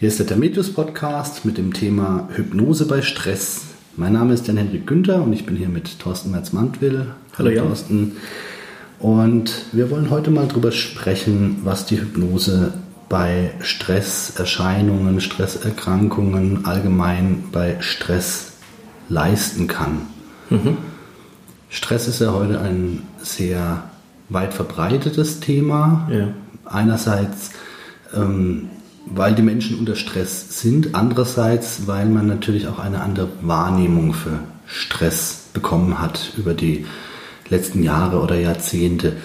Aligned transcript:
Hier 0.00 0.08
ist 0.08 0.18
der 0.18 0.26
Termetius 0.26 0.72
Podcast 0.72 1.44
mit 1.44 1.58
dem 1.58 1.74
Thema 1.74 2.26
Hypnose 2.34 2.86
bei 2.86 3.02
Stress. 3.02 3.64
Mein 3.98 4.14
Name 4.14 4.32
ist 4.32 4.46
Jan-Henrik 4.46 4.86
Günther 4.86 5.22
und 5.22 5.34
ich 5.34 5.44
bin 5.44 5.56
hier 5.56 5.68
mit 5.68 5.98
Thorsten 5.98 6.30
Merz-Mantwill. 6.30 7.08
Hallo 7.36 7.50
Jan. 7.50 7.66
Thorsten. 7.66 8.16
Und 8.98 9.52
wir 9.72 9.90
wollen 9.90 10.08
heute 10.08 10.30
mal 10.30 10.48
darüber 10.48 10.72
sprechen, 10.72 11.58
was 11.64 11.84
die 11.84 12.00
Hypnose 12.00 12.72
bei 13.10 13.50
Stresserscheinungen, 13.60 15.20
Stresserkrankungen, 15.20 16.64
allgemein 16.64 17.44
bei 17.52 17.76
Stress 17.80 18.52
leisten 19.10 19.66
kann. 19.66 20.06
Mhm. 20.48 20.78
Stress 21.68 22.08
ist 22.08 22.22
ja 22.22 22.32
heute 22.32 22.58
ein 22.58 23.02
sehr 23.20 23.84
weit 24.30 24.54
verbreitetes 24.54 25.40
Thema. 25.40 26.08
Ja. 26.10 26.28
Einerseits 26.64 27.50
ähm, 28.14 28.70
weil 29.06 29.34
die 29.34 29.42
Menschen 29.42 29.78
unter 29.78 29.96
Stress 29.96 30.60
sind, 30.60 30.94
andererseits, 30.94 31.86
weil 31.86 32.06
man 32.06 32.26
natürlich 32.26 32.68
auch 32.68 32.78
eine 32.78 33.00
andere 33.00 33.28
Wahrnehmung 33.42 34.12
für 34.12 34.40
Stress 34.66 35.48
bekommen 35.52 36.00
hat 36.00 36.32
über 36.36 36.54
die 36.54 36.86
letzten 37.48 37.82
Jahre 37.82 38.20
oder 38.20 38.38
Jahrzehnte. 38.38 39.16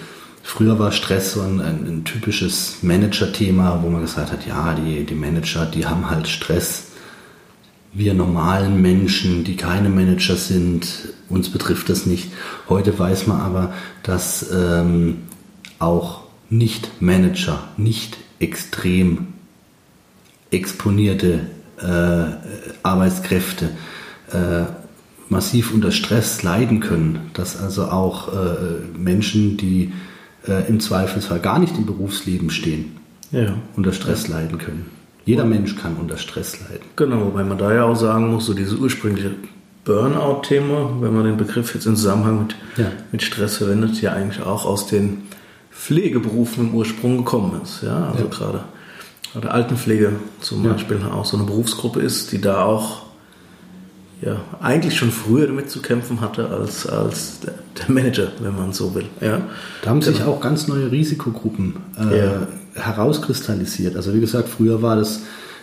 Früher 0.42 0.78
war 0.78 0.92
Stress 0.92 1.32
so 1.32 1.42
ein, 1.42 1.60
ein, 1.60 1.86
ein 1.86 2.04
typisches 2.04 2.82
Manager-Thema, 2.82 3.80
wo 3.82 3.90
man 3.90 4.02
gesagt 4.02 4.32
hat, 4.32 4.46
ja, 4.46 4.74
die, 4.74 5.04
die 5.04 5.14
Manager, 5.14 5.66
die 5.66 5.86
haben 5.86 6.10
halt 6.10 6.28
Stress. 6.28 6.88
Wir 7.92 8.14
normalen 8.14 8.82
Menschen, 8.82 9.44
die 9.44 9.56
keine 9.56 9.88
Manager 9.88 10.36
sind, 10.36 10.86
uns 11.28 11.48
betrifft 11.48 11.88
das 11.88 12.06
nicht. 12.06 12.30
Heute 12.68 12.98
weiß 12.98 13.26
man 13.26 13.40
aber, 13.40 13.72
dass 14.02 14.50
ähm, 14.52 15.22
auch 15.78 16.22
Nicht-Manager, 16.50 17.68
nicht 17.76 18.16
extrem 18.38 19.28
exponierte 20.56 21.40
äh, 21.80 22.24
Arbeitskräfte 22.82 23.70
äh, 24.32 24.64
massiv 25.28 25.72
unter 25.72 25.90
Stress 25.90 26.42
leiden 26.42 26.80
können, 26.80 27.30
dass 27.34 27.60
also 27.60 27.86
auch 27.86 28.32
äh, 28.32 28.98
Menschen, 28.98 29.56
die 29.56 29.92
äh, 30.46 30.68
im 30.68 30.80
Zweifelsfall 30.80 31.40
gar 31.40 31.58
nicht 31.58 31.76
im 31.76 31.86
Berufsleben 31.86 32.50
stehen, 32.50 32.96
ja. 33.32 33.54
unter 33.76 33.92
Stress 33.92 34.28
ja. 34.28 34.36
leiden 34.36 34.58
können. 34.58 34.86
Jeder 35.24 35.42
ja. 35.42 35.48
Mensch 35.48 35.76
kann 35.76 35.96
unter 35.96 36.16
Stress 36.16 36.60
leiden. 36.60 36.86
Genau, 36.94 37.26
wobei 37.26 37.42
man 37.44 37.58
da 37.58 37.74
ja 37.74 37.84
auch 37.84 37.96
sagen 37.96 38.30
muss, 38.30 38.46
so 38.46 38.54
dieses 38.54 38.78
ursprüngliche 38.78 39.32
Burnout-Thema, 39.84 40.96
wenn 41.00 41.14
man 41.14 41.24
den 41.24 41.36
Begriff 41.36 41.74
jetzt 41.74 41.86
im 41.86 41.96
Zusammenhang 41.96 42.46
mit, 42.46 42.56
mit 43.12 43.22
Stress 43.22 43.58
verwendet, 43.58 44.00
ja 44.02 44.12
eigentlich 44.12 44.44
auch 44.44 44.64
aus 44.64 44.86
den 44.86 45.22
Pflegeberufen 45.70 46.68
im 46.68 46.74
Ursprung 46.74 47.18
gekommen 47.18 47.60
ist. 47.62 47.82
Ja, 47.82 48.10
also 48.10 48.28
gerade 48.28 48.64
oder 49.36 49.52
Altenpflege 49.52 50.12
zum 50.40 50.64
ja. 50.64 50.72
Beispiel 50.72 50.98
auch 51.12 51.24
so 51.24 51.36
eine 51.36 51.46
Berufsgruppe 51.46 52.00
ist, 52.00 52.32
die 52.32 52.40
da 52.40 52.64
auch 52.64 53.02
ja, 54.22 54.36
eigentlich 54.60 54.96
schon 54.96 55.10
früher 55.10 55.46
damit 55.46 55.70
zu 55.70 55.82
kämpfen 55.82 56.22
hatte 56.22 56.48
als, 56.48 56.86
als 56.86 57.40
der, 57.40 57.54
Manager, 57.88 58.28
wenn 58.40 58.56
man 58.56 58.72
so 58.72 58.94
will. 58.94 59.06
Ja. 59.20 59.42
Da 59.82 59.90
haben 59.90 60.00
sich 60.00 60.18
genau. 60.18 60.32
auch 60.32 60.40
ganz 60.40 60.66
neue 60.66 60.90
Risikogruppen 60.90 61.76
äh, 61.98 62.18
ja. 62.18 62.46
herauskristallisiert. 62.74 63.94
Also 63.94 64.14
wie 64.14 64.20
gesagt, 64.20 64.48
früher 64.48 64.80
war 64.80 64.96
das 64.96 65.20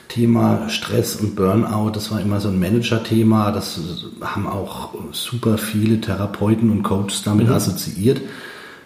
Thema 0.07 0.69
Stress 0.69 1.15
und 1.15 1.35
Burnout, 1.35 1.89
das 1.95 2.11
war 2.11 2.21
immer 2.21 2.39
so 2.39 2.49
ein 2.49 2.59
Manager-Thema. 2.59 3.51
Das 3.51 3.79
haben 4.21 4.45
auch 4.45 4.93
super 5.11 5.57
viele 5.57 5.99
Therapeuten 5.99 6.69
und 6.69 6.83
Coaches 6.83 7.23
damit 7.23 7.47
mhm. 7.47 7.53
assoziiert 7.53 8.21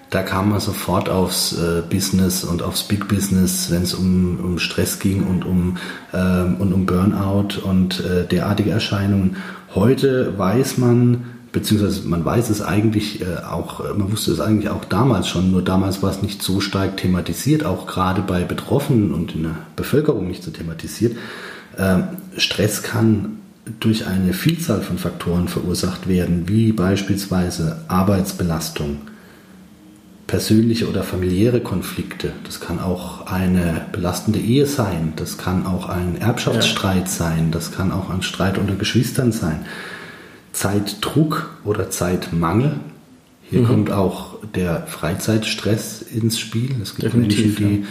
da 0.10 0.24
kam 0.24 0.50
man 0.52 0.60
sofort 0.60 1.10
aufs 1.10 1.54
äh, 1.54 1.82
Business 1.90 2.44
und 2.44 2.64
aufs 2.64 2.84
Big 2.84 3.08
Business, 3.08 3.70
wenn 3.72 3.84
es 3.84 3.94
um, 3.94 4.40
um 4.40 4.60
Stress 4.60 5.00
ging 5.00 5.24
und 5.24 5.46
um, 5.46 5.78
ähm, 6.14 6.56
und 6.60 6.74
um 6.74 6.86
Burnout 6.86 7.60
und 7.64 8.00
äh, 8.00 8.26
derartige 8.26 8.72
Erscheinungen. 8.72 9.38
Heute 9.76 10.38
weiß 10.38 10.78
man, 10.78 11.26
beziehungsweise 11.52 12.08
man 12.08 12.24
weiß 12.24 12.50
es 12.50 12.62
eigentlich 12.62 13.22
äh, 13.22 13.44
auch, 13.50 13.84
man 13.96 14.12
wusste 14.12 14.32
es 14.32 14.40
eigentlich 14.40 14.70
auch 14.70 14.86
damals 14.86 15.28
schon, 15.28 15.52
nur 15.52 15.62
damals 15.62 16.02
war 16.02 16.12
es 16.12 16.22
nicht 16.22 16.42
so 16.42 16.62
stark 16.62 16.98
thematisiert, 16.98 17.66
auch 17.66 17.86
gerade 17.86 18.22
bei 18.22 18.44
Betroffenen 18.44 19.14
und 19.14 19.36
in 19.36 19.44
der 19.44 19.58
Bevölkerung 19.76 20.28
nicht 20.28 20.44
so 20.44 20.52
thematisiert. 20.52 21.18
Ähm, 21.78 22.04
Stress 22.38 22.82
kann 22.82 23.40
durch 23.82 24.08
eine 24.08 24.32
Vielzahl 24.32 24.82
von 24.82 24.98
Faktoren 24.98 25.50
verursacht 25.50 26.08
werden, 26.08 26.48
wie 26.48 26.72
beispielsweise 26.72 27.82
Arbeitsbelastung, 27.90 29.00
persönliche 30.28 30.90
oder 30.90 31.04
familiäre 31.04 31.62
Konflikte. 31.62 32.34
Das 32.44 32.60
kann 32.60 32.80
auch 32.80 33.28
eine 33.28 33.86
belastende 33.94 34.40
Ehe 34.40 34.66
sein. 34.66 35.14
Das 35.16 35.38
kann 35.38 35.66
auch 35.66 35.88
ein 35.88 36.18
Erbschaftsstreit 36.18 37.06
ja. 37.06 37.08
sein. 37.08 37.52
Das 37.52 37.72
kann 37.72 37.94
auch 37.94 38.10
ein 38.10 38.22
Streit 38.22 38.58
unter 38.58 38.76
Geschwistern 38.76 39.32
sein. 39.32 39.66
Zeitdruck 40.52 41.58
oder 41.64 41.90
Zeitmangel. 41.90 42.80
Hier 43.50 43.62
mhm. 43.62 43.68
kommt 43.68 43.92
auch 43.92 44.40
der 44.54 44.86
Freizeitstress 44.88 46.02
ins 46.02 46.38
Spiel. 46.38 46.76
Es 46.82 46.96
gibt, 46.96 47.14
Menschen, 47.14 47.56
die, 47.56 47.64
ja. 47.64 47.88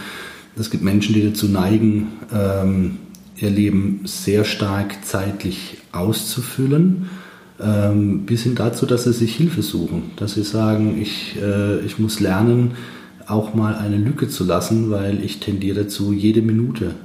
es 0.59 0.69
gibt 0.69 0.83
Menschen, 0.83 1.15
die 1.15 1.27
dazu 1.27 1.47
neigen, 1.47 2.19
ähm, 2.31 2.97
ihr 3.35 3.49
Leben 3.49 4.01
sehr 4.05 4.45
stark 4.45 5.03
zeitlich 5.03 5.77
auszufüllen 5.91 7.09
ähm, 7.59 8.25
bis 8.25 8.43
hin 8.43 8.55
dazu, 8.55 8.85
dass 8.85 9.05
sie 9.05 9.13
sich 9.13 9.35
Hilfe 9.35 9.61
suchen, 9.61 10.11
dass 10.15 10.33
sie 10.33 10.43
sagen, 10.43 10.99
ich, 11.01 11.37
äh, 11.41 11.79
ich 11.79 11.99
muss 11.99 12.19
lernen, 12.19 12.71
auch 13.27 13.53
mal 13.53 13.75
eine 13.75 13.97
Lücke 13.97 14.29
zu 14.29 14.43
lassen, 14.43 14.89
weil 14.89 15.23
ich 15.23 15.39
tendiere 15.39 15.83
dazu, 15.83 16.13
jede 16.13 16.41
Minute 16.41 16.95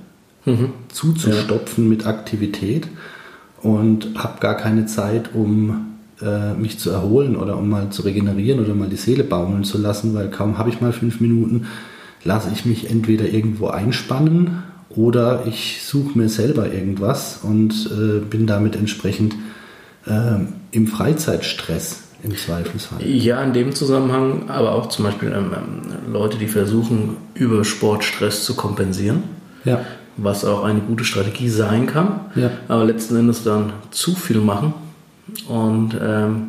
mhm. 0.45 0.71
zuzustopfen 0.89 1.85
ja. 1.85 1.91
mit 1.91 2.07
Aktivität 2.07 2.87
und 3.63 4.11
habe 4.17 4.41
gar 4.41 4.57
keine 4.57 4.87
Zeit, 4.87 5.31
um 5.35 5.87
äh, 6.21 6.55
mich 6.55 6.79
zu 6.79 6.91
erholen 6.91 7.37
oder 7.37 7.57
um 7.57 7.69
mal 7.69 7.91
zu 7.91 8.03
regenerieren 8.03 8.61
oder 8.61 8.75
mal 8.75 8.89
die 8.89 8.97
Seele 8.97 9.25
baumeln 9.25 9.65
zu 9.65 9.79
lassen, 9.79 10.15
weil 10.15 10.31
kaum 10.31 10.59
habe 10.59 10.69
ich 10.69 10.81
mal 10.81 10.93
fünf 10.93 11.21
Minuten, 11.21 11.67
lasse 12.25 12.51
ich 12.53 12.65
mich 12.65 12.91
entweder 12.91 13.29
irgendwo 13.29 13.69
einspannen 13.69 14.63
oder 14.91 15.45
ich 15.47 15.81
suche 15.83 16.19
mir 16.19 16.29
selber 16.29 16.73
irgendwas 16.73 17.41
und 17.43 17.91
äh, 17.91 18.21
bin 18.21 18.47
damit 18.47 18.77
entsprechend 18.77 19.35
ähm, 20.07 20.55
im 20.71 20.87
Freizeitstress 20.87 22.03
im 22.23 22.37
Zweifelsfall. 22.37 23.05
Ja, 23.05 23.43
in 23.43 23.53
dem 23.53 23.75
Zusammenhang, 23.75 24.49
aber 24.49 24.73
auch 24.73 24.89
zum 24.89 25.05
Beispiel 25.05 25.33
ähm, 25.33 25.53
ähm, 25.55 26.13
Leute, 26.13 26.39
die 26.39 26.47
versuchen, 26.47 27.17
über 27.35 27.65
Sportstress 27.65 28.45
zu 28.45 28.55
kompensieren. 28.55 29.25
Ja. 29.65 29.85
Was 30.17 30.45
auch 30.45 30.63
eine 30.63 30.81
gute 30.81 31.05
Strategie 31.05 31.49
sein 31.49 31.87
kann. 31.87 32.21
Ja. 32.35 32.51
Aber 32.69 32.85
letzten 32.85 33.17
Endes 33.17 33.43
dann 33.45 33.73
zu 33.91 34.15
viel 34.15 34.39
machen 34.39 34.75
und 35.49 35.97
ähm, 36.01 36.49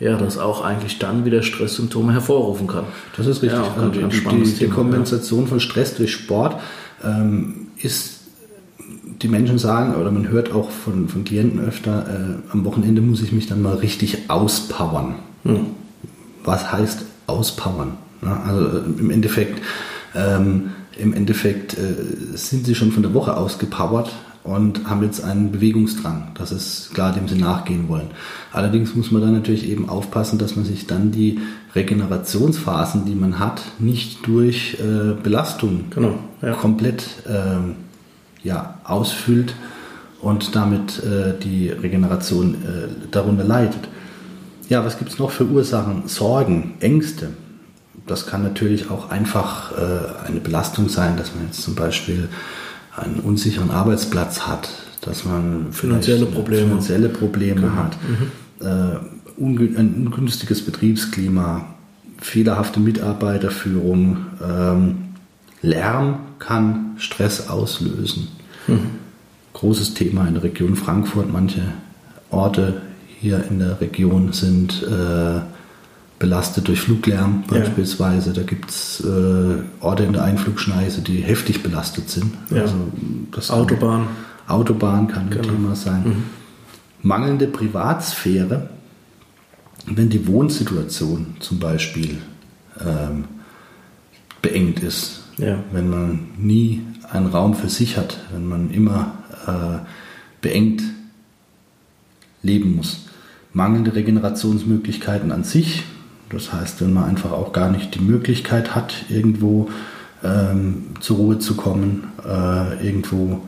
ja, 0.00 0.16
das 0.16 0.36
auch 0.36 0.62
eigentlich 0.62 0.98
dann 0.98 1.24
wieder 1.24 1.42
Stresssymptome 1.42 2.12
hervorrufen 2.12 2.66
kann. 2.66 2.84
Das 3.16 3.26
ist 3.26 3.42
richtig. 3.42 3.58
Ja, 3.58 3.74
ganz 3.76 4.14
die, 4.14 4.42
die, 4.42 4.52
die 4.52 4.68
Kompensation 4.68 5.42
ja. 5.42 5.46
von 5.46 5.60
Stress 5.60 5.96
durch 5.96 6.12
Sport 6.12 6.60
ähm, 7.02 7.68
ist 7.78 8.15
die 9.22 9.28
Menschen 9.28 9.58
sagen, 9.58 9.94
oder 9.94 10.10
man 10.10 10.28
hört 10.28 10.52
auch 10.52 10.70
von, 10.70 11.08
von 11.08 11.24
Klienten 11.24 11.60
öfter, 11.60 12.06
äh, 12.08 12.52
am 12.52 12.64
Wochenende 12.64 13.00
muss 13.00 13.22
ich 13.22 13.32
mich 13.32 13.46
dann 13.46 13.62
mal 13.62 13.76
richtig 13.76 14.28
auspowern. 14.30 15.16
Hm. 15.44 15.66
Was 16.44 16.72
heißt 16.72 17.04
auspowern? 17.26 17.92
Ja, 18.22 18.42
also 18.46 18.78
äh, 18.78 18.82
im 18.98 19.10
Endeffekt, 19.10 19.62
ähm, 20.14 20.70
im 20.98 21.12
Endeffekt 21.12 21.74
äh, 21.74 22.36
sind 22.36 22.66
sie 22.66 22.74
schon 22.74 22.92
von 22.92 23.02
der 23.02 23.14
Woche 23.14 23.36
ausgepowert 23.36 24.10
und 24.44 24.88
haben 24.88 25.02
jetzt 25.02 25.22
einen 25.24 25.50
Bewegungsdrang. 25.50 26.28
Das 26.34 26.52
ist 26.52 26.94
klar, 26.94 27.12
dem 27.12 27.26
sie 27.26 27.36
nachgehen 27.36 27.88
wollen. 27.88 28.08
Allerdings 28.52 28.94
muss 28.94 29.10
man 29.10 29.22
dann 29.22 29.32
natürlich 29.32 29.68
eben 29.68 29.88
aufpassen, 29.88 30.38
dass 30.38 30.56
man 30.56 30.64
sich 30.64 30.86
dann 30.86 31.10
die 31.10 31.40
Regenerationsphasen, 31.74 33.04
die 33.04 33.14
man 33.14 33.38
hat, 33.38 33.62
nicht 33.78 34.26
durch 34.26 34.78
äh, 34.80 35.14
Belastung 35.20 35.86
genau, 35.90 36.18
ja. 36.42 36.52
komplett 36.52 37.04
ähm, 37.28 37.74
ja, 38.46 38.74
ausfüllt 38.84 39.54
und 40.22 40.54
damit 40.54 41.02
äh, 41.02 41.34
die 41.42 41.68
Regeneration 41.68 42.54
äh, 42.54 43.08
darunter 43.10 43.44
leidet. 43.44 43.88
Ja, 44.68 44.84
was 44.84 44.98
gibt 44.98 45.10
es 45.10 45.18
noch 45.18 45.30
für 45.30 45.44
Ursachen? 45.44 46.04
Sorgen, 46.06 46.74
Ängste. 46.80 47.30
Das 48.06 48.26
kann 48.26 48.42
natürlich 48.42 48.90
auch 48.90 49.10
einfach 49.10 49.72
äh, 49.72 50.26
eine 50.28 50.40
Belastung 50.40 50.88
sein, 50.88 51.16
dass 51.16 51.34
man 51.34 51.46
jetzt 51.46 51.62
zum 51.62 51.74
Beispiel 51.74 52.28
einen 52.96 53.20
unsicheren 53.20 53.70
Arbeitsplatz 53.70 54.42
hat, 54.42 54.68
dass 55.00 55.24
man 55.24 55.72
finanzielle 55.72 56.26
Probleme, 56.26 56.68
finanzielle 56.68 57.08
Probleme 57.08 57.62
genau. 57.62 57.74
hat, 57.74 57.96
mhm. 58.08 58.64
äh, 58.64 59.78
ein 59.78 60.06
ungünstiges 60.06 60.64
Betriebsklima, 60.64 61.66
fehlerhafte 62.18 62.80
Mitarbeiterführung, 62.80 64.18
ähm, 64.42 65.05
Lärm 65.66 66.18
kann 66.38 66.96
Stress 66.98 67.48
auslösen. 67.48 68.28
Hm. 68.66 68.90
Großes 69.52 69.94
Thema 69.94 70.26
in 70.26 70.34
der 70.34 70.42
Region 70.42 70.76
Frankfurt. 70.76 71.32
Manche 71.32 71.62
Orte 72.30 72.82
hier 73.20 73.44
in 73.50 73.58
der 73.58 73.80
Region 73.80 74.32
sind 74.32 74.82
äh, 74.82 75.40
belastet 76.18 76.68
durch 76.68 76.80
Fluglärm 76.80 77.44
beispielsweise. 77.48 78.30
Ja. 78.30 78.36
Da 78.36 78.42
gibt 78.42 78.70
es 78.70 79.00
äh, 79.00 79.56
Orte 79.80 80.04
in 80.04 80.12
der 80.12 80.24
Einflugschneise, 80.24 81.00
die 81.00 81.18
heftig 81.18 81.62
belastet 81.62 82.10
sind. 82.10 82.32
Ja. 82.50 82.62
Also 82.62 82.76
das 83.32 83.50
Autobahn. 83.50 84.08
Autobahn 84.46 85.08
kann 85.08 85.30
genau. 85.30 85.42
ein 85.42 85.56
Thema 85.56 85.74
sein. 85.74 86.02
Mhm. 86.04 86.22
Mangelnde 87.02 87.46
Privatsphäre, 87.48 88.70
wenn 89.86 90.08
die 90.10 90.26
Wohnsituation 90.26 91.36
zum 91.40 91.58
Beispiel 91.58 92.18
ähm, 92.80 93.24
beengt 94.42 94.80
ist, 94.80 95.22
ja. 95.38 95.58
wenn 95.72 95.88
man 95.90 96.28
nie 96.38 96.82
einen 97.10 97.26
Raum 97.26 97.54
für 97.54 97.68
sich 97.68 97.96
hat, 97.96 98.18
wenn 98.32 98.46
man 98.46 98.70
immer 98.70 99.12
äh, 99.46 99.78
beengt 100.40 100.82
leben 102.42 102.76
muss. 102.76 103.06
Mangelnde 103.52 103.94
Regenerationsmöglichkeiten 103.94 105.32
an 105.32 105.44
sich, 105.44 105.84
das 106.30 106.52
heißt, 106.52 106.80
wenn 106.80 106.92
man 106.92 107.04
einfach 107.04 107.32
auch 107.32 107.52
gar 107.52 107.70
nicht 107.70 107.94
die 107.94 108.00
Möglichkeit 108.00 108.74
hat, 108.74 109.04
irgendwo 109.08 109.68
ähm, 110.24 110.88
zur 111.00 111.16
Ruhe 111.16 111.38
zu 111.38 111.56
kommen, 111.56 112.08
äh, 112.24 112.86
irgendwo 112.86 113.42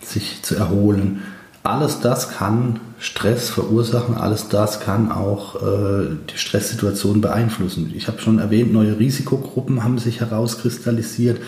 sich 0.00 0.42
zu 0.42 0.56
erholen. 0.56 1.22
Alles 1.62 2.00
das 2.00 2.30
kann 2.30 2.80
Stress 3.02 3.50
verursachen, 3.50 4.14
alles 4.14 4.46
das 4.46 4.78
kann 4.78 5.10
auch 5.10 5.56
äh, 5.56 6.06
die 6.30 6.38
Stresssituation 6.38 7.20
beeinflussen. 7.20 7.92
Ich 7.96 8.06
habe 8.06 8.20
schon 8.20 8.38
erwähnt, 8.38 8.72
neue 8.72 8.96
Risikogruppen 8.96 9.82
haben 9.82 9.98
sich 9.98 10.20
herauskristallisiert, 10.20 11.40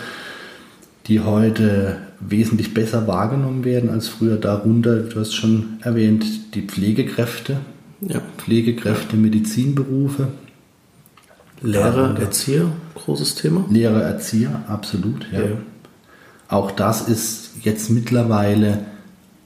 die 1.07 1.21
heute 1.21 1.95
wesentlich 2.19 2.73
besser 2.73 3.07
wahrgenommen 3.07 3.63
werden 3.63 3.89
als 3.89 4.09
früher. 4.09 4.35
Darunter, 4.35 4.97
du 4.97 5.17
hast 5.17 5.33
schon 5.33 5.77
erwähnt, 5.79 6.25
die 6.55 6.63
Pflegekräfte, 6.63 7.55
ja. 8.01 8.19
Pflegekräfte, 8.37 9.15
Medizinberufe, 9.15 10.27
Lehrer, 11.61 12.19
Erzieher, 12.19 12.69
großes 12.95 13.35
Thema. 13.35 13.63
Lehrer, 13.69 14.01
Erzieher, 14.01 14.65
absolut. 14.67 15.25
Ja. 15.31 15.39
ja. 15.39 15.57
Auch 16.49 16.71
das 16.71 17.07
ist 17.07 17.51
jetzt 17.61 17.89
mittlerweile 17.89 18.79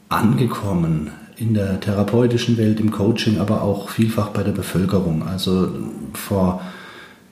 angekommen 0.10 1.12
in 1.40 1.54
der 1.54 1.80
therapeutischen 1.80 2.58
Welt, 2.58 2.80
im 2.80 2.92
Coaching, 2.92 3.40
aber 3.40 3.62
auch 3.62 3.90
vielfach 3.90 4.30
bei 4.30 4.44
der 4.44 4.52
Bevölkerung. 4.52 5.26
Also 5.26 5.70
vor 6.14 6.62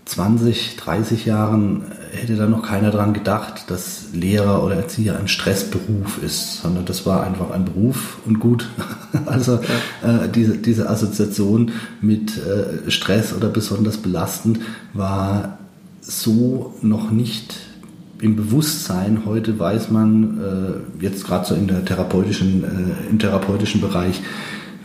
20, 0.06 0.78
30 0.78 1.26
Jahren 1.26 1.84
hätte 2.14 2.38
da 2.38 2.48
noch 2.48 2.64
keiner 2.64 2.92
dran 2.92 3.14
gedacht, 3.14 3.70
dass 3.70 4.14
Lehrer 4.14 4.64
oder 4.64 4.76
Erzieher 4.76 5.20
ein 5.20 5.28
Stressberuf 5.28 6.24
ist, 6.24 6.62
sondern 6.62 6.86
das 6.86 7.06
war 7.06 7.26
einfach 7.26 7.52
ein 7.52 7.66
Beruf 7.66 8.18
und 8.26 8.40
gut. 8.40 8.70
Also 9.26 9.56
äh, 10.04 10.28
diese, 10.34 10.58
diese 10.58 10.90
Assoziation 10.90 11.72
mit 12.02 12.38
äh, 12.38 12.92
Stress 12.92 13.34
oder 13.34 13.48
besonders 13.48 13.98
belastend 13.98 14.60
war 14.94 15.58
so 16.02 16.76
noch 16.82 17.10
nicht 17.10 17.56
im 18.22 18.36
Bewusstsein. 18.36 19.24
Heute 19.26 19.58
weiß 19.60 19.92
man, 19.92 20.40
äh, 20.40 21.04
jetzt 21.04 21.26
gerade 21.26 21.46
so 21.46 21.56
in 21.56 21.68
der 21.68 21.86
therapeutischen, 21.86 22.64
äh, 22.64 23.10
im 23.10 23.20
therapeutischen 23.20 23.82
Bereich, 23.82 24.22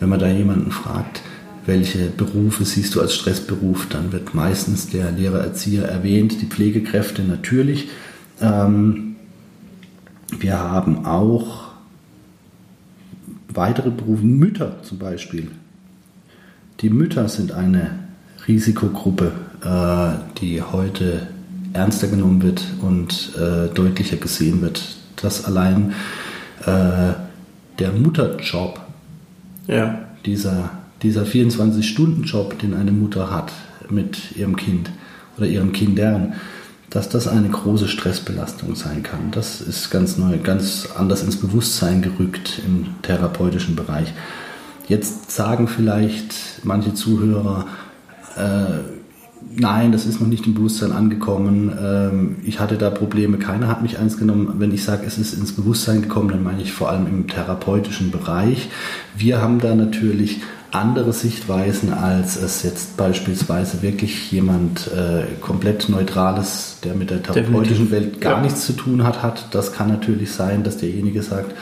wenn 0.01 0.09
man 0.09 0.19
da 0.19 0.29
jemanden 0.29 0.71
fragt, 0.71 1.23
welche 1.65 2.07
Berufe 2.09 2.65
siehst 2.65 2.95
du 2.95 3.01
als 3.01 3.15
Stressberuf, 3.15 3.87
dann 3.89 4.13
wird 4.13 4.35
meistens 4.35 4.89
der 4.89 5.13
Lehrer, 5.13 5.41
Erzieher 5.41 5.85
erwähnt, 5.85 6.43
die 6.43 6.47
Pflegekräfte 6.47 7.23
natürlich. 7.23 7.89
Ähm, 8.41 9.17
wir 10.39 10.59
haben 10.59 11.05
auch 11.07 11.71
weitere 13.49 13.91
Berufe, 13.91 14.25
Mütter 14.25 14.83
zum 14.83 14.99
Beispiel. 14.99 15.49
Die 16.81 16.91
Mütter 16.91 17.29
sind 17.29 17.53
eine 17.53 17.91
Risikogruppe, 18.49 19.33
äh, 19.65 20.39
die 20.41 20.63
heute 20.63 21.29
ernster 21.73 22.09
genommen 22.09 22.43
wird 22.43 22.65
und 22.81 23.33
äh, 23.37 23.73
deutlicher 23.73 24.17
gesehen 24.17 24.63
wird, 24.63 24.83
dass 25.17 25.45
allein 25.45 25.93
äh, 26.61 27.15
der 27.79 27.93
Mutterjob, 27.93 28.81
ja. 29.67 30.01
dieser 30.25 30.71
dieser 31.03 31.25
24-Stunden-Job, 31.25 32.59
den 32.61 32.75
eine 32.75 32.93
Mutter 32.93 33.31
hat 33.31 33.53
mit 33.91 34.37
ihrem 34.37 34.57
Kind 34.57 34.91
oder 35.37 35.47
ihren 35.47 35.73
Kindern, 35.73 36.35
dass 36.91 37.09
das 37.09 37.27
eine 37.27 37.49
große 37.49 37.89
Stressbelastung 37.89 38.77
sein 38.77 39.03
kann. 39.03 39.31
Das 39.31 39.61
ist 39.61 39.91
ganz 39.91 40.19
neu, 40.19 40.39
ganz 40.39 40.89
anders 40.97 41.23
ins 41.23 41.37
Bewusstsein 41.37 42.03
gerückt 42.03 42.61
im 42.65 42.87
therapeutischen 43.03 43.77
Bereich. 43.77 44.13
Jetzt 44.89 45.31
sagen 45.31 45.69
vielleicht 45.69 46.35
manche 46.65 46.93
Zuhörer, 46.93 47.67
äh, 48.37 49.02
nein, 49.57 49.93
das 49.93 50.07
ist 50.07 50.21
noch 50.21 50.29
nicht 50.29 50.47
im 50.47 50.55
Bewusstsein 50.55 50.93
angekommen. 50.93 51.73
Ähm, 51.81 52.37
ich 52.45 52.61
hatte 52.61 52.77
da 52.77 52.91
Probleme, 52.91 53.39
keiner 53.39 53.69
hat 53.69 53.83
mich 53.83 53.99
eins 53.99 54.17
genommen. 54.17 54.55
Wenn 54.59 54.73
ich 54.73 54.85
sage, 54.85 55.07
es 55.07 55.19
ist 55.19 55.35
ins 55.35 55.53
Bewusstsein 55.53 56.03
gekommen, 56.03 56.29
dann 56.29 56.43
meine 56.43 56.63
ich 56.63 56.73
vor 56.73 56.91
allem 56.91 57.07
im 57.07 57.27
therapeutischen 57.29 58.11
Bereich. 58.11 58.69
Wir 59.17 59.41
haben 59.41 59.61
da 59.61 59.75
natürlich 59.75 60.41
andere 60.71 61.13
Sichtweisen, 61.13 61.93
als 61.93 62.37
es 62.37 62.63
jetzt 62.63 62.97
beispielsweise 62.97 63.83
wirklich 63.83 64.33
jemand 64.33 64.91
äh, 64.91 65.25
komplett 65.41 65.89
Neutrales, 65.89 66.79
der 66.83 66.95
mit 66.95 67.11
der 67.11 67.23
therapeutischen 67.23 67.91
Welt 67.91 68.21
gar 68.21 68.37
ja. 68.37 68.43
nichts 68.43 68.65
zu 68.65 68.73
tun 68.73 69.05
hat, 69.05 69.23
hat. 69.23 69.55
Das 69.55 69.73
kann 69.73 69.89
natürlich 69.89 70.33
sein, 70.33 70.65
dass 70.65 70.79
derjenige 70.79 71.23
sagt, 71.23 71.55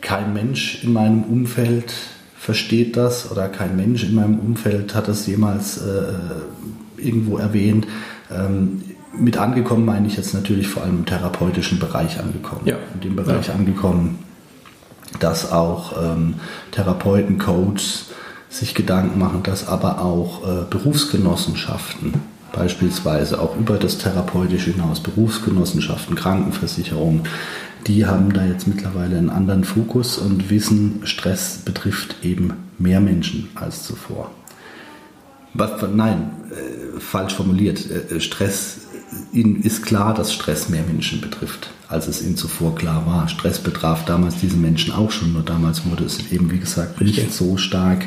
kein 0.00 0.32
Mensch 0.34 0.82
in 0.82 0.92
meinem 0.92 1.22
Umfeld 1.22 1.94
versteht 2.36 2.96
das 2.96 3.30
oder 3.30 3.48
kein 3.48 3.76
Mensch 3.76 4.04
in 4.04 4.16
meinem 4.16 4.38
Umfeld 4.38 4.94
hat 4.94 5.08
das 5.08 5.26
jemals 5.26 5.78
äh, 5.78 6.12
irgendwo 7.04 7.38
erwähnt. 7.38 7.86
Ähm, 8.30 8.82
mit 9.16 9.36
angekommen 9.36 9.84
meine 9.84 10.06
ich 10.06 10.16
jetzt 10.16 10.34
natürlich 10.34 10.68
vor 10.68 10.82
allem 10.82 10.98
im 10.98 11.06
therapeutischen 11.06 11.78
Bereich 11.78 12.18
angekommen. 12.18 12.62
Ja. 12.64 12.76
In 12.94 13.00
dem 13.00 13.16
Bereich 13.16 13.48
ja. 13.48 13.54
angekommen, 13.54 14.18
dass 15.20 15.52
auch 15.52 15.92
ähm, 16.02 16.34
Therapeuten, 16.72 17.38
Coaches 17.38 18.06
sich 18.48 18.74
Gedanken 18.74 19.18
machen, 19.18 19.42
dass 19.42 19.66
aber 19.66 20.00
auch 20.00 20.42
äh, 20.46 20.64
Berufsgenossenschaften, 20.68 22.14
beispielsweise 22.52 23.40
auch 23.40 23.56
über 23.56 23.78
das 23.78 23.98
Therapeutische 23.98 24.72
hinaus, 24.72 25.00
Berufsgenossenschaften, 25.00 26.14
Krankenversicherungen, 26.14 27.22
die 27.86 28.06
haben 28.06 28.32
da 28.32 28.44
jetzt 28.46 28.66
mittlerweile 28.66 29.18
einen 29.18 29.30
anderen 29.30 29.64
Fokus 29.64 30.18
und 30.18 30.50
wissen, 30.50 31.00
Stress 31.04 31.58
betrifft 31.64 32.16
eben 32.22 32.54
mehr 32.78 33.00
Menschen 33.00 33.48
als 33.56 33.82
zuvor. 33.82 34.30
Was, 35.54 35.70
nein, 35.94 36.30
äh, 36.50 37.00
falsch 37.00 37.34
formuliert. 37.34 37.88
Äh, 37.90 38.20
Stress, 38.20 38.78
ihnen 39.32 39.62
ist 39.62 39.84
klar, 39.84 40.12
dass 40.12 40.32
Stress 40.32 40.68
mehr 40.68 40.82
Menschen 40.82 41.20
betrifft, 41.20 41.70
als 41.88 42.08
es 42.08 42.22
ihnen 42.22 42.36
zuvor 42.36 42.74
klar 42.74 43.06
war. 43.06 43.28
Stress 43.28 43.60
betraf 43.60 44.04
damals 44.04 44.36
diese 44.40 44.56
Menschen 44.56 44.92
auch 44.92 45.12
schon, 45.12 45.32
nur 45.32 45.42
damals 45.42 45.86
wurde 45.88 46.04
es 46.04 46.32
eben, 46.32 46.50
wie 46.50 46.58
gesagt, 46.58 47.00
nicht 47.00 47.32
so 47.32 47.56
stark 47.56 48.04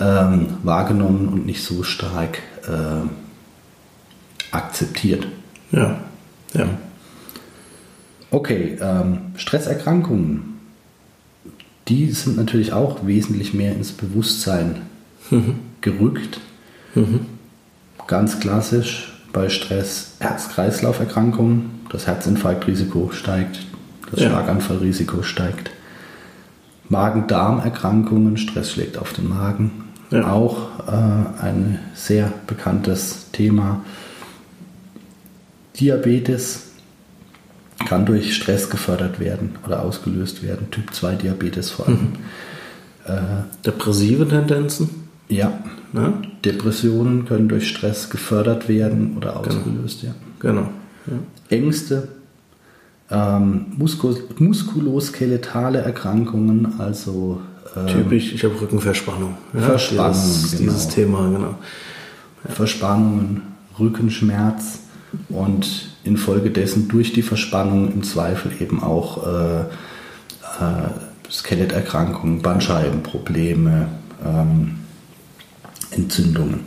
ähm, 0.00 0.46
wahrgenommen 0.62 1.28
und 1.28 1.46
nicht 1.46 1.62
so 1.62 1.82
stark 1.82 2.38
äh, 2.66 3.06
akzeptiert. 4.50 5.26
Ja, 5.70 6.00
ja. 6.54 6.66
Okay, 8.30 8.78
ähm, 8.80 9.18
Stresserkrankungen, 9.36 10.60
die 11.88 12.10
sind 12.12 12.36
natürlich 12.36 12.72
auch 12.72 13.06
wesentlich 13.06 13.54
mehr 13.54 13.74
ins 13.74 13.92
Bewusstsein 13.92 14.82
mhm. 15.30 15.56
gerückt. 15.80 16.40
Mhm. 16.94 17.26
Ganz 18.06 18.40
klassisch 18.40 19.12
bei 19.32 19.48
Stress 19.48 20.14
Herz-Kreislauf-Erkrankungen, 20.18 21.80
das 21.90 22.06
Herzinfarktrisiko 22.06 23.10
steigt, 23.12 23.60
das 24.10 24.20
ja. 24.20 24.30
Schlaganfallrisiko 24.30 25.22
steigt. 25.22 25.70
Magen-Darm-Erkrankungen, 26.88 28.36
Stress 28.36 28.72
schlägt 28.72 28.98
auf 28.98 29.12
den 29.12 29.28
Magen, 29.28 29.84
ja. 30.10 30.30
auch 30.30 30.80
äh, 30.88 31.42
ein 31.42 31.78
sehr 31.94 32.32
bekanntes 32.46 33.30
Thema. 33.30 33.84
Diabetes 35.78 36.70
kann 37.86 38.04
durch 38.06 38.34
Stress 38.34 38.70
gefördert 38.70 39.20
werden 39.20 39.56
oder 39.64 39.82
ausgelöst 39.82 40.42
werden. 40.42 40.70
Typ 40.70 40.92
2 40.92 41.14
Diabetes 41.14 41.70
vor 41.70 41.86
allem. 41.86 41.96
Mhm. 41.96 42.12
Äh, 43.06 43.64
Depressive 43.64 44.28
Tendenzen? 44.28 45.08
Ja. 45.28 45.52
Ja. 45.92 46.12
Depressionen 46.44 47.24
können 47.24 47.48
durch 47.48 47.68
Stress 47.68 48.10
gefördert 48.10 48.68
werden 48.68 49.16
oder 49.16 49.40
genau. 49.42 49.58
ausgelöst, 49.58 50.02
genau. 50.02 50.12
ja. 50.12 50.50
Genau. 50.50 50.68
Ja. 51.06 51.56
Ängste, 51.56 52.08
ähm, 53.10 53.66
Muskul 53.76 54.16
muskuloskeletale 54.38 55.78
Erkrankungen, 55.80 56.74
also 56.78 57.40
ähm, 57.76 57.86
Typisch, 57.86 58.32
ich 58.32 58.44
habe 58.44 58.60
Rückenverspannung. 58.60 59.36
Ja, 59.52 59.60
Verspannung, 59.60 60.12
dieses, 60.12 60.50
genau. 60.52 60.72
dieses 60.72 60.88
Thema, 60.88 61.30
genau. 61.30 61.54
Ja. 62.48 62.54
Verspannungen, 62.54 63.42
Rückenschmerz 63.78 64.80
und 65.28 65.90
infolgedessen 66.04 66.88
durch 66.88 67.12
die 67.12 67.22
Verspannung 67.22 67.92
im 67.92 68.02
Zweifel 68.02 68.52
eben 68.60 68.82
auch 68.82 69.26
äh, 69.26 69.60
äh, 69.60 69.64
Skeletterkrankungen, 71.30 72.42
Bandscheibenprobleme, 72.42 73.88
ähm, 74.24 74.79
Entzündungen. 75.90 76.60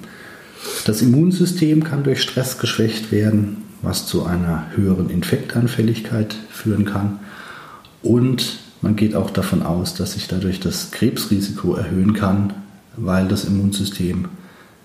Das 0.85 1.01
Immunsystem 1.01 1.83
kann 1.83 2.03
durch 2.03 2.21
Stress 2.21 2.57
geschwächt 2.57 3.11
werden, 3.11 3.57
was 3.81 4.07
zu 4.07 4.25
einer 4.25 4.67
höheren 4.75 5.09
Infektanfälligkeit 5.09 6.35
führen 6.49 6.85
kann. 6.85 7.19
Und 8.01 8.59
man 8.81 8.95
geht 8.95 9.15
auch 9.15 9.29
davon 9.29 9.63
aus, 9.63 9.93
dass 9.93 10.13
sich 10.13 10.27
dadurch 10.27 10.59
das 10.59 10.91
Krebsrisiko 10.91 11.75
erhöhen 11.75 12.13
kann, 12.13 12.53
weil 12.97 13.27
das 13.27 13.45
Immunsystem 13.45 14.25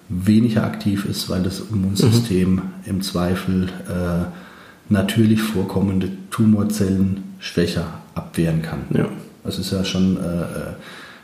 weniger 0.09 0.65
aktiv 0.65 1.05
ist, 1.05 1.29
weil 1.29 1.43
das 1.43 1.61
Immunsystem 1.61 2.55
mhm. 2.55 2.63
im 2.87 3.03
Zweifel 3.03 3.69
äh, 3.89 4.27
natürlich 4.89 5.43
vorkommende 5.43 6.11
Tumorzellen 6.31 7.25
schwächer 7.41 7.87
abwehren 8.15 8.63
kann. 8.63 8.81
Ja. 8.91 9.09
Das 9.45 9.59
ist 9.59 9.73
ja 9.73 9.85
schon, 9.85 10.17
äh, 10.17 10.21
äh, 10.21 10.75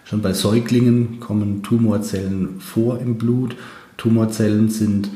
schon 0.05 0.23
bei 0.23 0.33
Säuglingen 0.33 1.21
kommen 1.21 1.63
Tumorzellen 1.63 2.61
vor 2.61 3.01
im 3.01 3.17
Blut. 3.17 3.57
Tumorzellen 3.97 4.69
sind 4.69 5.11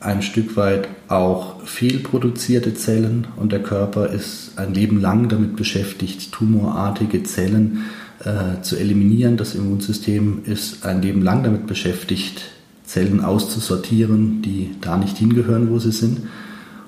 ein 0.00 0.22
Stück 0.22 0.56
weit 0.56 0.88
auch 1.08 1.62
fehlproduzierte 1.64 2.74
Zellen 2.74 3.26
und 3.36 3.52
der 3.52 3.62
Körper 3.62 4.08
ist 4.08 4.52
ein 4.56 4.72
Leben 4.72 5.00
lang 5.00 5.28
damit 5.28 5.56
beschäftigt, 5.56 6.32
tumorartige 6.32 7.22
Zellen 7.22 7.84
äh, 8.24 8.62
zu 8.62 8.76
eliminieren. 8.76 9.36
Das 9.36 9.54
Immunsystem 9.54 10.42
ist 10.46 10.86
ein 10.86 11.02
Leben 11.02 11.20
lang 11.20 11.42
damit 11.42 11.66
beschäftigt, 11.66 12.42
Zellen 12.84 13.20
auszusortieren, 13.20 14.40
die 14.42 14.70
da 14.80 14.96
nicht 14.96 15.18
hingehören, 15.18 15.70
wo 15.70 15.78
sie 15.78 15.92
sind. 15.92 16.22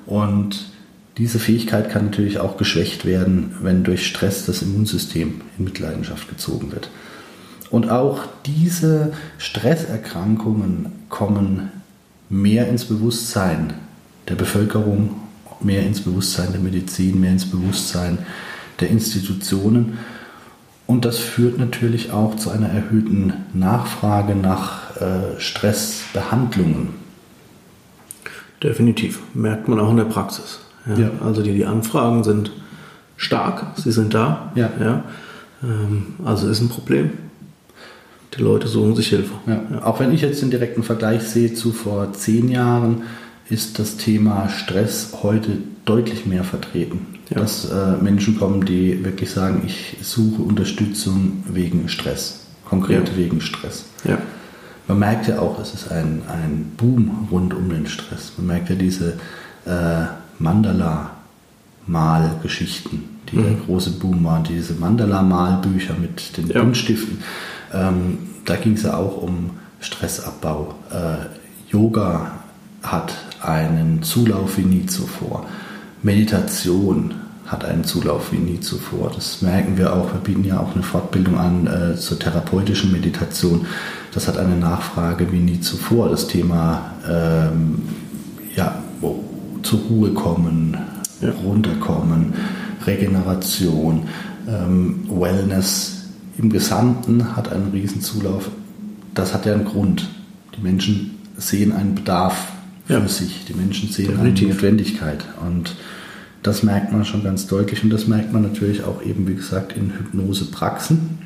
Und 0.06 0.71
diese 1.18 1.38
Fähigkeit 1.38 1.90
kann 1.90 2.06
natürlich 2.06 2.38
auch 2.38 2.56
geschwächt 2.56 3.04
werden, 3.04 3.54
wenn 3.60 3.84
durch 3.84 4.06
Stress 4.06 4.46
das 4.46 4.62
Immunsystem 4.62 5.42
in 5.58 5.64
Mitleidenschaft 5.64 6.28
gezogen 6.28 6.72
wird. 6.72 6.88
Und 7.70 7.90
auch 7.90 8.20
diese 8.46 9.12
Stresserkrankungen 9.38 10.92
kommen 11.08 11.70
mehr 12.28 12.68
ins 12.68 12.86
Bewusstsein 12.86 13.74
der 14.28 14.34
Bevölkerung, 14.34 15.16
mehr 15.60 15.82
ins 15.82 16.00
Bewusstsein 16.00 16.52
der 16.52 16.60
Medizin, 16.60 17.20
mehr 17.20 17.32
ins 17.32 17.50
Bewusstsein 17.50 18.18
der 18.80 18.88
Institutionen. 18.88 19.98
Und 20.86 21.04
das 21.04 21.18
führt 21.18 21.58
natürlich 21.58 22.10
auch 22.10 22.36
zu 22.36 22.50
einer 22.50 22.68
erhöhten 22.68 23.34
Nachfrage 23.54 24.34
nach 24.34 24.96
äh, 25.00 25.40
Stressbehandlungen. 25.40 26.90
Definitiv, 28.62 29.20
merkt 29.34 29.68
man 29.68 29.80
auch 29.80 29.90
in 29.90 29.96
der 29.96 30.04
Praxis. 30.04 30.60
Ja. 30.86 30.96
ja. 30.96 31.10
Also 31.24 31.42
die, 31.42 31.52
die 31.52 31.66
Anfragen 31.66 32.24
sind 32.24 32.50
stark, 33.16 33.66
sie 33.76 33.92
sind 33.92 34.14
da. 34.14 34.52
Ja. 34.54 34.70
ja. 34.80 35.04
Ähm, 35.62 36.14
also 36.24 36.48
ist 36.48 36.60
ein 36.60 36.68
Problem. 36.68 37.10
Die 38.36 38.42
Leute 38.42 38.66
suchen 38.66 38.96
sich 38.96 39.08
Hilfe. 39.08 39.34
Ja. 39.46 39.82
Auch 39.82 40.00
wenn 40.00 40.12
ich 40.12 40.22
jetzt 40.22 40.40
den 40.42 40.50
direkten 40.50 40.82
Vergleich 40.82 41.22
sehe 41.22 41.52
zu 41.52 41.72
vor 41.72 42.12
zehn 42.12 42.48
Jahren, 42.48 43.02
ist 43.50 43.78
das 43.78 43.96
Thema 43.96 44.48
Stress 44.48 45.18
heute 45.22 45.58
deutlich 45.84 46.26
mehr 46.26 46.44
vertreten. 46.44 47.06
Dass 47.30 47.70
äh, 47.70 47.96
Menschen 48.02 48.38
kommen, 48.38 48.64
die 48.66 49.04
wirklich 49.04 49.30
sagen, 49.30 49.62
ich 49.64 49.96
suche 50.02 50.42
Unterstützung 50.42 51.44
wegen 51.48 51.88
Stress, 51.88 52.46
konkret 52.68 53.16
wegen 53.16 53.40
Stress. 53.40 53.86
Ja. 54.04 54.18
Man 54.86 54.98
merkt 54.98 55.28
ja 55.28 55.38
auch, 55.38 55.58
es 55.58 55.72
ist 55.72 55.90
ein, 55.90 56.22
ein 56.28 56.72
Boom 56.76 57.28
rund 57.30 57.54
um 57.54 57.70
den 57.70 57.86
Stress. 57.86 58.32
Man 58.36 58.48
merkt 58.48 58.68
ja 58.68 58.74
diese 58.74 59.14
äh, 59.64 60.04
Mandala-Malgeschichten, 60.42 63.04
die 63.30 63.36
mhm. 63.36 63.44
der 63.44 63.54
große 63.66 63.92
Boom 63.92 64.24
waren, 64.24 64.42
diese 64.44 64.74
Mandala-Malbücher 64.74 65.94
mit 66.00 66.36
den 66.36 66.48
ja. 66.48 66.60
Buntstiften. 66.60 67.18
Ähm, 67.72 68.18
da 68.44 68.56
ging 68.56 68.74
es 68.74 68.82
ja 68.82 68.96
auch 68.96 69.22
um 69.22 69.50
Stressabbau. 69.80 70.74
Äh, 70.90 71.18
Yoga 71.70 72.32
hat 72.82 73.14
einen 73.40 74.02
Zulauf 74.02 74.58
wie 74.58 74.62
nie 74.62 74.86
zuvor. 74.86 75.46
Meditation 76.02 77.14
hat 77.46 77.64
einen 77.64 77.84
Zulauf 77.84 78.32
wie 78.32 78.38
nie 78.38 78.60
zuvor. 78.60 79.12
Das 79.14 79.42
merken 79.42 79.76
wir 79.76 79.92
auch. 79.92 80.12
Wir 80.12 80.20
bieten 80.20 80.44
ja 80.44 80.58
auch 80.58 80.74
eine 80.74 80.82
Fortbildung 80.82 81.38
an 81.38 81.66
äh, 81.66 81.96
zur 81.96 82.18
therapeutischen 82.18 82.92
Meditation. 82.92 83.66
Das 84.12 84.26
hat 84.26 84.38
eine 84.38 84.56
Nachfrage 84.56 85.30
wie 85.32 85.38
nie 85.38 85.60
zuvor. 85.60 86.08
Das 86.08 86.28
Thema 86.28 86.92
ähm, 87.08 87.82
ja, 88.56 88.82
zur 89.62 89.80
Ruhe 89.80 90.10
kommen, 90.10 90.76
ja. 91.20 91.30
runterkommen, 91.30 92.34
Regeneration, 92.86 94.08
ähm, 94.48 95.04
Wellness 95.08 96.02
im 96.38 96.50
Gesamten 96.50 97.36
hat 97.36 97.52
einen 97.52 97.70
riesen 97.72 98.00
Zulauf. 98.00 98.50
Das 99.14 99.34
hat 99.34 99.46
ja 99.46 99.54
einen 99.54 99.64
Grund. 99.64 100.08
Die 100.56 100.62
Menschen 100.62 101.18
sehen 101.36 101.72
einen 101.72 101.94
Bedarf 101.94 102.52
für 102.86 102.94
ja. 102.94 103.08
sich. 103.08 103.44
Die 103.44 103.54
Menschen 103.54 103.90
sehen 103.90 104.08
Definitiv. 104.08 104.44
eine 104.44 104.54
Notwendigkeit. 104.54 105.24
Und 105.46 105.76
das 106.42 106.62
merkt 106.62 106.92
man 106.92 107.04
schon 107.04 107.22
ganz 107.22 107.46
deutlich. 107.46 107.84
Und 107.84 107.90
das 107.90 108.06
merkt 108.06 108.32
man 108.32 108.42
natürlich 108.42 108.84
auch 108.84 109.02
eben, 109.02 109.28
wie 109.28 109.34
gesagt, 109.34 109.76
in 109.76 109.92
Hypnosepraxen. 109.92 111.18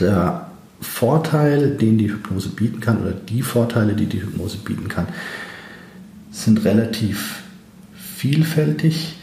Der 0.00 0.50
Vorteil, 0.80 1.70
den 1.76 1.96
die 1.96 2.10
Hypnose 2.10 2.50
bieten 2.50 2.80
kann, 2.80 3.00
oder 3.00 3.12
die 3.12 3.42
Vorteile, 3.42 3.94
die 3.94 4.06
die 4.06 4.20
Hypnose 4.20 4.58
bieten 4.58 4.88
kann, 4.88 5.06
sind 6.36 6.64
relativ 6.64 7.42
vielfältig. 7.94 9.16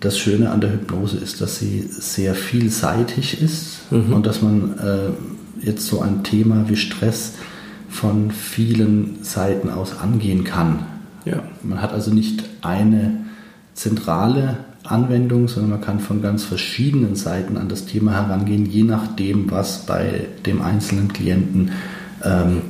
Das 0.00 0.18
Schöne 0.18 0.50
an 0.50 0.60
der 0.60 0.72
Hypnose 0.72 1.16
ist, 1.16 1.40
dass 1.40 1.58
sie 1.58 1.88
sehr 1.88 2.34
vielseitig 2.34 3.40
ist 3.40 3.90
mhm. 3.90 4.12
und 4.12 4.26
dass 4.26 4.42
man 4.42 4.78
äh, 4.78 5.66
jetzt 5.66 5.86
so 5.86 6.00
ein 6.00 6.22
Thema 6.22 6.68
wie 6.68 6.76
Stress 6.76 7.34
von 7.88 8.30
vielen 8.30 9.22
Seiten 9.22 9.70
aus 9.70 9.98
angehen 9.98 10.44
kann. 10.44 10.80
Ja. 11.24 11.42
Man 11.62 11.80
hat 11.80 11.92
also 11.92 12.12
nicht 12.12 12.44
eine 12.62 13.24
zentrale 13.74 14.58
Anwendung, 14.82 15.48
sondern 15.48 15.70
man 15.70 15.80
kann 15.80 16.00
von 16.00 16.20
ganz 16.20 16.44
verschiedenen 16.44 17.16
Seiten 17.16 17.56
an 17.56 17.68
das 17.68 17.86
Thema 17.86 18.12
herangehen, 18.12 18.66
je 18.66 18.82
nachdem, 18.82 19.50
was 19.50 19.86
bei 19.86 20.26
dem 20.44 20.62
einzelnen 20.62 21.12
Klienten 21.12 21.70
ähm, 22.24 22.62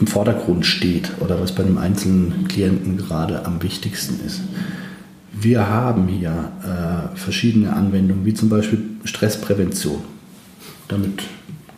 im 0.00 0.06
Vordergrund 0.06 0.66
steht 0.66 1.10
oder 1.20 1.40
was 1.40 1.54
bei 1.54 1.62
einem 1.62 1.78
einzelnen 1.78 2.48
Klienten 2.48 2.96
gerade 2.96 3.44
am 3.46 3.62
wichtigsten 3.62 4.24
ist. 4.24 4.42
Wir 5.32 5.68
haben 5.68 6.06
hier 6.06 6.52
äh, 6.62 7.16
verschiedene 7.16 7.72
Anwendungen, 7.72 8.24
wie 8.24 8.34
zum 8.34 8.48
Beispiel 8.48 8.82
Stressprävention. 9.04 10.02
Damit 10.88 11.22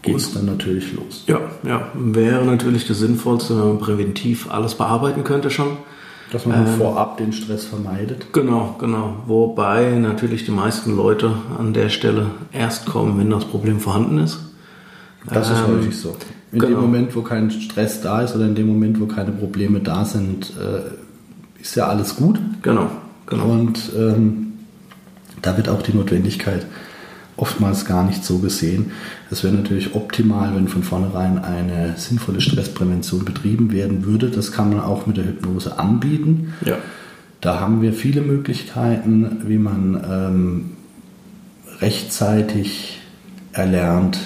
geht 0.03 0.17
es 0.17 0.33
dann 0.35 0.47
natürlich 0.47 0.93
los. 0.95 1.25
Ja, 1.27 1.41
ja, 1.67 1.91
wäre 1.95 2.45
natürlich 2.45 2.87
das 2.87 2.99
Sinnvollste, 2.99 3.59
wenn 3.59 3.69
man 3.69 3.79
präventiv 3.79 4.51
alles 4.51 4.75
bearbeiten 4.75 5.25
könnte 5.25 5.51
schon. 5.51 5.79
Dass 6.33 6.45
man 6.45 6.67
ähm, 6.67 6.75
vorab 6.77 7.19
den 7.19 7.33
Stress 7.33 7.65
vermeidet. 7.65 8.33
Genau, 8.33 8.75
genau. 8.81 9.17
Wobei 9.27 9.93
natürlich 9.93 10.45
die 10.45 10.51
meisten 10.51 10.97
Leute 10.97 11.33
an 11.57 11.73
der 11.73 11.89
Stelle 11.89 12.33
erst 12.53 12.87
kommen, 12.87 13.19
wenn 13.19 13.31
das 13.31 13.45
Problem 13.45 13.79
vorhanden 13.79 14.19
ist. 14.19 14.41
Das 15.33 15.51
ist 15.51 15.59
ähm, 15.61 15.77
häufig 15.77 15.97
so. 15.97 16.17
In 16.57 16.63
genau. 16.63 16.81
dem 16.81 16.81
Moment, 16.81 17.15
wo 17.15 17.21
kein 17.21 17.51
Stress 17.51 18.01
da 18.01 18.23
ist 18.23 18.35
oder 18.35 18.47
in 18.47 18.55
dem 18.55 18.67
Moment, 18.67 18.99
wo 18.99 19.05
keine 19.05 19.31
Probleme 19.31 19.81
da 19.81 20.07
sind, 20.07 20.55
äh, 20.59 21.61
ist 21.61 21.75
ja 21.75 21.87
alles 21.87 22.17
gut. 22.17 22.41
Genau, 22.63 22.91
genau. 23.27 23.45
Und 23.45 23.93
ähm, 23.95 24.55
da 25.43 25.59
wird 25.59 25.69
auch 25.69 25.83
die 25.83 25.95
Notwendigkeit 25.95 26.65
oftmals 27.37 27.85
gar 27.85 28.07
nicht 28.07 28.25
so 28.25 28.39
gesehen. 28.39 28.93
Es 29.31 29.45
wäre 29.45 29.53
natürlich 29.53 29.95
optimal, 29.95 30.57
wenn 30.57 30.69
von 30.69 30.83
vornherein 30.83 31.39
eine 31.39 31.93
sinnvolle 31.99 32.41
Stressprävention 32.41 33.27
betrieben 33.27 33.71
werden 33.71 34.07
würde. 34.07 34.31
Das 34.31 34.51
kann 34.51 34.71
man 34.71 34.81
auch 34.81 35.07
mit 35.07 35.19
der 35.19 35.27
Hypnose 35.27 35.79
anbieten. 35.79 36.55
Ja. 36.65 36.79
Da 37.43 37.61
haben 37.61 37.83
wir 37.83 37.93
viele 37.93 38.23
Möglichkeiten, 38.23 39.43
wie 39.45 39.59
man 39.59 40.03
ähm, 40.11 40.71
rechtzeitig 41.83 43.03
erlernt, 43.53 44.19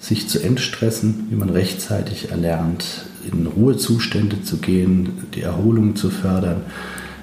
sich 0.00 0.28
zu 0.28 0.42
entstressen, 0.42 1.26
wie 1.30 1.36
man 1.36 1.50
rechtzeitig 1.50 2.30
erlernt, 2.30 3.04
in 3.30 3.46
Ruhezustände 3.46 4.42
zu 4.42 4.56
gehen, 4.56 5.10
die 5.34 5.42
Erholung 5.42 5.94
zu 5.94 6.10
fördern, 6.10 6.62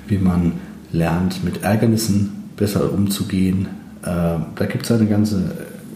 wie 0.07 0.19
man 0.19 0.53
lernt, 0.91 1.43
mit 1.43 1.63
Ärgernissen 1.63 2.43
besser 2.55 2.93
umzugehen. 2.93 3.67
Äh, 4.03 4.05
da 4.55 4.65
gibt 4.69 4.85
es 4.85 4.91
eine 4.91 5.07
ganze, 5.07 5.51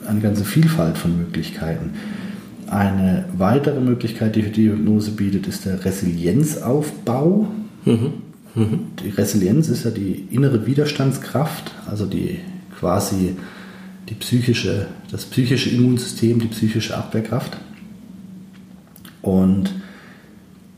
eine 0.07 0.19
ganze 0.21 0.43
Vielfalt 0.43 0.97
von 0.97 1.17
Möglichkeiten. 1.17 1.91
Eine 2.67 3.25
weitere 3.37 3.79
Möglichkeit, 3.79 4.35
die 4.35 4.43
die 4.43 4.71
Hypnose 4.71 5.11
bietet, 5.11 5.47
ist 5.47 5.65
der 5.65 5.85
Resilienzaufbau. 5.85 7.47
Mhm. 7.85 8.13
Mhm. 8.55 8.79
Die 9.03 9.09
Resilienz 9.09 9.69
ist 9.69 9.85
ja 9.85 9.91
die 9.91 10.27
innere 10.31 10.65
Widerstandskraft, 10.65 11.71
also 11.87 12.05
die 12.05 12.39
quasi 12.79 13.35
die 14.09 14.15
psychische, 14.15 14.87
das 15.11 15.25
psychische 15.25 15.69
Immunsystem, 15.69 16.39
die 16.39 16.47
psychische 16.47 16.97
Abwehrkraft. 16.97 17.57
Und 19.21 19.71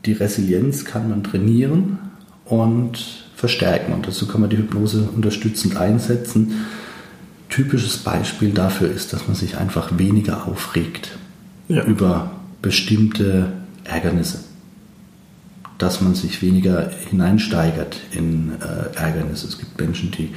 die 0.04 0.12
Resilienz 0.12 0.84
kann 0.84 1.08
man 1.08 1.24
trainieren 1.24 1.98
und 2.44 3.24
verstärken. 3.34 3.92
Und 3.92 4.06
dazu 4.06 4.26
kann 4.26 4.40
man 4.40 4.50
die 4.50 4.58
Hypnose 4.58 5.08
unterstützend 5.14 5.76
einsetzen. 5.76 6.66
Typisches 7.48 7.98
Beispiel 7.98 8.50
dafür 8.50 8.90
ist, 8.90 9.12
dass 9.12 9.26
man 9.26 9.36
sich 9.36 9.56
einfach 9.56 9.98
weniger 9.98 10.46
aufregt 10.46 11.16
ja. 11.68 11.84
über 11.84 12.32
bestimmte 12.62 13.52
Ärgernisse. 13.84 14.40
Dass 15.78 16.00
man 16.00 16.14
sich 16.14 16.42
weniger 16.42 16.90
hineinsteigert 17.10 17.98
in 18.12 18.52
äh, 18.60 18.96
Ärgernisse. 18.96 19.48
Es 19.48 19.58
gibt 19.58 19.80
Menschen, 19.80 20.10
die 20.10 20.30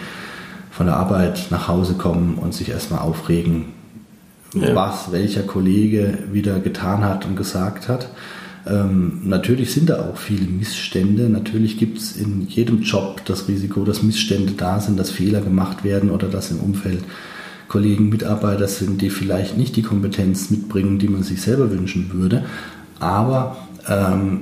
von 0.77 0.85
der 0.85 0.97
Arbeit 0.97 1.47
nach 1.49 1.67
Hause 1.67 1.95
kommen 1.95 2.35
und 2.35 2.53
sich 2.53 2.69
erstmal 2.69 2.99
aufregen, 2.99 3.65
ja. 4.53 4.75
was 4.75 5.11
welcher 5.11 5.41
Kollege 5.41 6.19
wieder 6.31 6.59
getan 6.59 7.03
hat 7.03 7.25
und 7.25 7.35
gesagt 7.35 7.89
hat. 7.89 8.09
Ähm, 8.67 9.21
natürlich 9.23 9.73
sind 9.73 9.89
da 9.89 10.07
auch 10.07 10.17
viele 10.17 10.45
Missstände. 10.45 11.29
Natürlich 11.29 11.79
gibt 11.79 11.97
es 11.97 12.15
in 12.15 12.47
jedem 12.47 12.83
Job 12.83 13.21
das 13.25 13.47
Risiko, 13.47 13.85
dass 13.85 14.03
Missstände 14.03 14.53
da 14.53 14.79
sind, 14.79 14.99
dass 14.99 15.09
Fehler 15.09 15.41
gemacht 15.41 15.83
werden 15.83 16.11
oder 16.11 16.27
dass 16.27 16.51
im 16.51 16.59
Umfeld 16.59 17.03
Kollegen, 17.67 18.09
Mitarbeiter 18.09 18.67
sind, 18.67 19.01
die 19.01 19.09
vielleicht 19.09 19.57
nicht 19.57 19.75
die 19.75 19.81
Kompetenz 19.81 20.51
mitbringen, 20.51 20.99
die 20.99 21.07
man 21.07 21.23
sich 21.23 21.41
selber 21.41 21.71
wünschen 21.71 22.13
würde. 22.13 22.45
Aber 22.99 23.57
ähm, 23.89 24.41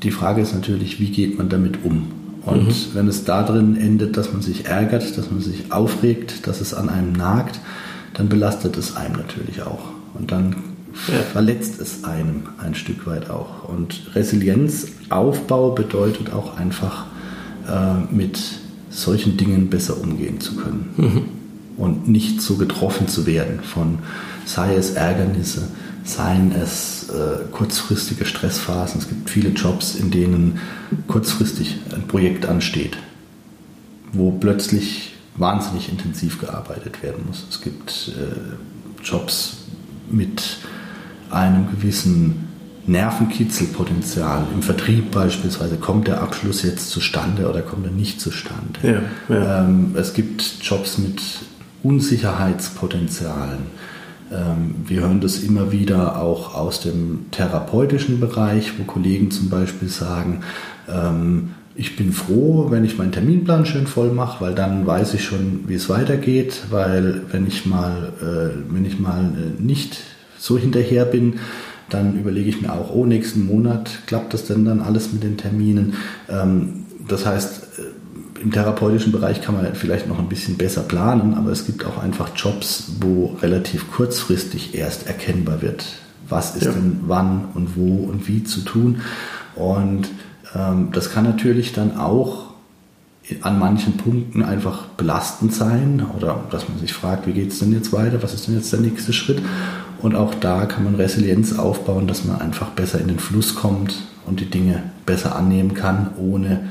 die 0.00 0.12
Frage 0.12 0.42
ist 0.42 0.54
natürlich, 0.54 1.00
wie 1.00 1.10
geht 1.10 1.38
man 1.38 1.48
damit 1.48 1.84
um? 1.84 2.21
Und 2.44 2.68
mhm. 2.68 2.94
wenn 2.94 3.08
es 3.08 3.24
da 3.24 3.42
drin 3.42 3.76
endet, 3.76 4.16
dass 4.16 4.32
man 4.32 4.42
sich 4.42 4.66
ärgert, 4.66 5.16
dass 5.16 5.30
man 5.30 5.40
sich 5.40 5.72
aufregt, 5.72 6.46
dass 6.46 6.60
es 6.60 6.74
an 6.74 6.88
einem 6.88 7.12
nagt, 7.12 7.60
dann 8.14 8.28
belastet 8.28 8.76
es 8.76 8.96
einem 8.96 9.16
natürlich 9.16 9.62
auch. 9.62 9.84
Und 10.14 10.32
dann 10.32 10.56
ja. 11.08 11.14
verletzt 11.32 11.80
es 11.80 12.04
einem 12.04 12.44
ein 12.58 12.74
Stück 12.74 13.06
weit 13.06 13.30
auch. 13.30 13.68
Und 13.68 14.10
Resilienzaufbau 14.14 15.70
bedeutet 15.70 16.32
auch 16.32 16.56
einfach, 16.56 17.06
äh, 17.68 18.14
mit 18.14 18.40
solchen 18.90 19.36
Dingen 19.36 19.70
besser 19.70 20.00
umgehen 20.00 20.40
zu 20.40 20.56
können. 20.56 20.90
Mhm. 20.96 21.22
Und 21.76 22.08
nicht 22.08 22.42
so 22.42 22.56
getroffen 22.56 23.08
zu 23.08 23.26
werden 23.26 23.60
von, 23.62 24.00
sei 24.44 24.74
es 24.74 24.90
Ärgernisse, 24.90 25.68
seien 26.04 26.52
es 26.52 27.08
äh, 27.10 27.44
kurzfristige 27.52 28.24
Stressphasen. 28.24 29.00
Es 29.00 29.08
gibt 29.08 29.30
viele 29.30 29.50
Jobs, 29.50 29.94
in 29.94 30.10
denen 30.10 30.58
kurzfristig 31.06 31.78
ein 31.94 32.08
Projekt 32.08 32.46
ansteht, 32.46 32.96
wo 34.12 34.32
plötzlich 34.32 35.14
wahnsinnig 35.36 35.88
intensiv 35.88 36.40
gearbeitet 36.40 37.02
werden 37.02 37.24
muss. 37.26 37.46
Es 37.48 37.60
gibt 37.60 38.12
äh, 38.16 39.04
Jobs 39.04 39.58
mit 40.10 40.58
einem 41.30 41.70
gewissen 41.70 42.48
Nervenkitzelpotenzial. 42.86 44.46
Im 44.52 44.62
Vertrieb 44.62 45.12
beispielsweise 45.12 45.76
kommt 45.76 46.08
der 46.08 46.20
Abschluss 46.20 46.62
jetzt 46.62 46.90
zustande 46.90 47.48
oder 47.48 47.62
kommt 47.62 47.86
er 47.86 47.92
nicht 47.92 48.20
zustande. 48.20 48.80
Ja, 49.28 49.34
ja. 49.34 49.64
Ähm, 49.64 49.94
es 49.96 50.14
gibt 50.14 50.42
Jobs 50.62 50.98
mit 50.98 51.20
Unsicherheitspotenzialen. 51.82 53.66
Ähm, 54.32 54.74
wir 54.86 55.02
hören 55.02 55.20
das 55.20 55.38
immer 55.38 55.72
wieder 55.72 56.20
auch 56.20 56.54
aus 56.54 56.80
dem 56.80 57.26
therapeutischen 57.30 58.20
Bereich, 58.20 58.72
wo 58.78 58.84
Kollegen 58.84 59.30
zum 59.30 59.50
Beispiel 59.50 59.88
sagen, 59.88 60.40
ähm, 60.88 61.50
ich 61.74 61.96
bin 61.96 62.12
froh, 62.12 62.66
wenn 62.70 62.84
ich 62.84 62.98
meinen 62.98 63.12
Terminplan 63.12 63.64
schön 63.64 63.86
voll 63.86 64.12
mache, 64.12 64.44
weil 64.44 64.54
dann 64.54 64.86
weiß 64.86 65.14
ich 65.14 65.24
schon, 65.24 65.64
wie 65.66 65.74
es 65.74 65.88
weitergeht, 65.88 66.64
weil 66.70 67.22
wenn 67.30 67.46
ich 67.46 67.64
mal, 67.66 68.12
äh, 68.20 68.72
wenn 68.72 68.84
ich 68.84 68.98
mal 68.98 69.32
äh, 69.36 69.62
nicht 69.62 69.98
so 70.38 70.58
hinterher 70.58 71.04
bin, 71.04 71.40
dann 71.88 72.18
überlege 72.18 72.48
ich 72.48 72.60
mir 72.60 72.72
auch, 72.72 72.94
oh, 72.94 73.06
nächsten 73.06 73.46
Monat 73.46 73.90
klappt 74.06 74.34
das 74.34 74.46
denn 74.46 74.64
dann 74.64 74.80
alles 74.80 75.12
mit 75.12 75.22
den 75.22 75.36
Terminen. 75.36 75.94
Ähm, 76.28 76.84
das 77.08 77.26
heißt, 77.26 77.62
äh, 77.78 77.82
im 78.42 78.50
therapeutischen 78.50 79.12
Bereich 79.12 79.40
kann 79.40 79.54
man 79.54 79.74
vielleicht 79.74 80.08
noch 80.08 80.18
ein 80.18 80.28
bisschen 80.28 80.56
besser 80.56 80.82
planen, 80.82 81.34
aber 81.34 81.50
es 81.50 81.64
gibt 81.64 81.84
auch 81.84 82.02
einfach 82.02 82.30
Jobs, 82.36 82.92
wo 83.00 83.36
relativ 83.40 83.90
kurzfristig 83.92 84.74
erst 84.74 85.06
erkennbar 85.06 85.62
wird, 85.62 85.84
was 86.28 86.56
ist 86.56 86.64
ja. 86.64 86.72
denn 86.72 87.00
wann 87.06 87.46
und 87.54 87.76
wo 87.76 88.04
und 88.04 88.28
wie 88.28 88.42
zu 88.42 88.60
tun. 88.60 89.02
Und 89.54 90.08
ähm, 90.54 90.88
das 90.92 91.12
kann 91.12 91.24
natürlich 91.24 91.72
dann 91.72 91.96
auch 91.96 92.52
an 93.40 93.58
manchen 93.58 93.96
Punkten 93.96 94.42
einfach 94.42 94.86
belastend 94.96 95.54
sein 95.54 96.04
oder 96.16 96.40
dass 96.50 96.68
man 96.68 96.78
sich 96.78 96.92
fragt, 96.92 97.26
wie 97.26 97.32
geht 97.32 97.52
es 97.52 97.60
denn 97.60 97.72
jetzt 97.72 97.92
weiter, 97.92 98.22
was 98.22 98.34
ist 98.34 98.48
denn 98.48 98.56
jetzt 98.56 98.72
der 98.72 98.80
nächste 98.80 99.12
Schritt. 99.12 99.40
Und 100.00 100.16
auch 100.16 100.34
da 100.34 100.66
kann 100.66 100.82
man 100.82 100.96
Resilienz 100.96 101.56
aufbauen, 101.56 102.08
dass 102.08 102.24
man 102.24 102.40
einfach 102.40 102.70
besser 102.70 103.00
in 103.00 103.06
den 103.06 103.20
Fluss 103.20 103.54
kommt 103.54 103.94
und 104.26 104.40
die 104.40 104.50
Dinge 104.50 104.82
besser 105.06 105.36
annehmen 105.36 105.74
kann, 105.74 106.10
ohne 106.18 106.70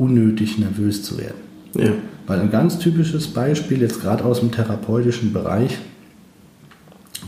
unnötig 0.00 0.58
nervös 0.58 1.02
zu 1.02 1.18
werden. 1.18 1.36
Ja. 1.74 1.92
Weil 2.26 2.40
ein 2.40 2.50
ganz 2.50 2.78
typisches 2.78 3.28
Beispiel, 3.28 3.80
jetzt 3.82 4.00
gerade 4.00 4.24
aus 4.24 4.40
dem 4.40 4.50
therapeutischen 4.50 5.32
Bereich, 5.32 5.78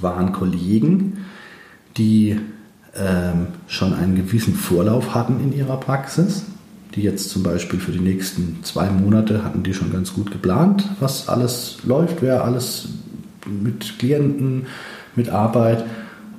waren 0.00 0.32
Kollegen, 0.32 1.18
die 1.96 2.40
ähm, 2.96 3.48
schon 3.66 3.92
einen 3.92 4.16
gewissen 4.16 4.54
Vorlauf 4.54 5.14
hatten 5.14 5.38
in 5.40 5.56
ihrer 5.56 5.78
Praxis. 5.78 6.44
Die 6.94 7.02
jetzt 7.02 7.30
zum 7.30 7.42
Beispiel 7.42 7.78
für 7.78 7.92
die 7.92 8.00
nächsten 8.00 8.58
zwei 8.62 8.90
Monate 8.90 9.44
hatten 9.44 9.62
die 9.62 9.74
schon 9.74 9.92
ganz 9.92 10.12
gut 10.14 10.30
geplant, 10.30 10.88
was 11.00 11.28
alles 11.28 11.78
läuft, 11.84 12.20
wer 12.20 12.44
alles 12.44 12.88
mit 13.46 13.98
Klienten 13.98 14.66
mit 15.14 15.30
Arbeit 15.30 15.84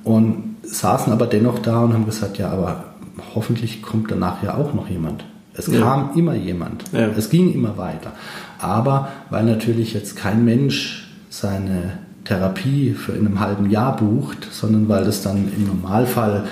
und 0.04 0.56
saßen 0.62 1.12
aber 1.12 1.26
dennoch 1.26 1.58
da 1.58 1.80
und 1.80 1.92
haben 1.92 2.06
gesagt, 2.06 2.38
ja, 2.38 2.50
aber 2.50 2.94
hoffentlich 3.34 3.82
kommt 3.82 4.10
danach 4.10 4.42
ja 4.42 4.54
auch 4.54 4.74
noch 4.74 4.88
jemand. 4.88 5.24
Es 5.56 5.68
ja. 5.68 5.80
kam 5.80 6.10
immer 6.16 6.34
jemand. 6.34 6.84
Ja. 6.92 7.08
Es 7.16 7.30
ging 7.30 7.52
immer 7.52 7.76
weiter. 7.76 8.12
Aber 8.58 9.08
weil 9.30 9.44
natürlich 9.44 9.94
jetzt 9.94 10.16
kein 10.16 10.44
Mensch 10.44 11.08
seine 11.30 11.98
Therapie 12.24 12.92
für 12.92 13.12
in 13.12 13.26
einem 13.26 13.40
halben 13.40 13.70
Jahr 13.70 13.96
bucht, 13.96 14.48
sondern 14.50 14.88
weil 14.88 15.04
das 15.04 15.22
dann 15.22 15.48
im 15.54 15.66
Normalfall, 15.66 16.44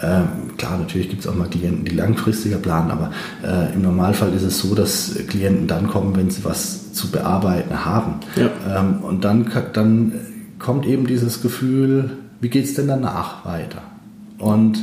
äh, 0.00 0.22
klar, 0.56 0.78
natürlich 0.78 1.08
gibt 1.08 1.22
es 1.22 1.28
auch 1.28 1.34
mal 1.34 1.48
Klienten, 1.48 1.84
die 1.84 1.94
langfristiger 1.94 2.56
planen, 2.56 2.90
aber 2.90 3.10
äh, 3.44 3.72
im 3.74 3.82
Normalfall 3.82 4.32
ist 4.34 4.42
es 4.42 4.58
so, 4.58 4.74
dass 4.74 5.14
Klienten 5.28 5.66
dann 5.66 5.86
kommen, 5.86 6.16
wenn 6.16 6.30
sie 6.30 6.44
was 6.44 6.92
zu 6.92 7.10
bearbeiten 7.10 7.84
haben. 7.84 8.14
Ja. 8.36 8.80
Ähm, 8.80 8.98
und 9.02 9.24
dann, 9.24 9.48
dann 9.72 10.12
kommt 10.58 10.84
eben 10.86 11.06
dieses 11.06 11.42
Gefühl, 11.42 12.10
wie 12.40 12.48
geht 12.48 12.64
es 12.64 12.74
denn 12.74 12.88
danach 12.88 13.44
weiter? 13.44 13.82
Und 14.38 14.78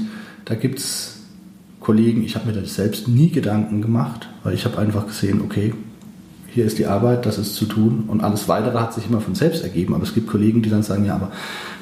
da 0.46 0.56
gibt 0.56 0.80
es 0.80 1.17
Kollegen, 1.88 2.26
ich 2.26 2.36
habe 2.36 2.48
mir 2.48 2.60
das 2.60 2.76
selbst 2.76 3.08
nie 3.08 3.30
Gedanken 3.30 3.82
gemacht, 3.82 4.28
weil 4.44 4.54
ich 4.54 4.66
habe 4.66 4.78
einfach 4.78 5.08
gesehen, 5.08 5.40
okay, 5.40 5.74
hier 6.50 6.66
ist 6.66 6.80
die 6.80 6.86
Arbeit, 6.86 7.26
das 7.26 7.38
ist 7.38 7.56
zu 7.56 7.64
tun 7.64 8.04
und 8.08 8.22
alles 8.22 8.50
weitere 8.50 8.78
hat 8.78 8.94
sich 8.94 9.08
immer 9.08 9.22
von 9.22 9.36
selbst 9.36 9.64
ergeben. 9.64 9.94
Aber 9.94 10.04
es 10.04 10.14
gibt 10.14 10.28
Kollegen, 10.28 10.62
die 10.62 10.70
dann 10.70 10.84
sagen, 10.84 11.06
ja, 11.06 11.16
aber 11.16 11.32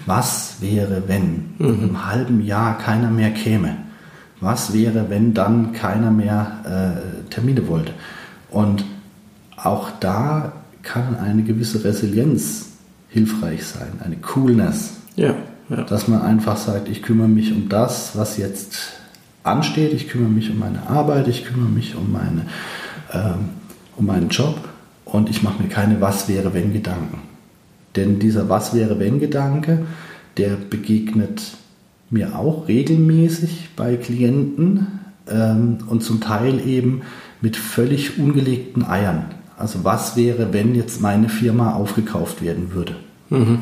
was 0.05 0.57
wäre, 0.59 1.01
wenn 1.07 1.45
mhm. 1.57 1.65
in 1.65 1.79
einem 1.81 2.05
halben 2.05 2.45
Jahr 2.45 2.77
keiner 2.77 3.09
mehr 3.09 3.31
käme? 3.31 3.77
Was 4.41 4.75
wäre, 4.75 5.09
wenn 5.09 5.33
dann 5.33 5.73
keiner 5.73 6.11
mehr 6.11 6.99
äh, 7.25 7.31
Termine 7.31 7.67
wollte? 7.67 7.93
Und 8.51 8.85
auch 9.57 9.89
da 10.01 10.53
kann 10.83 11.17
eine 11.17 11.41
gewisse 11.41 11.83
Resilienz 11.83 12.73
hilfreich 13.09 13.65
sein, 13.65 13.93
eine 14.03 14.17
Coolness. 14.17 14.97
Ja, 15.15 15.33
ja. 15.69 15.81
Dass 15.81 16.07
man 16.07 16.21
einfach 16.21 16.57
sagt, 16.57 16.89
ich 16.89 17.01
kümmere 17.01 17.27
mich 17.27 17.51
um 17.51 17.69
das, 17.69 18.11
was 18.15 18.37
jetzt 18.37 19.01
ansteht, 19.45 19.93
ich 19.93 20.07
kümmere 20.07 20.29
mich 20.29 20.49
um 20.49 20.59
meine 20.59 20.87
Arbeit, 20.89 21.27
ich 21.27 21.45
kümmere 21.45 21.69
mich 21.69 21.95
um, 21.95 22.11
meine, 22.11 22.47
ähm, 23.13 23.49
um 23.95 24.05
meinen 24.05 24.29
Job 24.29 24.57
und 25.05 25.29
ich 25.29 25.43
mache 25.43 25.61
mir 25.61 25.69
keine 25.69 26.01
Was 26.01 26.27
wäre 26.27 26.53
wenn 26.53 26.73
Gedanken. 26.73 27.19
Denn 27.95 28.19
dieser 28.19 28.49
Was 28.49 28.73
wäre 28.73 28.99
wenn 28.99 29.19
Gedanke, 29.19 29.85
der 30.37 30.57
begegnet 30.57 31.53
mir 32.09 32.37
auch 32.37 32.67
regelmäßig 32.67 33.69
bei 33.75 33.95
Klienten 33.95 34.99
ähm, 35.29 35.77
und 35.87 36.03
zum 36.03 36.21
Teil 36.21 36.65
eben 36.65 37.01
mit 37.41 37.57
völlig 37.57 38.19
ungelegten 38.19 38.85
Eiern. 38.85 39.25
Also 39.57 39.83
was 39.83 40.15
wäre, 40.15 40.51
wenn 40.51 40.75
jetzt 40.75 41.01
meine 41.01 41.29
Firma 41.29 41.73
aufgekauft 41.73 42.41
werden 42.41 42.73
würde? 42.73 42.95
Mhm. 43.29 43.59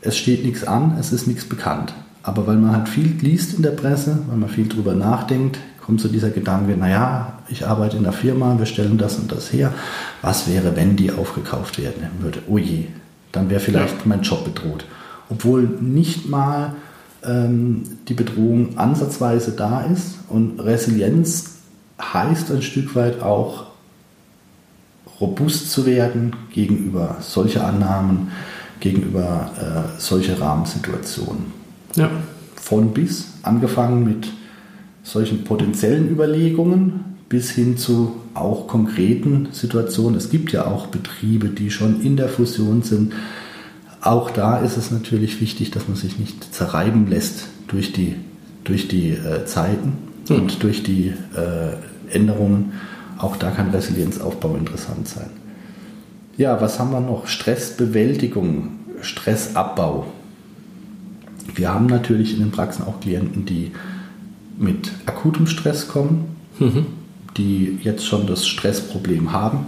Es 0.00 0.16
steht 0.16 0.44
nichts 0.44 0.64
an, 0.64 0.96
es 0.98 1.12
ist 1.12 1.26
nichts 1.26 1.44
bekannt. 1.44 1.94
Aber 2.22 2.46
weil 2.46 2.56
man 2.56 2.72
halt 2.72 2.88
viel 2.88 3.16
liest 3.20 3.54
in 3.54 3.62
der 3.62 3.70
Presse, 3.70 4.18
weil 4.28 4.36
man 4.36 4.48
viel 4.48 4.68
drüber 4.68 4.94
nachdenkt, 4.94 5.58
kommt 5.84 6.00
so 6.00 6.08
dieser 6.08 6.30
Gedanke, 6.30 6.76
naja, 6.76 7.38
ich 7.48 7.66
arbeite 7.66 7.96
in 7.96 8.02
der 8.02 8.12
Firma, 8.12 8.58
wir 8.58 8.66
stellen 8.66 8.98
das 8.98 9.16
und 9.16 9.32
das 9.32 9.52
her. 9.52 9.72
Was 10.20 10.46
wäre, 10.46 10.76
wenn 10.76 10.96
die 10.96 11.10
aufgekauft 11.10 11.78
werden 11.78 12.08
würde? 12.20 12.40
Oh 12.46 12.58
je, 12.58 12.86
dann 13.32 13.48
wäre 13.48 13.60
vielleicht 13.60 13.94
ja. 13.94 14.02
mein 14.04 14.22
Job 14.22 14.44
bedroht. 14.44 14.84
Obwohl 15.30 15.62
nicht 15.62 16.28
mal 16.28 16.74
ähm, 17.24 17.84
die 18.08 18.14
Bedrohung 18.14 18.78
ansatzweise 18.78 19.52
da 19.52 19.82
ist. 19.82 20.18
Und 20.28 20.60
Resilienz 20.60 21.56
heißt 22.00 22.50
ein 22.50 22.62
Stück 22.62 22.94
weit 22.94 23.22
auch 23.22 23.66
robust 25.20 25.70
zu 25.70 25.86
werden 25.86 26.36
gegenüber 26.52 27.16
solcher 27.20 27.66
Annahmen, 27.66 28.30
gegenüber 28.80 29.50
äh, 29.56 30.00
solcher 30.00 30.40
Rahmensituationen. 30.40 31.52
Ja. 31.96 32.10
Von 32.56 32.92
bis, 32.92 33.28
angefangen 33.42 34.04
mit 34.04 34.28
solchen 35.02 35.44
potenziellen 35.44 36.10
Überlegungen 36.10 37.16
bis 37.28 37.50
hin 37.50 37.76
zu 37.76 38.20
auch 38.34 38.66
konkreten 38.66 39.48
Situationen. 39.52 40.16
Es 40.16 40.30
gibt 40.30 40.52
ja 40.52 40.66
auch 40.66 40.86
Betriebe, 40.86 41.48
die 41.48 41.70
schon 41.70 42.02
in 42.02 42.16
der 42.16 42.28
Fusion 42.28 42.82
sind. 42.82 43.12
Auch 44.00 44.30
da 44.30 44.58
ist 44.58 44.76
es 44.76 44.90
natürlich 44.90 45.40
wichtig, 45.40 45.70
dass 45.70 45.88
man 45.88 45.96
sich 45.96 46.18
nicht 46.18 46.54
zerreiben 46.54 47.08
lässt 47.08 47.48
durch 47.66 47.92
die, 47.92 48.16
durch 48.64 48.88
die 48.88 49.10
äh, 49.10 49.44
Zeiten 49.44 49.94
mhm. 50.28 50.36
und 50.36 50.62
durch 50.62 50.82
die 50.82 51.12
äh, 51.34 52.14
Änderungen. 52.14 52.72
Auch 53.18 53.36
da 53.36 53.50
kann 53.50 53.70
Resilienzaufbau 53.70 54.54
interessant 54.56 55.08
sein. 55.08 55.30
Ja, 56.36 56.60
was 56.60 56.78
haben 56.78 56.92
wir 56.92 57.00
noch? 57.00 57.26
Stressbewältigung, 57.26 58.78
Stressabbau. 59.00 60.06
Wir 61.54 61.72
haben 61.72 61.86
natürlich 61.86 62.34
in 62.34 62.40
den 62.40 62.50
Praxen 62.50 62.84
auch 62.84 63.00
Klienten, 63.00 63.44
die 63.44 63.72
mit 64.58 64.90
akutem 65.06 65.46
Stress 65.46 65.88
kommen, 65.88 66.36
mhm. 66.58 66.86
die 67.36 67.78
jetzt 67.82 68.06
schon 68.06 68.26
das 68.26 68.46
Stressproblem 68.46 69.32
haben. 69.32 69.66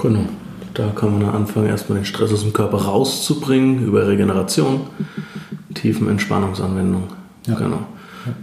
Genau. 0.00 0.26
Da 0.74 0.90
kann 0.90 1.18
man 1.18 1.28
anfangen, 1.28 1.66
erstmal 1.66 1.98
den 1.98 2.04
Stress 2.04 2.32
aus 2.32 2.42
dem 2.42 2.52
Körper 2.52 2.78
rauszubringen 2.82 3.84
über 3.84 4.06
Regeneration, 4.06 4.82
tiefen 5.74 6.08
Entspannungsanwendung. 6.08 7.04
Ja. 7.46 7.54
Genau. 7.56 7.80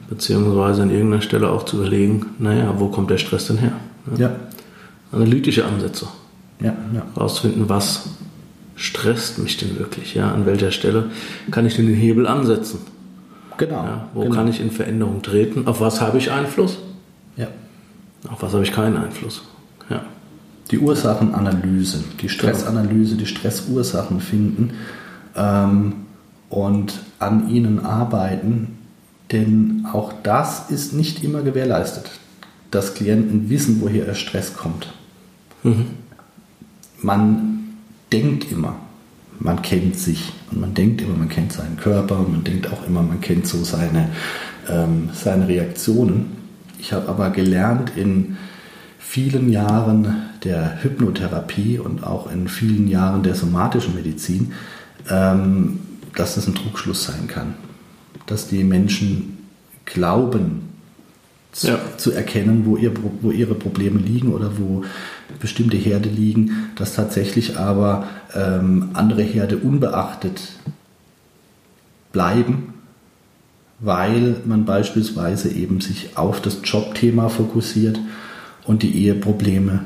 Beziehungsweise 0.09 0.83
an 0.83 0.89
irgendeiner 0.89 1.21
Stelle 1.21 1.49
auch 1.49 1.63
zu 1.63 1.77
überlegen, 1.77 2.25
naja, 2.39 2.73
wo 2.77 2.87
kommt 2.87 3.09
der 3.09 3.17
Stress 3.17 3.47
denn 3.47 3.57
her? 3.57 3.73
Ja. 4.17 4.35
Analytische 5.11 5.65
Ansätze. 5.65 6.07
Ja, 6.59 6.75
ja. 6.93 7.03
Rausfinden, 7.15 7.69
was 7.69 8.09
stresst 8.75 9.39
mich 9.39 9.57
denn 9.57 9.77
wirklich? 9.79 10.15
Ja, 10.15 10.31
an 10.31 10.45
welcher 10.45 10.71
Stelle 10.71 11.09
kann 11.51 11.65
ich 11.65 11.75
denn 11.75 11.87
den 11.87 11.95
Hebel 11.95 12.27
ansetzen? 12.27 12.79
Genau. 13.57 13.83
Ja, 13.83 14.09
wo 14.13 14.21
genau. 14.21 14.35
kann 14.35 14.47
ich 14.47 14.59
in 14.59 14.71
Veränderung 14.71 15.21
treten? 15.21 15.65
Auf 15.67 15.79
was 15.79 16.01
habe 16.01 16.17
ich 16.17 16.31
Einfluss? 16.31 16.77
Ja. 17.37 17.47
Auf 18.29 18.41
was 18.41 18.53
habe 18.53 18.63
ich 18.63 18.71
keinen 18.71 18.97
Einfluss? 18.97 19.43
Ja. 19.89 20.03
Die 20.71 20.79
Ursachenanalyse, 20.79 22.03
die 22.21 22.29
Stressanalyse, 22.29 23.15
die 23.15 23.27
Stressursachen 23.27 24.19
finden 24.19 24.71
ähm, 25.35 25.93
und 26.49 26.99
an 27.19 27.49
ihnen 27.49 27.85
arbeiten, 27.85 28.79
denn 29.31 29.85
auch 29.91 30.11
das 30.23 30.69
ist 30.69 30.93
nicht 30.93 31.23
immer 31.23 31.41
gewährleistet, 31.41 32.09
dass 32.71 32.93
Klienten 32.93 33.49
wissen, 33.49 33.79
woher 33.81 34.07
ihr 34.07 34.15
Stress 34.15 34.55
kommt. 34.55 34.91
Mhm. 35.63 35.85
Man 37.01 37.54
denkt 38.11 38.51
immer, 38.51 38.75
man 39.39 39.61
kennt 39.61 39.97
sich 39.97 40.31
und 40.51 40.61
man 40.61 40.73
denkt 40.73 41.01
immer, 41.01 41.15
man 41.15 41.29
kennt 41.29 41.53
seinen 41.53 41.77
Körper 41.77 42.19
und 42.19 42.31
man 42.31 42.43
denkt 42.43 42.71
auch 42.71 42.87
immer, 42.87 43.01
man 43.01 43.21
kennt 43.21 43.47
so 43.47 43.63
seine, 43.63 44.09
ähm, 44.69 45.09
seine 45.13 45.47
Reaktionen. 45.47 46.37
Ich 46.79 46.93
habe 46.93 47.09
aber 47.09 47.29
gelernt 47.31 47.93
in 47.95 48.37
vielen 48.99 49.49
Jahren 49.51 50.29
der 50.43 50.83
Hypnotherapie 50.83 51.79
und 51.79 52.03
auch 52.03 52.31
in 52.31 52.47
vielen 52.47 52.87
Jahren 52.87 53.23
der 53.23 53.35
somatischen 53.35 53.95
Medizin, 53.95 54.53
ähm, 55.09 55.79
dass 56.15 56.35
das 56.35 56.47
ein 56.47 56.55
Trugschluss 56.55 57.03
sein 57.05 57.27
kann. 57.27 57.55
Dass 58.25 58.47
die 58.47 58.63
Menschen 58.63 59.49
glauben, 59.85 60.74
zu, 61.55 61.67
ja. 61.67 61.79
zu 61.95 62.11
erkennen, 62.11 62.65
wo, 62.65 62.75
ihr, 62.75 62.91
wo 63.21 63.31
ihre 63.31 63.55
Probleme 63.55 63.97
liegen 63.99 64.33
oder 64.33 64.57
wo 64.57 64.83
bestimmte 65.39 65.77
Herde 65.77 66.09
liegen, 66.09 66.69
dass 66.75 66.95
tatsächlich 66.95 67.57
aber 67.57 68.07
ähm, 68.35 68.89
andere 68.93 69.21
Herde 69.21 69.57
unbeachtet 69.57 70.41
bleiben, 72.11 72.73
weil 73.79 74.35
man 74.45 74.65
beispielsweise 74.65 75.49
eben 75.49 75.79
sich 75.79 76.17
auf 76.17 76.41
das 76.41 76.57
Jobthema 76.63 77.29
fokussiert 77.29 78.01
und 78.65 78.83
die 78.83 79.05
Eheprobleme 79.05 79.79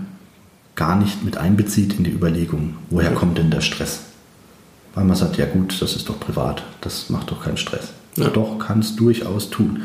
gar 0.75 0.95
nicht 0.95 1.23
mit 1.23 1.37
einbezieht 1.37 1.99
in 1.99 2.03
die 2.03 2.11
Überlegung, 2.11 2.75
woher 2.89 3.13
kommt 3.13 3.37
denn 3.37 3.51
der 3.51 3.61
Stress? 3.61 4.01
Weil 4.95 5.03
man 5.05 5.15
sagt, 5.15 5.37
ja 5.37 5.45
gut, 5.45 5.79
das 5.79 5.95
ist 5.95 6.09
doch 6.09 6.19
privat, 6.19 6.63
das 6.81 7.11
macht 7.11 7.29
doch 7.29 7.43
keinen 7.43 7.57
Stress. 7.57 7.89
Ja. 8.15 8.29
Doch, 8.29 8.57
kann 8.57 8.79
es 8.79 8.95
durchaus 8.95 9.51
tun. 9.51 9.83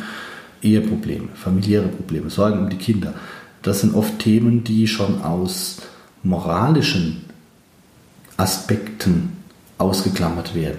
Eheprobleme, 0.64 1.28
familiäre 1.34 1.88
Probleme, 1.88 2.30
Sorgen 2.30 2.58
um 2.58 2.70
die 2.70 2.76
Kinder. 2.76 3.14
Das 3.62 3.80
sind 3.80 3.94
oft 3.94 4.18
Themen, 4.18 4.64
die 4.64 4.86
schon 4.88 5.22
aus 5.22 5.82
moralischen 6.22 7.24
Aspekten 8.36 9.32
ausgeklammert 9.78 10.54
werden. 10.54 10.78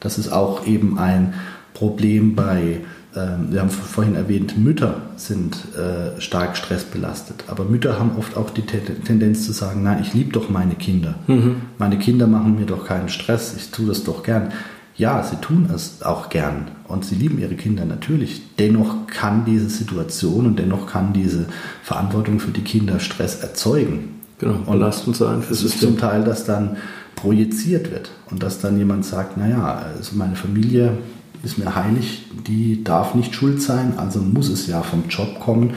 Das 0.00 0.18
ist 0.18 0.32
auch 0.32 0.66
eben 0.66 0.98
ein 0.98 1.34
Problem 1.74 2.34
bei, 2.34 2.80
ähm, 3.16 3.48
wir 3.50 3.60
haben 3.60 3.70
vorhin 3.70 4.14
erwähnt, 4.14 4.56
Mütter 4.56 5.02
sind 5.16 5.56
äh, 5.76 6.20
stark 6.20 6.56
stressbelastet. 6.56 7.44
Aber 7.48 7.64
Mütter 7.64 7.98
haben 7.98 8.12
oft 8.18 8.36
auch 8.36 8.50
die 8.50 8.62
Tendenz 8.62 9.46
zu 9.46 9.52
sagen, 9.52 9.82
nein, 9.82 10.00
ich 10.02 10.14
liebe 10.14 10.32
doch 10.32 10.48
meine 10.48 10.74
Kinder. 10.74 11.16
Mhm. 11.26 11.56
Meine 11.78 11.98
Kinder 11.98 12.26
machen 12.26 12.56
mir 12.56 12.66
doch 12.66 12.84
keinen 12.84 13.08
Stress, 13.08 13.54
ich 13.56 13.70
tue 13.70 13.86
das 13.86 14.04
doch 14.04 14.22
gern 14.22 14.52
ja, 14.98 15.22
sie 15.22 15.36
tun 15.36 15.70
es 15.72 16.02
auch 16.02 16.28
gern 16.28 16.72
und 16.88 17.04
sie 17.04 17.14
lieben 17.14 17.38
ihre 17.38 17.54
Kinder 17.54 17.84
natürlich. 17.84 18.42
Dennoch 18.58 19.06
kann 19.06 19.44
diese 19.44 19.70
Situation 19.70 20.44
und 20.44 20.58
dennoch 20.58 20.88
kann 20.88 21.12
diese 21.12 21.46
Verantwortung 21.84 22.40
für 22.40 22.50
die 22.50 22.62
Kinder 22.62 22.98
Stress 22.98 23.36
erzeugen. 23.36 24.16
Genau, 24.38 24.58
belastend 24.70 25.16
sein. 25.16 25.42
Es 25.48 25.62
ist 25.62 25.80
zum 25.80 25.98
Teil, 25.98 26.24
dass 26.24 26.44
dann 26.44 26.76
projiziert 27.14 27.92
wird 27.92 28.10
und 28.30 28.42
dass 28.42 28.60
dann 28.60 28.76
jemand 28.76 29.04
sagt, 29.04 29.36
naja, 29.36 29.82
also 29.96 30.16
meine 30.16 30.36
Familie 30.36 30.98
ist 31.44 31.58
mir 31.58 31.76
heilig, 31.76 32.26
die 32.46 32.82
darf 32.82 33.14
nicht 33.14 33.34
schuld 33.34 33.62
sein, 33.62 33.94
also 33.96 34.20
muss 34.20 34.48
es 34.48 34.66
ja 34.66 34.82
vom 34.82 35.04
Job 35.08 35.38
kommen. 35.38 35.74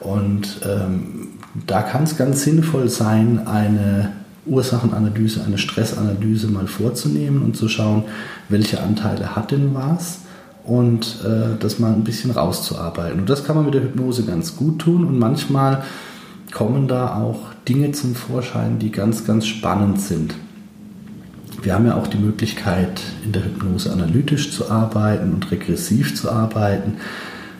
Und 0.00 0.60
ähm, 0.66 1.28
da 1.66 1.82
kann 1.82 2.04
es 2.04 2.18
ganz 2.18 2.42
sinnvoll 2.42 2.88
sein, 2.90 3.46
eine 3.46 4.12
Ursachenanalyse, 4.48 5.44
eine 5.44 5.58
Stressanalyse 5.58 6.48
mal 6.48 6.66
vorzunehmen 6.66 7.42
und 7.42 7.56
zu 7.56 7.68
schauen, 7.68 8.04
welche 8.48 8.82
Anteile 8.82 9.36
hat 9.36 9.50
denn 9.50 9.74
was 9.74 10.20
und 10.64 11.24
äh, 11.24 11.58
das 11.58 11.78
mal 11.78 11.92
ein 11.92 12.04
bisschen 12.04 12.30
rauszuarbeiten. 12.30 13.20
Und 13.20 13.30
das 13.30 13.44
kann 13.44 13.56
man 13.56 13.64
mit 13.64 13.74
der 13.74 13.82
Hypnose 13.82 14.24
ganz 14.24 14.56
gut 14.56 14.80
tun 14.80 15.04
und 15.04 15.18
manchmal 15.18 15.82
kommen 16.52 16.88
da 16.88 17.16
auch 17.16 17.52
Dinge 17.68 17.92
zum 17.92 18.14
Vorschein, 18.14 18.78
die 18.78 18.90
ganz, 18.90 19.24
ganz 19.24 19.46
spannend 19.46 20.00
sind. 20.00 20.34
Wir 21.62 21.74
haben 21.74 21.86
ja 21.86 21.96
auch 21.96 22.06
die 22.06 22.18
Möglichkeit, 22.18 23.00
in 23.24 23.32
der 23.32 23.44
Hypnose 23.44 23.92
analytisch 23.92 24.52
zu 24.52 24.70
arbeiten 24.70 25.34
und 25.34 25.50
regressiv 25.50 26.14
zu 26.14 26.30
arbeiten. 26.30 26.94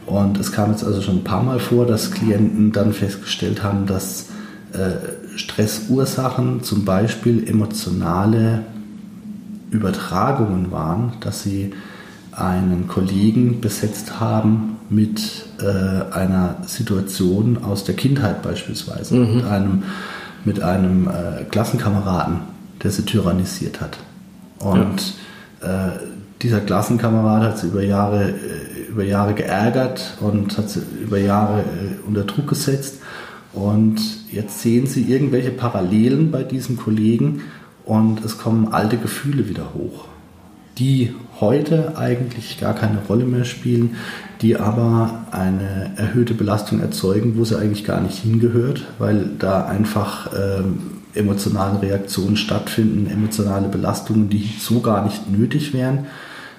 Und 0.06 0.38
es 0.38 0.52
kam 0.52 0.70
jetzt 0.70 0.84
also 0.84 1.02
schon 1.02 1.16
ein 1.16 1.24
paar 1.24 1.42
Mal 1.42 1.58
vor, 1.58 1.84
dass 1.84 2.12
Klienten 2.12 2.72
dann 2.72 2.92
festgestellt 2.92 3.62
haben, 3.62 3.86
dass 3.86 4.28
äh, 4.72 5.17
Stressursachen 5.38 6.62
zum 6.62 6.84
Beispiel 6.84 7.48
emotionale 7.48 8.64
Übertragungen 9.70 10.70
waren, 10.70 11.12
dass 11.20 11.42
sie 11.42 11.72
einen 12.32 12.88
Kollegen 12.88 13.60
besetzt 13.60 14.20
haben 14.20 14.76
mit 14.90 15.46
äh, 15.60 16.12
einer 16.14 16.56
Situation 16.66 17.58
aus 17.62 17.84
der 17.84 17.94
Kindheit 17.94 18.42
beispielsweise, 18.42 19.16
mhm. 19.16 19.36
mit 19.36 19.44
einem, 19.44 19.82
mit 20.44 20.62
einem 20.62 21.08
äh, 21.08 21.44
Klassenkameraden, 21.44 22.40
der 22.82 22.90
sie 22.90 23.02
tyrannisiert 23.02 23.80
hat. 23.80 23.98
Und 24.58 25.14
ja. 25.62 25.88
äh, 25.88 25.90
dieser 26.42 26.60
Klassenkamerad 26.60 27.42
hat 27.42 27.58
sie 27.58 27.66
über 27.68 27.82
Jahre, 27.82 28.30
äh, 28.30 28.88
über 28.88 29.04
Jahre 29.04 29.34
geärgert 29.34 30.16
und 30.20 30.56
hat 30.56 30.70
sie 30.70 30.82
über 31.02 31.18
Jahre 31.18 31.60
äh, 31.60 32.06
unter 32.06 32.24
Druck 32.24 32.48
gesetzt. 32.48 32.98
Und 33.52 34.00
jetzt 34.30 34.60
sehen 34.60 34.86
sie 34.86 35.02
irgendwelche 35.02 35.50
Parallelen 35.50 36.30
bei 36.30 36.42
diesem 36.42 36.76
Kollegen 36.76 37.42
und 37.84 38.24
es 38.24 38.38
kommen 38.38 38.68
alte 38.72 38.98
Gefühle 38.98 39.48
wieder 39.48 39.72
hoch, 39.74 40.04
die 40.78 41.14
heute 41.40 41.96
eigentlich 41.96 42.60
gar 42.60 42.74
keine 42.74 42.98
Rolle 43.08 43.24
mehr 43.24 43.44
spielen, 43.44 43.96
die 44.42 44.56
aber 44.56 45.26
eine 45.30 45.92
erhöhte 45.96 46.34
Belastung 46.34 46.80
erzeugen, 46.80 47.36
wo 47.36 47.44
sie 47.44 47.58
eigentlich 47.58 47.84
gar 47.84 48.00
nicht 48.00 48.18
hingehört, 48.18 48.86
weil 48.98 49.30
da 49.38 49.64
einfach 49.64 50.30
ähm, 50.34 50.80
emotionale 51.14 51.80
Reaktionen 51.80 52.36
stattfinden, 52.36 53.10
emotionale 53.10 53.68
Belastungen, 53.68 54.28
die 54.28 54.48
so 54.60 54.80
gar 54.80 55.04
nicht 55.04 55.30
nötig 55.30 55.72
wären, 55.72 56.06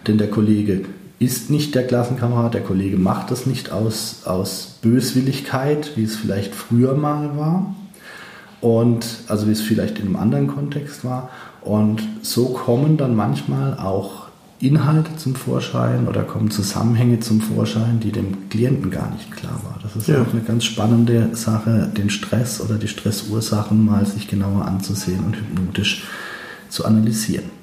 denn 0.07 0.17
der 0.17 0.29
Kollege 0.29 0.81
ist 1.19 1.49
nicht 1.49 1.75
der 1.75 1.85
Klassenkamerad, 1.85 2.53
der 2.53 2.63
Kollege 2.63 2.97
macht 2.97 3.29
das 3.29 3.45
nicht 3.45 3.71
aus, 3.71 4.21
aus 4.25 4.77
Böswilligkeit, 4.81 5.91
wie 5.95 6.03
es 6.03 6.15
vielleicht 6.15 6.55
früher 6.55 6.95
mal 6.95 7.37
war, 7.37 7.75
und 8.61 9.05
also 9.27 9.47
wie 9.47 9.51
es 9.51 9.61
vielleicht 9.61 9.99
in 9.99 10.07
einem 10.07 10.15
anderen 10.15 10.47
Kontext 10.47 11.03
war. 11.05 11.29
Und 11.61 12.01
so 12.21 12.47
kommen 12.47 12.97
dann 12.97 13.15
manchmal 13.15 13.77
auch 13.77 14.27
Inhalte 14.61 15.15
zum 15.15 15.35
Vorschein 15.35 16.07
oder 16.07 16.23
kommen 16.23 16.51
Zusammenhänge 16.51 17.19
zum 17.21 17.39
Vorschein, 17.39 17.99
die 18.01 18.11
dem 18.11 18.49
Klienten 18.49 18.91
gar 18.91 19.09
nicht 19.11 19.31
klar 19.31 19.61
war. 19.63 19.79
Das 19.81 19.95
ist 19.95 20.07
ja. 20.07 20.21
auch 20.21 20.33
eine 20.33 20.41
ganz 20.41 20.65
spannende 20.65 21.29
Sache, 21.33 21.89
den 21.97 22.09
Stress 22.09 22.59
oder 22.59 22.75
die 22.75 22.89
Stressursachen 22.89 23.85
mal 23.85 24.05
sich 24.05 24.27
genauer 24.27 24.65
anzusehen 24.65 25.23
und 25.23 25.37
hypnotisch 25.37 26.03
zu 26.67 26.85
analysieren. 26.85 27.58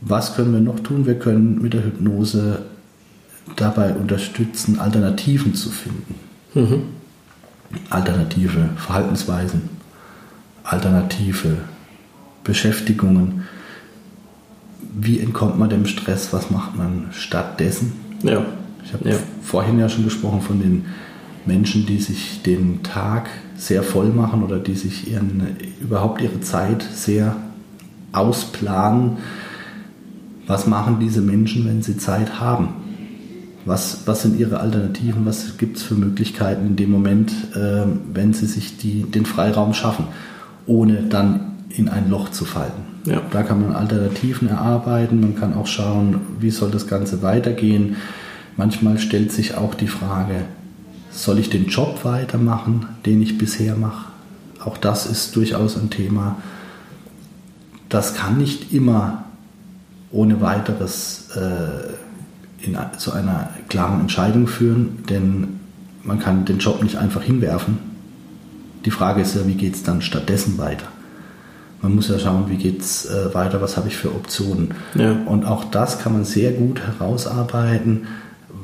Was 0.00 0.36
können 0.36 0.52
wir 0.52 0.60
noch 0.60 0.80
tun? 0.80 1.06
Wir 1.06 1.18
können 1.18 1.60
mit 1.60 1.74
der 1.74 1.84
Hypnose 1.84 2.62
dabei 3.56 3.94
unterstützen, 3.94 4.78
Alternativen 4.78 5.54
zu 5.54 5.70
finden. 5.70 6.14
Mhm 6.54 6.82
alternative 7.90 8.70
Verhaltensweisen, 8.76 9.62
alternative 10.64 11.58
Beschäftigungen. 12.44 13.44
Wie 14.80 15.20
entkommt 15.20 15.58
man 15.58 15.70
dem 15.70 15.86
Stress? 15.86 16.32
Was 16.32 16.50
macht 16.50 16.76
man 16.76 17.08
stattdessen? 17.12 17.92
Ja. 18.22 18.44
Ich 18.84 18.92
habe 18.92 19.08
ja. 19.08 19.16
vorhin 19.42 19.78
ja 19.78 19.88
schon 19.88 20.04
gesprochen 20.04 20.40
von 20.40 20.60
den 20.60 20.86
Menschen, 21.44 21.86
die 21.86 21.98
sich 21.98 22.42
den 22.42 22.82
Tag 22.82 23.28
sehr 23.56 23.82
voll 23.82 24.08
machen 24.08 24.42
oder 24.42 24.58
die 24.58 24.74
sich 24.74 25.10
ihren, 25.10 25.56
überhaupt 25.80 26.20
ihre 26.20 26.40
Zeit 26.40 26.82
sehr 26.82 27.36
ausplanen. 28.12 29.18
Was 30.48 30.66
machen 30.66 30.98
diese 30.98 31.20
Menschen, 31.20 31.66
wenn 31.66 31.82
sie 31.82 31.98
Zeit 31.98 32.40
haben? 32.40 32.70
Was, 33.66 34.06
was 34.06 34.22
sind 34.22 34.40
ihre 34.40 34.60
Alternativen? 34.60 35.26
Was 35.26 35.58
gibt 35.58 35.76
es 35.76 35.82
für 35.82 35.94
Möglichkeiten 35.94 36.66
in 36.66 36.76
dem 36.76 36.90
Moment, 36.90 37.30
äh, 37.54 37.84
wenn 38.14 38.32
sie 38.32 38.46
sich 38.46 38.78
die, 38.78 39.02
den 39.02 39.26
Freiraum 39.26 39.74
schaffen, 39.74 40.06
ohne 40.66 41.02
dann 41.02 41.52
in 41.68 41.90
ein 41.90 42.08
Loch 42.08 42.30
zu 42.30 42.46
fallen? 42.46 42.72
Ja. 43.04 43.20
Da 43.30 43.42
kann 43.42 43.60
man 43.60 43.76
Alternativen 43.76 44.48
erarbeiten. 44.48 45.20
Man 45.20 45.36
kann 45.36 45.52
auch 45.52 45.66
schauen, 45.66 46.20
wie 46.40 46.50
soll 46.50 46.70
das 46.70 46.86
Ganze 46.86 47.20
weitergehen. 47.20 47.96
Manchmal 48.56 48.98
stellt 48.98 49.32
sich 49.32 49.54
auch 49.54 49.74
die 49.74 49.86
Frage, 49.86 50.46
soll 51.10 51.38
ich 51.38 51.50
den 51.50 51.66
Job 51.66 52.04
weitermachen, 52.04 52.86
den 53.04 53.20
ich 53.20 53.36
bisher 53.36 53.76
mache? 53.76 54.06
Auch 54.64 54.78
das 54.78 55.04
ist 55.04 55.36
durchaus 55.36 55.76
ein 55.76 55.90
Thema. 55.90 56.36
Das 57.90 58.14
kann 58.14 58.38
nicht 58.38 58.72
immer 58.72 59.24
ohne 60.10 60.40
weiteres 60.40 61.28
äh, 61.36 62.64
in, 62.64 62.76
zu 62.98 63.12
einer 63.12 63.50
klaren 63.68 64.00
Entscheidung 64.00 64.46
führen, 64.46 65.04
denn 65.08 65.60
man 66.02 66.18
kann 66.18 66.44
den 66.44 66.58
Job 66.58 66.82
nicht 66.82 66.96
einfach 66.96 67.22
hinwerfen. 67.22 67.78
Die 68.84 68.90
Frage 68.90 69.22
ist 69.22 69.34
ja, 69.34 69.46
wie 69.46 69.54
geht 69.54 69.74
es 69.74 69.82
dann 69.82 70.00
stattdessen 70.02 70.58
weiter? 70.58 70.86
Man 71.82 71.94
muss 71.94 72.08
ja 72.08 72.18
schauen, 72.18 72.50
wie 72.50 72.56
geht 72.56 72.80
es 72.80 73.06
äh, 73.06 73.32
weiter, 73.34 73.60
was 73.60 73.76
habe 73.76 73.88
ich 73.88 73.96
für 73.96 74.14
Optionen. 74.14 74.74
Ja. 74.94 75.12
Und 75.26 75.44
auch 75.44 75.64
das 75.64 76.00
kann 76.00 76.12
man 76.12 76.24
sehr 76.24 76.52
gut 76.52 76.80
herausarbeiten. 76.80 78.06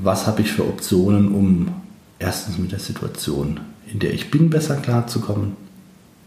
Was 0.02 0.26
habe 0.26 0.42
ich 0.42 0.50
für 0.50 0.66
Optionen, 0.66 1.32
um 1.32 1.68
erstens 2.18 2.58
mit 2.58 2.72
der 2.72 2.80
Situation, 2.80 3.60
in 3.92 4.00
der 4.00 4.12
ich 4.14 4.30
bin, 4.30 4.50
besser 4.50 4.76
klarzukommen, 4.76 5.52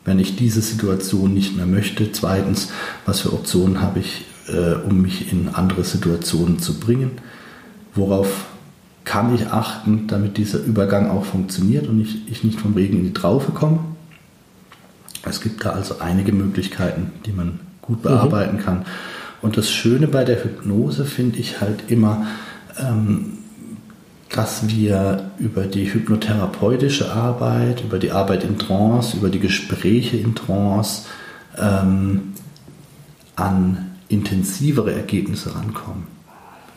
wenn 0.05 0.19
ich 0.19 0.37
diese 0.37 0.61
Situation 0.61 1.33
nicht 1.33 1.57
mehr 1.57 1.65
möchte. 1.65 2.11
Zweitens, 2.11 2.69
was 3.05 3.21
für 3.21 3.33
Optionen 3.33 3.81
habe 3.81 3.99
ich, 3.99 4.25
äh, 4.47 4.75
um 4.87 5.01
mich 5.01 5.31
in 5.31 5.49
andere 5.49 5.83
Situationen 5.83 6.59
zu 6.59 6.79
bringen? 6.79 7.11
Worauf 7.95 8.45
kann 9.03 9.33
ich 9.33 9.47
achten, 9.47 10.07
damit 10.07 10.37
dieser 10.37 10.59
Übergang 10.59 11.09
auch 11.09 11.23
funktioniert 11.23 11.87
und 11.87 12.01
ich, 12.01 12.29
ich 12.29 12.43
nicht 12.43 12.59
vom 12.59 12.73
Regen 12.73 12.97
in 12.97 13.03
die 13.03 13.13
Traufe 13.13 13.51
komme? 13.51 13.79
Es 15.23 15.41
gibt 15.41 15.65
da 15.65 15.71
also 15.71 15.99
einige 15.99 16.31
Möglichkeiten, 16.31 17.11
die 17.25 17.31
man 17.31 17.59
gut 17.81 18.01
bearbeiten 18.01 18.57
mhm. 18.57 18.61
kann. 18.61 18.85
Und 19.41 19.57
das 19.57 19.69
Schöne 19.69 20.07
bei 20.07 20.23
der 20.23 20.43
Hypnose 20.43 21.05
finde 21.05 21.39
ich 21.39 21.61
halt 21.61 21.89
immer, 21.89 22.25
ähm, 22.79 23.37
dass 24.29 24.67
wir 24.67 25.31
über 25.39 25.63
die 25.63 25.91
hypnotherapeutische 25.93 27.11
Arbeit, 27.11 27.83
über 27.83 27.97
die 27.97 28.11
Arbeit 28.11 28.43
in 28.43 28.59
Trance, 28.59 29.15
über 29.17 29.29
die 29.29 29.39
Gespräche 29.39 30.17
in 30.17 30.35
Trance 30.35 31.03
ähm, 31.57 32.33
an 33.35 33.86
intensivere 34.09 34.93
Ergebnisse 34.93 35.55
rankommen. 35.55 36.07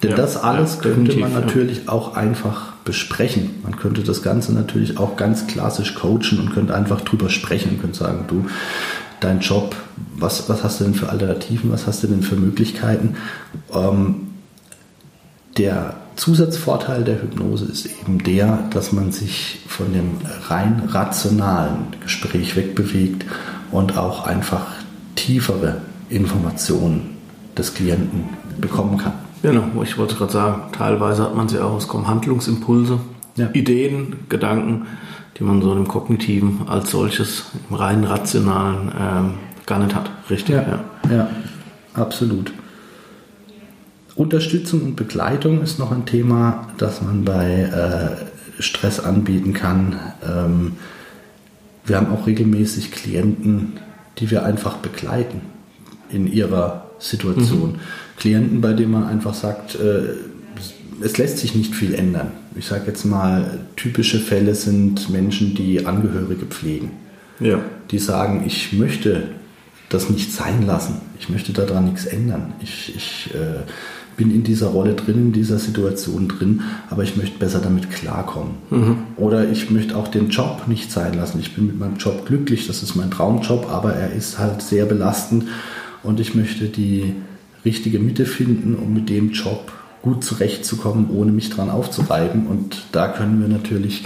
Denn 0.02 0.10
ja, 0.10 0.16
das 0.16 0.36
alles 0.36 0.76
ja, 0.76 0.82
könnte 0.82 1.16
man 1.16 1.32
natürlich 1.32 1.84
ja. 1.84 1.92
auch 1.92 2.16
einfach 2.16 2.72
besprechen. 2.84 3.50
Man 3.62 3.76
könnte 3.76 4.02
das 4.02 4.22
Ganze 4.22 4.52
natürlich 4.54 4.98
auch 4.98 5.16
ganz 5.16 5.46
klassisch 5.46 5.94
coachen 5.94 6.38
und 6.40 6.52
könnte 6.54 6.74
einfach 6.74 7.02
drüber 7.02 7.28
sprechen 7.28 7.72
und 7.72 7.80
könnte 7.82 7.98
sagen, 7.98 8.24
du, 8.26 8.46
dein 9.20 9.40
Job, 9.40 9.76
was, 10.16 10.48
was 10.48 10.64
hast 10.64 10.80
du 10.80 10.84
denn 10.84 10.94
für 10.94 11.10
Alternativen, 11.10 11.70
was 11.70 11.86
hast 11.86 12.02
du 12.02 12.06
denn 12.06 12.22
für 12.22 12.36
Möglichkeiten? 12.36 13.16
Ähm, 13.72 14.28
der 15.58 15.96
Zusatzvorteil 16.16 17.04
der 17.04 17.22
Hypnose 17.22 17.66
ist 17.66 17.86
eben 17.86 18.22
der, 18.22 18.64
dass 18.70 18.92
man 18.92 19.12
sich 19.12 19.60
von 19.66 19.92
dem 19.92 20.12
rein 20.48 20.82
rationalen 20.88 21.88
Gespräch 22.02 22.56
wegbewegt 22.56 23.26
und 23.70 23.98
auch 23.98 24.26
einfach 24.26 24.66
tiefere 25.16 25.82
Informationen 26.08 27.19
des 27.56 27.74
Klienten 27.74 28.24
bekommen 28.60 28.98
kann. 28.98 29.12
Genau, 29.42 29.82
ich 29.82 29.96
wollte 29.96 30.16
gerade 30.16 30.32
sagen, 30.32 30.62
teilweise 30.72 31.22
hat 31.22 31.34
man 31.34 31.48
sie 31.48 31.58
auch, 31.58 31.76
es 31.78 31.88
kommen 31.88 32.06
Handlungsimpulse, 32.06 33.00
ja. 33.36 33.48
Ideen, 33.52 34.16
Gedanken, 34.28 34.86
die 35.38 35.44
man 35.44 35.62
so 35.62 35.72
im 35.72 35.88
Kognitiven 35.88 36.68
als 36.68 36.90
solches, 36.90 37.46
im 37.68 37.76
rein 37.76 38.04
rationalen 38.04 38.92
ähm, 39.00 39.34
gar 39.66 39.78
nicht 39.78 39.94
hat. 39.94 40.10
Richtig? 40.28 40.56
Ja, 40.56 40.62
ja. 41.08 41.16
ja 41.16 41.30
absolut. 41.94 42.52
Unterstützung 44.14 44.82
und 44.82 44.96
Begleitung 44.96 45.62
ist 45.62 45.78
noch 45.78 45.92
ein 45.92 46.04
Thema, 46.04 46.68
das 46.76 47.00
man 47.00 47.24
bei 47.24 47.62
äh, 47.62 48.62
Stress 48.62 49.00
anbieten 49.00 49.54
kann. 49.54 49.98
Ähm, 50.22 50.72
wir 51.86 51.96
haben 51.96 52.12
auch 52.12 52.26
regelmäßig 52.26 52.90
Klienten, 52.90 53.78
die 54.18 54.30
wir 54.30 54.44
einfach 54.44 54.76
begleiten 54.76 55.40
in 56.10 56.30
ihrer 56.30 56.89
Situation. 57.00 57.72
Mhm. 57.72 57.80
Klienten, 58.16 58.60
bei 58.60 58.72
denen 58.72 58.92
man 58.92 59.04
einfach 59.04 59.34
sagt, 59.34 59.74
äh, 59.74 60.14
es 61.02 61.18
lässt 61.18 61.38
sich 61.38 61.54
nicht 61.54 61.74
viel 61.74 61.94
ändern. 61.94 62.32
Ich 62.54 62.66
sage 62.66 62.84
jetzt 62.86 63.04
mal, 63.04 63.60
typische 63.76 64.18
Fälle 64.18 64.54
sind 64.54 65.10
Menschen, 65.10 65.54
die 65.54 65.86
Angehörige 65.86 66.46
pflegen. 66.46 66.90
Ja. 67.40 67.60
Die 67.90 67.98
sagen, 67.98 68.44
ich 68.46 68.72
möchte 68.74 69.28
das 69.88 70.10
nicht 70.10 70.32
sein 70.32 70.66
lassen. 70.66 71.00
Ich 71.18 71.28
möchte 71.28 71.52
daran 71.52 71.86
nichts 71.86 72.04
ändern. 72.06 72.52
Ich, 72.62 72.94
ich 72.94 73.30
äh, 73.34 73.64
bin 74.16 74.34
in 74.34 74.42
dieser 74.42 74.68
Rolle 74.68 74.94
drin, 74.94 75.16
in 75.16 75.32
dieser 75.32 75.58
Situation 75.58 76.28
drin, 76.28 76.60
aber 76.90 77.02
ich 77.02 77.16
möchte 77.16 77.38
besser 77.38 77.60
damit 77.60 77.90
klarkommen. 77.90 78.56
Mhm. 78.70 78.96
Oder 79.16 79.50
ich 79.50 79.70
möchte 79.70 79.96
auch 79.96 80.08
den 80.08 80.28
Job 80.28 80.64
nicht 80.66 80.92
sein 80.92 81.14
lassen. 81.14 81.40
Ich 81.40 81.54
bin 81.54 81.66
mit 81.66 81.78
meinem 81.78 81.96
Job 81.96 82.26
glücklich, 82.26 82.66
das 82.66 82.82
ist 82.82 82.94
mein 82.94 83.10
Traumjob, 83.10 83.70
aber 83.70 83.94
er 83.94 84.12
ist 84.12 84.38
halt 84.38 84.60
sehr 84.60 84.84
belastend 84.84 85.44
und 86.02 86.20
ich 86.20 86.34
möchte 86.34 86.66
die 86.66 87.14
richtige 87.64 87.98
Mitte 87.98 88.26
finden, 88.26 88.74
um 88.74 88.92
mit 88.94 89.08
dem 89.10 89.32
Job 89.32 89.72
gut 90.02 90.24
zurechtzukommen, 90.24 91.10
ohne 91.10 91.32
mich 91.32 91.50
dran 91.50 91.70
aufzureiben. 91.70 92.46
Und 92.46 92.84
da 92.92 93.08
können 93.08 93.40
wir 93.40 93.48
natürlich 93.48 94.04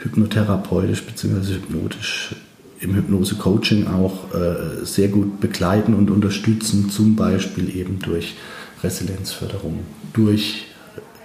hypnotherapeutisch 0.00 1.04
bzw. 1.04 1.54
hypnotisch 1.54 2.34
im 2.80 2.94
Hypnose-Coaching 2.94 3.86
auch 3.86 4.34
äh, 4.34 4.84
sehr 4.84 5.08
gut 5.08 5.40
begleiten 5.40 5.94
und 5.94 6.10
unterstützen, 6.10 6.90
zum 6.90 7.16
Beispiel 7.16 7.74
eben 7.74 8.00
durch 8.00 8.34
Resilienzförderung, 8.82 9.80
durch 10.12 10.66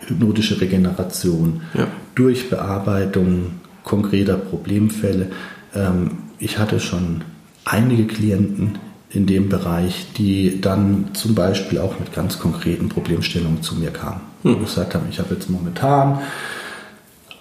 hypnotische 0.07 0.61
Regeneration, 0.61 1.61
ja. 1.73 1.87
durch 2.15 2.49
Bearbeitung 2.49 3.51
konkreter 3.83 4.37
Problemfälle. 4.37 5.27
Ähm, 5.75 6.11
ich 6.39 6.57
hatte 6.57 6.79
schon 6.79 7.23
einige 7.65 8.05
Klienten 8.05 8.79
in 9.13 9.25
dem 9.25 9.49
Bereich, 9.49 10.07
die 10.17 10.61
dann 10.61 11.09
zum 11.13 11.35
Beispiel 11.35 11.79
auch 11.79 11.99
mit 11.99 12.13
ganz 12.13 12.39
konkreten 12.39 12.89
Problemstellungen 12.89 13.61
zu 13.61 13.75
mir 13.75 13.91
kamen. 13.91 14.21
Hm. 14.43 14.55
Und 14.55 14.61
gesagt 14.61 14.95
haben, 14.95 15.05
ich 15.09 15.19
habe 15.19 15.33
jetzt 15.33 15.49
momentan 15.49 16.19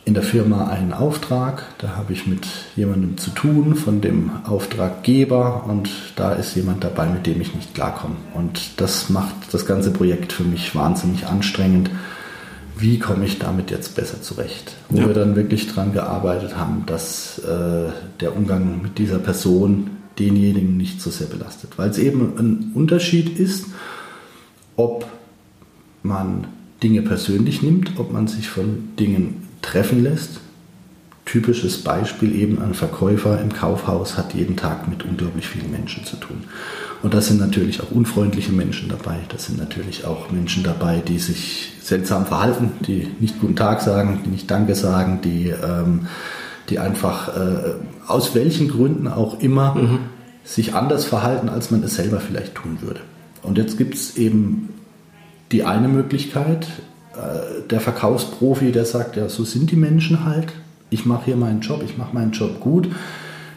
in 0.05 0.15
der 0.15 0.23
Firma 0.23 0.69
einen 0.69 0.93
Auftrag, 0.93 1.63
da 1.79 1.97
habe 1.97 2.13
ich 2.13 2.27
mit 2.27 2.47
jemandem 2.75 3.17
zu 3.19 3.31
tun, 3.31 3.77
von 3.77 4.01
dem 4.01 4.31
Auftraggeber 4.45 5.65
und 5.69 5.91
da 6.17 6.33
ist 6.33 6.57
jemand 6.57 6.83
dabei, 6.83 7.07
mit 7.07 7.27
dem 7.27 7.41
ich 7.41 7.55
nicht 7.55 7.75
klarkomme. 7.75 8.17
Und 8.35 8.81
das 8.81 9.11
macht 9.11 9.35
das 9.53 9.67
ganze 9.67 9.93
Projekt 9.93 10.33
für 10.33 10.43
mich 10.43 10.75
wahnsinnig 10.75 11.27
anstrengend. 11.27 11.91
Wie 12.77 12.99
komme 12.99 13.27
ich 13.27 13.39
damit 13.39 13.71
jetzt 13.71 13.95
besser 13.95 14.23
zurecht? 14.23 14.75
Wo 14.89 14.99
ja. 14.99 15.07
wir 15.07 15.15
dann 15.15 15.37
wirklich 15.37 15.69
daran 15.69 15.93
gearbeitet 15.93 16.57
haben, 16.57 16.85
dass 16.87 17.39
äh, 17.41 17.91
der 18.21 18.35
Umgang 18.35 18.81
mit 18.83 18.99
dieser 18.99 19.19
Person 19.19 20.00
denjenigen 20.19 20.77
nicht 20.77 21.01
so 21.01 21.11
sehr 21.11 21.27
belastet. 21.27 21.79
Weil 21.79 21.91
es 21.91 21.99
eben 21.99 22.33
ein 22.39 22.73
Unterschied 22.75 23.39
ist, 23.39 23.67
ob 24.77 25.07
man 26.03 26.47
Dinge 26.83 27.03
persönlich 27.03 27.63
nimmt, 27.63 27.99
ob 27.99 28.13
man 28.13 28.27
sich 28.27 28.49
von 28.49 28.89
Dingen 28.99 29.49
treffen 29.63 30.03
lässt. 30.03 30.41
Typisches 31.27 31.85
Beispiel 31.85 32.35
eben 32.35 32.61
ein 32.61 32.75
Verkäufer 32.75 33.41
im 33.41 33.53
Kaufhaus 33.53 34.17
hat 34.17 34.35
jeden 34.35 34.57
Tag 34.57 34.89
mit 34.89 35.05
unglaublich 35.05 35.47
vielen 35.47 35.71
Menschen 35.71 36.05
zu 36.05 36.17
tun. 36.17 36.45
Und 37.03 37.15
das 37.15 37.29
sind 37.29 37.39
natürlich 37.39 37.81
auch 37.81 37.91
unfreundliche 37.91 38.53
Menschen 38.53 38.89
dabei. 38.89 39.19
Das 39.29 39.47
sind 39.47 39.59
natürlich 39.59 40.05
auch 40.05 40.31
Menschen 40.31 40.65
dabei, 40.65 41.03
die 41.07 41.19
sich 41.19 41.73
seltsam 41.83 42.27
verhalten, 42.27 42.73
die 42.87 43.09
nicht 43.21 43.41
guten 43.41 43.57
Tag 43.57 43.81
sagen, 43.81 44.21
die 44.25 44.31
nicht 44.31 44.51
Danke 44.51 44.75
sagen, 44.75 45.21
die, 45.23 45.49
ähm, 45.49 46.09
die 46.71 46.79
einfach 46.79 47.37
äh, 47.37 47.75
aus 48.07 48.35
welchen 48.35 48.69
Gründen 48.69 49.09
auch 49.09 49.41
immer 49.41 49.75
mhm. 49.75 49.99
sich 50.45 50.75
anders 50.75 51.05
verhalten, 51.05 51.49
als 51.49 51.71
man 51.71 51.83
es 51.83 51.97
selber 51.97 52.21
vielleicht 52.21 52.55
tun 52.55 52.79
würde. 52.81 53.01
Und 53.43 53.59
jetzt 53.59 53.77
gibt 53.77 53.95
es 53.95 54.17
eben 54.17 54.71
die 55.53 55.65
eine 55.65 55.89
Möglichkeit, 55.89 56.67
äh, 57.15 57.69
der 57.69 57.81
Verkaufsprofi, 57.81 58.73
der 58.73 58.85
sagt, 58.85 59.17
ja, 59.17 59.29
so 59.29 59.45
sind 59.45 59.71
die 59.71 59.77
Menschen 59.77 60.25
halt. 60.25 60.53
Ich 60.91 61.07
mache 61.07 61.27
hier 61.27 61.37
meinen 61.37 61.61
Job, 61.61 61.83
ich 61.85 61.99
mache 61.99 62.15
meinen 62.15 62.33
Job 62.33 62.61
gut. 62.61 62.89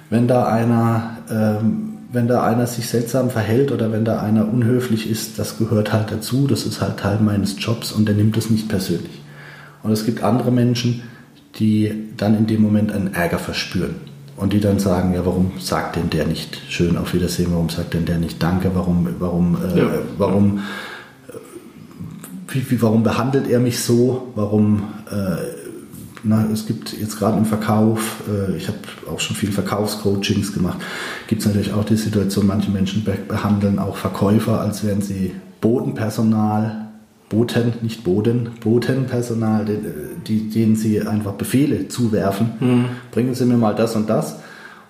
Wenn 0.09 0.27
da 0.27 0.45
einer, 0.47 1.17
ähm, 1.29 1.97
wenn 2.11 2.27
da 2.27 2.43
einer 2.43 2.67
sich 2.67 2.87
seltsam 2.87 3.29
verhält 3.29 3.71
oder 3.71 3.91
wenn 3.91 4.05
da 4.05 4.21
einer 4.21 4.47
unhöflich 4.47 5.09
ist, 5.09 5.39
das 5.39 5.57
gehört 5.57 5.93
halt 5.93 6.11
dazu. 6.11 6.47
Das 6.47 6.65
ist 6.65 6.81
halt 6.81 6.97
Teil 6.97 7.19
meines 7.19 7.55
Jobs 7.57 7.91
und 7.91 8.07
der 8.07 8.15
nimmt 8.15 8.37
es 8.37 8.49
nicht 8.49 8.69
persönlich. 8.69 9.21
Und 9.81 9.91
es 9.91 10.05
gibt 10.05 10.23
andere 10.23 10.51
Menschen, 10.51 11.03
die 11.59 11.91
dann 12.17 12.37
in 12.37 12.47
dem 12.47 12.61
Moment 12.61 12.91
einen 12.91 13.13
Ärger 13.13 13.39
verspüren. 13.39 13.95
Und 14.35 14.51
die 14.51 14.59
dann 14.59 14.79
sagen, 14.79 15.13
ja, 15.13 15.25
warum 15.25 15.51
sagt 15.59 15.95
denn 15.95 16.09
der 16.09 16.25
nicht 16.25 16.59
schön 16.67 16.97
auf 16.97 17.13
Wiedersehen, 17.13 17.51
warum 17.51 17.69
sagt 17.69 17.93
denn 17.93 18.05
der 18.05 18.17
nicht 18.17 18.41
Danke, 18.41 18.71
warum, 18.73 19.07
warum, 19.19 19.57
äh, 19.63 19.79
ja. 19.79 19.89
warum, 20.17 20.59
äh, 21.29 21.33
wie, 22.47 22.71
wie, 22.71 22.81
warum 22.81 23.03
behandelt 23.03 23.47
er 23.47 23.59
mich 23.59 23.79
so, 23.79 24.31
warum, 24.33 24.85
äh, 25.11 25.37
na, 26.23 26.47
es 26.51 26.65
gibt 26.65 26.99
jetzt 26.99 27.19
gerade 27.19 27.37
im 27.37 27.45
Verkauf, 27.45 28.23
äh, 28.27 28.57
ich 28.57 28.67
habe 28.67 28.79
auch 29.11 29.19
schon 29.19 29.35
viele 29.35 29.51
Verkaufscoachings 29.51 30.51
gemacht, 30.51 30.79
gibt 31.27 31.41
es 31.41 31.47
natürlich 31.47 31.71
auch 31.71 31.85
die 31.85 31.95
Situation, 31.95 32.47
manche 32.47 32.71
Menschen 32.71 33.05
behandeln 33.27 33.77
auch 33.77 33.97
Verkäufer, 33.97 34.61
als 34.61 34.83
wären 34.83 35.01
sie 35.01 35.35
Bodenpersonal, 35.61 36.82
Boten, 37.29 37.73
nicht 37.81 38.03
Boden, 38.03 38.51
Botenpersonal, 38.59 39.65
die, 40.27 40.49
denen 40.49 40.75
sie 40.75 41.01
einfach 41.01 41.33
Befehle 41.33 41.87
zuwerfen. 41.87 42.51
Mhm. 42.59 42.85
Bringen 43.11 43.33
Sie 43.33 43.45
mir 43.45 43.57
mal 43.57 43.73
das 43.73 43.95
und 43.95 44.09
das. 44.09 44.37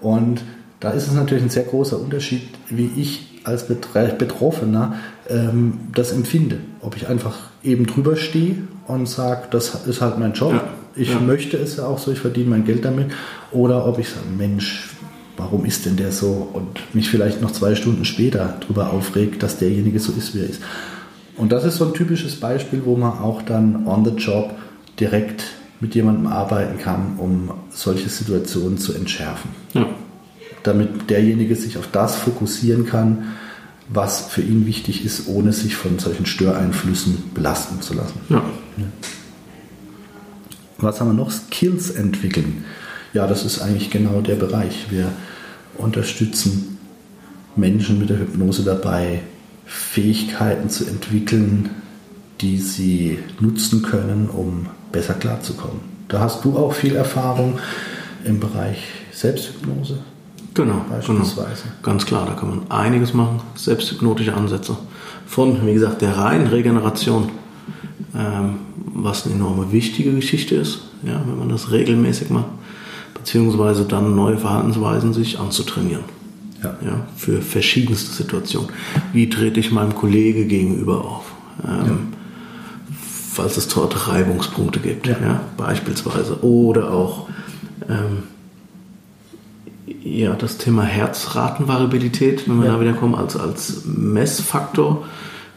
Und 0.02 0.42
da 0.80 0.92
ist 0.92 1.08
es 1.08 1.14
natürlich 1.14 1.44
ein 1.44 1.50
sehr 1.50 1.64
großer 1.64 2.00
Unterschied, 2.00 2.42
wie 2.70 2.92
ich 2.98 3.40
als 3.46 3.68
Betroffener 3.68 4.96
ähm, 5.30 5.80
das 5.94 6.12
empfinde. 6.12 6.58
Ob 6.82 6.96
ich 6.96 7.08
einfach 7.08 7.38
eben 7.64 7.86
drüber 7.86 8.16
stehe 8.16 8.58
und 8.88 9.08
sage, 9.08 9.48
das 9.52 9.86
ist 9.86 10.02
halt 10.02 10.20
mein 10.20 10.34
Job. 10.34 10.54
Ja. 10.54 10.64
Ich 10.96 11.12
ja. 11.12 11.20
möchte 11.20 11.58
es 11.58 11.78
ja 11.78 11.86
auch 11.86 11.98
so, 11.98 12.12
ich 12.12 12.20
verdiene 12.20 12.50
mein 12.50 12.66
Geld 12.66 12.86
damit. 12.86 13.08
Oder 13.52 13.88
ob 13.88 14.00
ich 14.00 14.10
sage, 14.10 14.28
Mensch, 14.38 14.90
warum 15.38 15.66
ist 15.66 15.86
denn 15.86 15.96
der 15.96 16.12
so? 16.12 16.50
Und 16.54 16.94
mich 16.94 17.10
vielleicht 17.10 17.42
noch 17.42 17.52
zwei 17.52 17.76
Stunden 17.76 18.06
später 18.06 18.58
darüber 18.62 18.92
aufregt, 18.92 19.42
dass 19.42 19.58
derjenige 19.58 20.00
so 20.00 20.12
ist, 20.12 20.36
wie 20.36 20.40
er 20.40 20.50
ist. 20.50 20.62
Und 21.38 21.52
das 21.52 21.66
ist 21.66 21.78
so 21.78 21.86
ein 21.86 21.94
typisches 21.94 22.40
Beispiel, 22.40 22.84
wo 22.86 22.96
man 22.96 23.20
auch 23.20 23.42
dann 23.42 23.88
on 23.88 24.06
the 24.06 24.12
job 24.12 24.52
direkt 25.00 25.44
mit 25.80 25.96
jemandem 25.96 26.28
arbeiten 26.28 26.80
kann, 26.80 27.16
um 27.18 27.52
solche 27.70 28.10
Situationen 28.10 28.78
zu 28.78 28.94
entschärfen. 28.94 29.52
Ja. 29.74 29.88
Damit 30.64 31.10
derjenige 31.10 31.56
sich 31.56 31.78
auf 31.78 31.90
das 31.92 32.16
fokussieren 32.16 32.86
kann, 32.86 33.34
was 33.90 34.28
für 34.28 34.42
ihn 34.42 34.66
wichtig 34.66 35.04
ist, 35.06 35.28
ohne 35.28 35.52
sich 35.52 35.76
von 35.76 36.00
solchen 36.00 36.26
Störeinflüssen 36.26 37.32
belasten 37.34 37.82
zu 37.82 37.94
lassen. 37.96 38.20
Ja. 38.30 38.44
Ja. 38.78 38.86
Was 40.78 41.00
haben 41.00 41.10
wir 41.10 41.14
noch? 41.14 41.32
Skills 41.32 41.92
entwickeln. 41.92 42.64
Ja, 43.14 43.28
das 43.28 43.46
ist 43.46 43.62
eigentlich 43.62 43.90
genau 43.90 44.22
der 44.22 44.36
Bereich. 44.36 44.88
Wir 44.90 45.12
unterstützen 45.78 46.78
Menschen 47.56 48.00
mit 48.00 48.10
der 48.10 48.20
Hypnose 48.20 48.64
dabei, 48.64 49.22
Fähigkeiten 49.74 50.70
zu 50.70 50.86
entwickeln, 50.86 51.72
die 52.42 52.60
sie 52.60 53.18
nutzen 53.40 53.82
können, 53.82 54.30
um 54.30 54.68
besser 54.92 55.16
klarzukommen. 55.16 55.80
Da 56.08 56.20
hast 56.20 56.46
du 56.46 56.56
auch 56.56 56.74
viel 56.74 56.96
Erfahrung 56.96 57.58
im 58.24 58.40
Bereich 58.40 58.78
Selbsthypnose. 59.12 59.98
Genau, 60.54 60.86
beispielsweise. 60.90 61.64
Genau. 61.64 61.76
Ganz 61.82 62.06
klar, 62.06 62.28
da 62.28 62.34
kann 62.34 62.50
man 62.50 62.72
einiges 62.72 63.16
machen. 63.16 63.42
Selbsthypnotische 63.56 64.36
Ansätze. 64.36 64.78
Von, 65.26 65.66
wie 65.66 65.74
gesagt, 65.74 66.04
der 66.04 66.18
reinen 66.18 66.48
Regeneration, 66.48 67.32
ähm, 68.16 68.58
was 68.94 69.26
eine 69.26 69.36
enorme 69.36 69.72
wichtige 69.72 70.14
Geschichte 70.14 70.54
ist, 70.56 70.82
ja, 71.02 71.20
wenn 71.26 71.40
man 71.40 71.50
das 71.50 71.72
regelmäßig 71.72 72.30
macht, 72.30 72.50
beziehungsweise 73.16 73.86
dann 73.86 74.16
neue 74.16 74.38
Verhaltensweisen 74.38 75.14
sich 75.14 75.40
anzutrainieren. 75.40 76.04
Ja. 76.64 76.76
ja. 76.82 77.08
für 77.16 77.42
verschiedenste 77.42 78.12
Situationen. 78.12 78.70
Wie 79.12 79.30
trete 79.30 79.60
ich 79.60 79.72
meinem 79.72 79.96
Kollege 79.96 80.46
gegenüber 80.46 81.04
auf? 81.04 81.32
Ähm, 81.64 81.86
ja. 81.86 81.98
Falls 83.34 83.58
es 83.58 83.68
dort 83.68 84.08
Reibungspunkte 84.08 84.80
gibt, 84.80 85.08
ja. 85.08 85.18
ja 85.20 85.42
beispielsweise. 85.58 86.44
Oder 86.44 86.92
auch 86.92 87.28
ähm, 87.90 88.24
ja, 90.04 90.34
das 90.34 90.58
Thema 90.58 90.84
Herzratenvariabilität, 90.84 92.48
wenn 92.48 92.62
wir 92.62 92.70
da 92.70 92.80
wieder 92.80 92.94
kommen, 92.94 93.16
als, 93.16 93.36
als 93.36 93.86
Messfaktor 93.86 95.06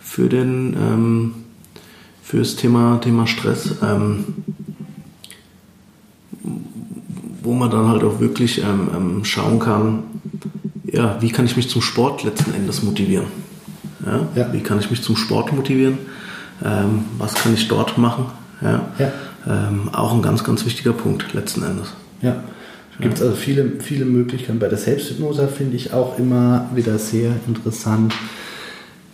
für 0.01 0.29
den 0.29 0.75
ähm, 0.75 1.35
fürs 2.23 2.57
Thema, 2.57 2.99
Thema 3.01 3.27
Stress. 3.27 3.77
Ähm, 3.83 4.25
wo 7.43 7.53
man 7.53 7.71
dann 7.71 7.89
halt 7.89 8.03
auch 8.03 8.19
wirklich 8.19 8.59
ähm, 8.59 8.89
ähm, 8.95 9.25
schauen 9.25 9.61
kann, 9.61 10.03
ja, 10.97 11.17
wie 11.21 11.31
kann 11.31 11.45
ich 11.45 11.57
mich 11.57 11.69
zum 11.69 11.83
Sport 11.83 12.25
letzten 12.25 12.55
Endes 12.55 12.83
motivieren? 12.83 13.27
Ja? 14.05 14.29
ja. 14.35 14.53
Wie 14.53 14.61
kann 14.61 14.79
ich 14.81 14.91
mich 14.91 15.03
zum 15.03 15.17
Sport 15.17 15.53
motivieren? 15.53 15.99
Ähm, 16.65 17.05
was 17.19 17.35
kann 17.35 17.53
ich 17.53 17.69
dort 17.69 17.99
machen? 17.99 18.27
Ja. 18.63 18.89
Ähm, 19.47 19.91
auch 19.93 20.15
ein 20.15 20.23
ganz, 20.23 20.43
ganz 20.43 20.65
wichtiger 20.65 20.93
Punkt 20.93 21.35
letzten 21.35 21.63
Endes. 21.63 21.93
Ja. 22.23 22.43
Gibt 22.99 23.17
es 23.17 23.23
also 23.23 23.37
viele, 23.37 23.73
viele 23.81 24.07
Möglichkeiten. 24.07 24.59
Bei 24.59 24.69
der 24.69 24.79
Selbsthypnose 24.79 25.49
finde 25.49 25.77
ich 25.77 25.93
auch 25.93 26.19
immer 26.19 26.71
wieder 26.75 26.99
sehr 26.99 27.33
interessant, 27.47 28.15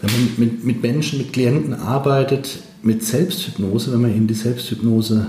wenn 0.01 0.13
man 0.13 0.31
mit, 0.37 0.65
mit 0.65 0.83
Menschen, 0.83 1.19
mit 1.19 1.33
Klienten 1.33 1.75
arbeitet, 1.75 2.61
mit 2.83 3.05
Selbsthypnose, 3.05 3.93
wenn 3.93 4.03
man 4.03 4.15
ihnen 4.15 4.29
die 4.29 4.35
Selbsthypnose 4.35 5.27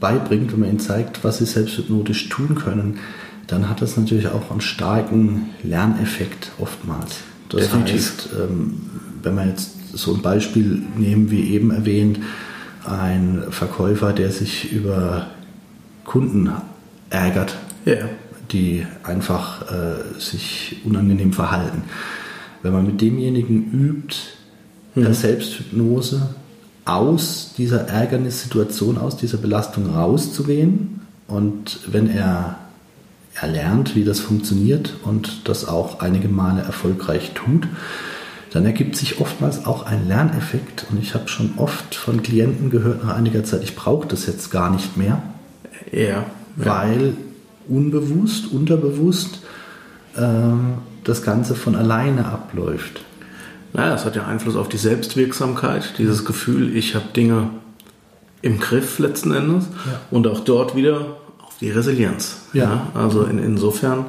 beibringt, 0.00 0.52
wenn 0.52 0.60
man 0.60 0.68
ihnen 0.68 0.80
zeigt, 0.80 1.24
was 1.24 1.38
sie 1.38 1.46
selbsthypnotisch 1.46 2.28
tun 2.28 2.56
können, 2.56 2.98
dann 3.46 3.68
hat 3.68 3.82
das 3.82 3.96
natürlich 3.96 4.28
auch 4.28 4.50
einen 4.50 4.60
starken 4.60 5.50
Lerneffekt 5.62 6.52
oftmals. 6.58 7.18
Das 7.48 7.62
Definitiv. 7.62 7.94
heißt, 7.94 8.28
ähm, 8.40 8.80
wenn 9.22 9.34
wir 9.34 9.46
jetzt 9.46 9.70
so 9.92 10.14
ein 10.14 10.22
Beispiel 10.22 10.82
nehmen, 10.96 11.30
wie 11.30 11.50
eben 11.50 11.70
erwähnt, 11.70 12.18
ein 12.84 13.44
Verkäufer, 13.50 14.12
der 14.12 14.30
sich 14.30 14.72
über 14.72 15.28
Kunden 16.04 16.50
ärgert, 17.10 17.56
yeah. 17.86 18.08
die 18.52 18.86
einfach 19.02 19.70
äh, 19.70 20.20
sich 20.20 20.80
unangenehm 20.84 21.32
verhalten. 21.32 21.82
Wenn 22.62 22.72
man 22.72 22.86
mit 22.86 23.00
demjenigen 23.00 23.70
übt, 23.72 24.16
mhm. 24.94 25.02
der 25.02 25.14
Selbsthypnose 25.14 26.34
aus 26.84 27.54
dieser 27.56 27.88
Ärgernissituation, 27.88 28.98
aus 28.98 29.16
dieser 29.16 29.38
Belastung 29.38 29.86
rauszugehen 29.86 31.00
und 31.26 31.80
wenn 31.86 32.10
er 32.10 32.58
er 33.40 33.48
lernt, 33.48 33.96
wie 33.96 34.04
das 34.04 34.20
funktioniert 34.20 34.94
und 35.02 35.48
das 35.48 35.66
auch 35.66 36.00
einige 36.00 36.28
Male 36.28 36.62
erfolgreich 36.62 37.32
tut, 37.34 37.66
dann 38.52 38.64
ergibt 38.64 38.94
sich 38.94 39.20
oftmals 39.20 39.66
auch 39.66 39.84
ein 39.84 40.06
Lerneffekt. 40.06 40.86
Und 40.90 41.02
ich 41.02 41.14
habe 41.14 41.28
schon 41.28 41.54
oft 41.56 41.94
von 41.94 42.22
Klienten 42.22 42.70
gehört 42.70 43.04
nach 43.04 43.16
einiger 43.16 43.42
Zeit, 43.42 43.64
ich 43.64 43.74
brauche 43.74 44.06
das 44.06 44.26
jetzt 44.26 44.50
gar 44.50 44.70
nicht 44.70 44.96
mehr. 44.96 45.22
Ja. 45.90 46.00
ja. 46.00 46.26
Weil 46.54 47.16
unbewusst, 47.68 48.52
unterbewusst 48.52 49.40
äh, 50.16 50.20
das 51.02 51.22
Ganze 51.22 51.56
von 51.56 51.74
alleine 51.74 52.26
abläuft. 52.26 53.00
Naja, 53.72 53.90
das 53.90 54.04
hat 54.04 54.14
ja 54.14 54.24
Einfluss 54.24 54.54
auf 54.54 54.68
die 54.68 54.76
Selbstwirksamkeit, 54.76 55.94
dieses 55.98 56.24
Gefühl, 56.24 56.76
ich 56.76 56.94
habe 56.94 57.06
Dinge 57.16 57.50
im 58.40 58.60
Griff 58.60 59.00
letzten 59.00 59.34
Endes. 59.34 59.64
Ja. 59.84 60.00
Und 60.12 60.28
auch 60.28 60.40
dort 60.40 60.76
wieder 60.76 61.16
die 61.60 61.70
Resilienz. 61.70 62.36
Ja. 62.52 62.64
ja? 62.64 62.86
Also 62.94 63.24
in, 63.24 63.38
insofern, 63.38 64.06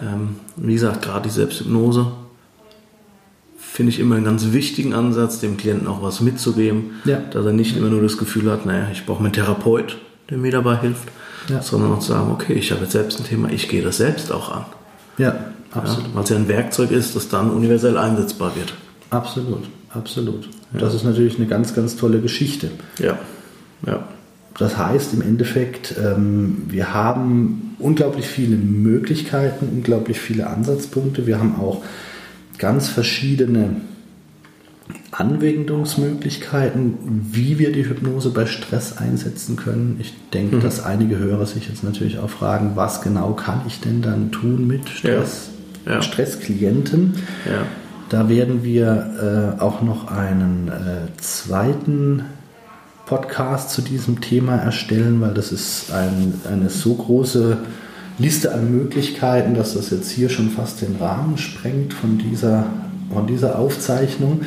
ähm, 0.00 0.36
wie 0.56 0.74
gesagt, 0.74 1.02
gerade 1.02 1.28
die 1.28 1.34
Selbsthypnose 1.34 2.12
finde 3.58 3.90
ich 3.90 3.98
immer 3.98 4.14
einen 4.14 4.24
ganz 4.24 4.52
wichtigen 4.52 4.94
Ansatz, 4.94 5.40
dem 5.40 5.56
Klienten 5.56 5.88
auch 5.88 6.00
was 6.00 6.20
mitzugeben, 6.20 7.00
ja. 7.04 7.18
dass 7.32 7.44
er 7.44 7.52
nicht 7.52 7.76
immer 7.76 7.88
nur 7.88 8.02
das 8.02 8.18
Gefühl 8.18 8.50
hat, 8.50 8.66
naja, 8.66 8.86
ich 8.92 9.04
brauche 9.04 9.24
einen 9.24 9.32
Therapeut, 9.32 9.98
der 10.30 10.38
mir 10.38 10.52
dabei 10.52 10.76
hilft, 10.76 11.08
ja. 11.48 11.60
sondern 11.60 11.92
auch 11.92 11.98
zu 11.98 12.12
sagen, 12.12 12.30
okay, 12.30 12.52
ich 12.52 12.70
habe 12.70 12.82
jetzt 12.82 12.92
selbst 12.92 13.18
ein 13.18 13.24
Thema, 13.24 13.50
ich 13.50 13.68
gehe 13.68 13.82
das 13.82 13.96
selbst 13.96 14.30
auch 14.30 14.52
an. 14.52 14.64
Ja, 15.18 15.46
absolut. 15.72 16.04
Ja, 16.04 16.14
Weil 16.14 16.22
es 16.22 16.30
ja 16.30 16.36
ein 16.36 16.48
Werkzeug 16.48 16.92
ist, 16.92 17.16
das 17.16 17.28
dann 17.28 17.50
universell 17.50 17.98
einsetzbar 17.98 18.54
wird. 18.54 18.74
Absolut, 19.10 19.64
absolut. 19.90 20.48
Das 20.72 20.94
ist 20.94 21.04
natürlich 21.04 21.36
eine 21.38 21.46
ganz, 21.46 21.74
ganz 21.74 21.96
tolle 21.96 22.20
Geschichte. 22.20 22.70
Ja, 22.98 23.18
ja. 23.86 24.06
Das 24.58 24.78
heißt 24.78 25.14
im 25.14 25.22
Endeffekt, 25.22 25.94
ähm, 25.98 26.62
wir 26.68 26.94
haben 26.94 27.74
unglaublich 27.78 28.26
viele 28.26 28.56
Möglichkeiten, 28.56 29.68
unglaublich 29.72 30.20
viele 30.20 30.46
Ansatzpunkte. 30.46 31.26
Wir 31.26 31.38
haben 31.38 31.56
auch 31.60 31.82
ganz 32.58 32.88
verschiedene 32.88 33.76
Anwendungsmöglichkeiten, 35.10 36.94
wie 37.32 37.58
wir 37.58 37.72
die 37.72 37.88
Hypnose 37.88 38.30
bei 38.30 38.46
Stress 38.46 38.96
einsetzen 38.96 39.56
können. 39.56 39.96
Ich 40.00 40.14
denke, 40.32 40.56
mhm. 40.56 40.60
dass 40.60 40.84
einige 40.84 41.18
Hörer 41.18 41.46
sich 41.46 41.68
jetzt 41.68 41.84
natürlich 41.84 42.18
auch 42.18 42.30
fragen, 42.30 42.72
was 42.74 43.00
genau 43.02 43.32
kann 43.32 43.62
ich 43.66 43.80
denn 43.80 44.02
dann 44.02 44.32
tun 44.32 44.66
mit 44.66 44.88
Stress, 44.88 45.50
ja. 45.86 45.94
Ja. 45.94 46.02
Stressklienten. 46.02 47.14
Ja. 47.44 47.66
Da 48.08 48.28
werden 48.28 48.64
wir 48.64 49.56
äh, 49.58 49.60
auch 49.60 49.82
noch 49.82 50.08
einen 50.08 50.68
äh, 50.68 51.16
zweiten 51.20 52.24
Podcast 53.06 53.70
zu 53.70 53.82
diesem 53.82 54.20
Thema 54.20 54.56
erstellen, 54.56 55.20
weil 55.20 55.34
das 55.34 55.52
ist 55.52 55.92
ein, 55.92 56.40
eine 56.50 56.70
so 56.70 56.94
große 56.94 57.58
Liste 58.18 58.54
an 58.54 58.70
Möglichkeiten, 58.70 59.54
dass 59.54 59.74
das 59.74 59.90
jetzt 59.90 60.10
hier 60.10 60.28
schon 60.28 60.50
fast 60.50 60.80
den 60.82 60.96
Rahmen 60.96 61.36
sprengt 61.36 61.92
von 61.92 62.18
dieser 62.18 62.66
von 63.12 63.26
dieser 63.26 63.58
Aufzeichnung. 63.58 64.42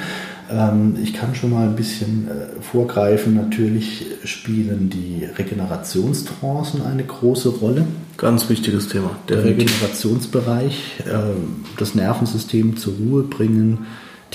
Ähm, 0.50 0.98
ich 1.02 1.14
kann 1.14 1.36
schon 1.36 1.52
mal 1.52 1.68
ein 1.68 1.76
bisschen 1.76 2.28
äh, 2.28 2.62
vorgreifen. 2.62 3.36
Natürlich 3.36 4.06
spielen 4.24 4.90
die 4.90 5.26
Regenerationstrancen 5.26 6.86
eine 6.86 7.04
große 7.04 7.50
Rolle. 7.50 7.86
Ganz 8.18 8.50
wichtiges 8.50 8.88
Thema. 8.88 9.12
Der 9.30 9.44
Regenerationsbereich. 9.44 11.04
Ähm, 11.12 11.66
das 11.78 11.96
Nervensystem 11.96 12.78
zur 12.78 12.94
Ruhe 12.96 13.24
bringen, 13.24 13.86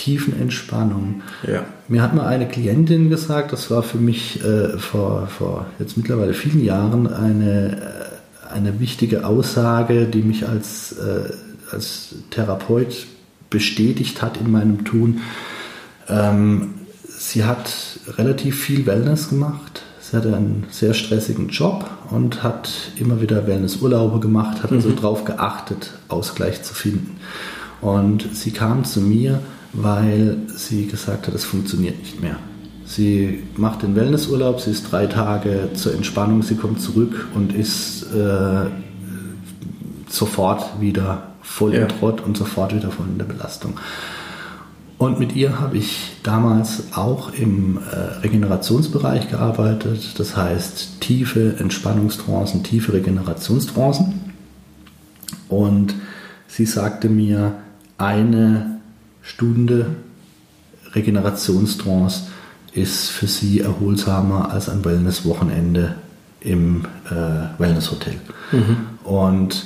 Tiefenentspannung. 0.03 1.23
Ja. 1.47 1.65
Mir 1.87 2.03
hat 2.03 2.13
mal 2.13 2.27
eine 2.27 2.49
Klientin 2.49 3.09
gesagt, 3.09 3.53
das 3.53 3.71
war 3.71 3.85
für 3.85 3.99
mich 3.99 4.45
äh, 4.45 4.77
vor, 4.79 5.29
vor 5.29 5.67
jetzt 5.79 5.97
mittlerweile 5.97 6.35
vielen 6.35 6.65
Jahren 6.65 7.07
eine, 7.07 8.11
äh, 8.51 8.53
eine 8.53 8.81
wichtige 8.81 9.25
Aussage, 9.25 10.07
die 10.07 10.23
mich 10.23 10.49
als, 10.49 10.93
äh, 10.99 11.33
als 11.71 12.17
Therapeut 12.31 13.07
bestätigt 13.49 14.23
hat 14.23 14.39
in 14.39 14.51
meinem 14.51 14.85
Tun. 14.85 15.21
Ähm, 16.09 16.75
sie 17.07 17.45
hat 17.45 17.73
relativ 18.19 18.61
viel 18.61 18.87
Wellness 18.87 19.29
gemacht. 19.29 19.83
Sie 20.01 20.17
hatte 20.17 20.35
einen 20.35 20.67
sehr 20.71 20.95
stressigen 20.95 21.49
Job 21.49 21.89
und 22.11 22.43
hat 22.43 22.73
immer 22.97 23.21
wieder 23.21 23.47
Wellnessurlaube 23.47 24.19
gemacht, 24.19 24.65
hat 24.65 24.73
also 24.73 24.89
mhm. 24.89 24.97
darauf 24.97 25.25
geachtet, 25.25 25.93
Ausgleich 26.09 26.65
zu 26.65 26.75
finden. 26.75 27.19
Und 27.81 28.35
sie 28.35 28.51
kam 28.51 28.85
zu 28.85 29.01
mir, 29.01 29.41
weil 29.73 30.39
sie 30.55 30.87
gesagt 30.87 31.27
hat, 31.27 31.35
es 31.35 31.45
funktioniert 31.45 31.99
nicht 31.99 32.21
mehr. 32.21 32.37
Sie 32.85 33.43
macht 33.57 33.83
den 33.83 33.97
Wellnessurlaub, 33.97 34.61
sie 34.61 34.73
ist 34.73 34.91
drei 34.91 35.07
Tage 35.07 35.71
zur 35.75 35.95
Entspannung, 35.95 36.43
sie 36.43 36.57
kommt 36.57 36.81
zurück 36.81 37.29
und 37.35 37.55
ist 37.55 38.03
äh, 38.13 38.67
sofort 40.09 40.81
wieder 40.81 41.29
voll 41.41 41.75
ja. 41.75 41.83
im 41.83 41.89
Trott 41.89 42.21
und 42.21 42.37
sofort 42.37 42.75
wieder 42.75 42.91
voll 42.91 43.07
in 43.07 43.19
der 43.19 43.25
Belastung. 43.25 43.75
Und 44.99 45.19
mit 45.19 45.35
ihr 45.35 45.59
habe 45.59 45.79
ich 45.79 46.13
damals 46.23 46.93
auch 46.95 47.33
im 47.33 47.79
äh, 47.79 47.97
Regenerationsbereich 48.21 49.31
gearbeitet, 49.31 50.19
das 50.19 50.37
heißt 50.37 51.01
tiefe 51.01 51.57
Entspannungstrancen, 51.59 52.63
tiefe 52.63 52.93
Regenerationstrancen. 52.93 54.21
Und 55.49 55.95
sie 56.47 56.67
sagte 56.67 57.09
mir, 57.09 57.55
eine 57.99 58.81
Stunde 59.23 59.97
Regenerationstrance 60.95 62.29
ist 62.73 63.11
für 63.11 63.27
sie 63.27 63.61
erholsamer 63.61 64.51
als 64.51 64.69
ein 64.69 64.85
Wellness-Wochenende 64.85 65.97
im 66.41 66.85
äh, 67.11 67.61
Wellnesshotel. 67.61 68.15
Mhm. 68.51 68.77
Und 69.05 69.65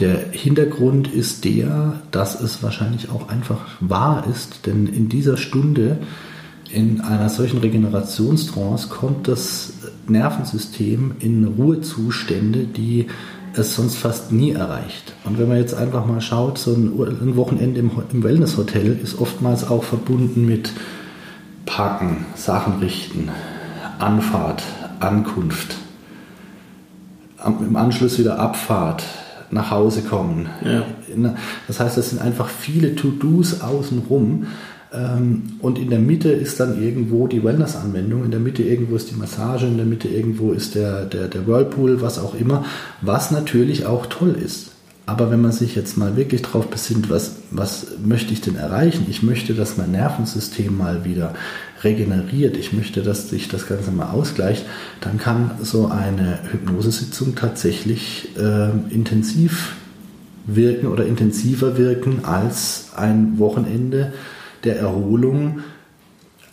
der 0.00 0.30
Hintergrund 0.30 1.12
ist 1.12 1.44
der, 1.44 2.00
dass 2.10 2.40
es 2.40 2.62
wahrscheinlich 2.62 3.10
auch 3.10 3.28
einfach 3.28 3.66
wahr 3.80 4.26
ist, 4.30 4.66
denn 4.66 4.86
in 4.86 5.08
dieser 5.08 5.36
Stunde, 5.36 5.98
in 6.72 7.00
einer 7.00 7.28
solchen 7.28 7.58
Regenerationstrance, 7.58 8.88
kommt 8.88 9.28
das 9.28 9.74
Nervensystem 10.08 11.12
in 11.20 11.44
Ruhezustände, 11.44 12.64
die 12.64 13.08
es 13.54 13.74
sonst 13.74 13.96
fast 13.96 14.32
nie 14.32 14.52
erreicht. 14.52 15.14
Und 15.24 15.38
wenn 15.38 15.48
man 15.48 15.58
jetzt 15.58 15.74
einfach 15.74 16.06
mal 16.06 16.20
schaut, 16.20 16.58
so 16.58 16.72
ein 16.72 17.36
Wochenende 17.36 17.80
im, 17.80 17.90
im 18.12 18.22
Wellnesshotel 18.22 18.98
ist 19.02 19.18
oftmals 19.20 19.68
auch 19.68 19.84
verbunden 19.84 20.46
mit 20.46 20.70
Parken, 21.66 22.26
Sachen 22.34 22.78
richten, 22.80 23.30
Anfahrt, 23.98 24.62
Ankunft, 25.00 25.76
im 27.46 27.76
Anschluss 27.76 28.18
wieder 28.18 28.38
Abfahrt, 28.38 29.04
nach 29.50 29.70
Hause 29.70 30.02
kommen. 30.02 30.48
Ja. 30.64 30.84
Das 31.66 31.80
heißt, 31.80 31.96
das 31.96 32.10
sind 32.10 32.20
einfach 32.22 32.48
viele 32.48 32.94
To-Dos 32.94 33.62
außenrum. 33.62 34.46
Ähm, 34.92 35.54
und 35.60 35.78
in 35.78 35.90
der 35.90 35.98
Mitte 35.98 36.30
ist 36.30 36.58
dann 36.60 36.82
irgendwo 36.82 37.26
die 37.26 37.44
Wellness-Anwendung, 37.44 38.24
in 38.24 38.30
der 38.30 38.40
Mitte 38.40 38.62
irgendwo 38.62 38.96
ist 38.96 39.10
die 39.10 39.16
Massage, 39.16 39.66
in 39.66 39.76
der 39.76 39.86
Mitte 39.86 40.08
irgendwo 40.08 40.52
ist 40.52 40.74
der, 40.74 41.04
der, 41.04 41.28
der 41.28 41.46
Whirlpool, 41.46 42.00
was 42.00 42.18
auch 42.18 42.34
immer, 42.34 42.64
was 43.00 43.30
natürlich 43.30 43.86
auch 43.86 44.06
toll 44.06 44.32
ist. 44.32 44.72
Aber 45.06 45.30
wenn 45.32 45.40
man 45.40 45.50
sich 45.50 45.74
jetzt 45.74 45.96
mal 45.96 46.16
wirklich 46.16 46.42
darauf 46.42 46.68
besinnt, 46.68 47.10
was, 47.10 47.36
was 47.50 47.98
möchte 48.04 48.32
ich 48.32 48.42
denn 48.42 48.54
erreichen? 48.54 49.06
Ich 49.08 49.24
möchte, 49.24 49.54
dass 49.54 49.76
mein 49.76 49.90
Nervensystem 49.90 50.76
mal 50.76 51.04
wieder 51.04 51.34
regeneriert, 51.82 52.56
ich 52.56 52.72
möchte, 52.72 53.02
dass 53.02 53.28
sich 53.28 53.48
das 53.48 53.66
Ganze 53.66 53.90
mal 53.90 54.10
ausgleicht, 54.10 54.66
dann 55.00 55.18
kann 55.18 55.52
so 55.62 55.86
eine 55.86 56.38
Hypnosesitzung 56.52 57.34
tatsächlich 57.34 58.28
äh, 58.38 58.70
intensiv 58.94 59.74
wirken 60.46 60.86
oder 60.86 61.06
intensiver 61.06 61.76
wirken 61.76 62.24
als 62.24 62.90
ein 62.94 63.38
Wochenende 63.38 64.12
der 64.64 64.78
Erholung, 64.78 65.60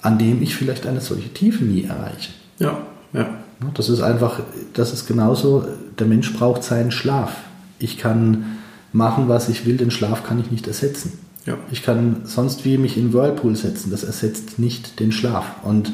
an 0.02 0.18
dem 0.18 0.42
ich 0.42 0.56
vielleicht 0.56 0.86
eine 0.86 1.02
solche 1.02 1.34
Tiefe 1.34 1.64
nie 1.64 1.84
erreiche. 1.84 2.32
Ja, 2.60 2.80
ja. 3.14 3.30
Das 3.74 3.90
ist 3.90 4.02
einfach, 4.02 4.42
das 4.74 4.94
ist 4.94 5.08
genauso, 5.08 5.66
der 5.98 6.06
Mensch 6.06 6.32
braucht 6.34 6.64
seinen 6.64 6.92
Schlaf. 6.92 7.36
Ich 7.80 7.98
kann 7.98 8.58
machen, 8.94 9.28
was 9.28 9.50
ich 9.50 9.66
will, 9.66 9.78
den 9.78 9.92
Schlaf 9.92 10.24
kann 10.24 10.40
ich 10.40 10.52
nicht 10.52 10.68
ersetzen. 10.68 11.14
Ja. 11.46 11.58
Ich 11.72 11.84
kann 11.84 12.22
sonst 12.26 12.66
wie 12.66 12.78
mich 12.78 12.98
in 12.98 13.14
Whirlpool 13.14 13.56
setzen, 13.56 13.90
das 13.90 14.04
ersetzt 14.04 14.60
nicht 14.60 15.00
den 15.00 15.12
Schlaf. 15.12 15.64
Und 15.64 15.92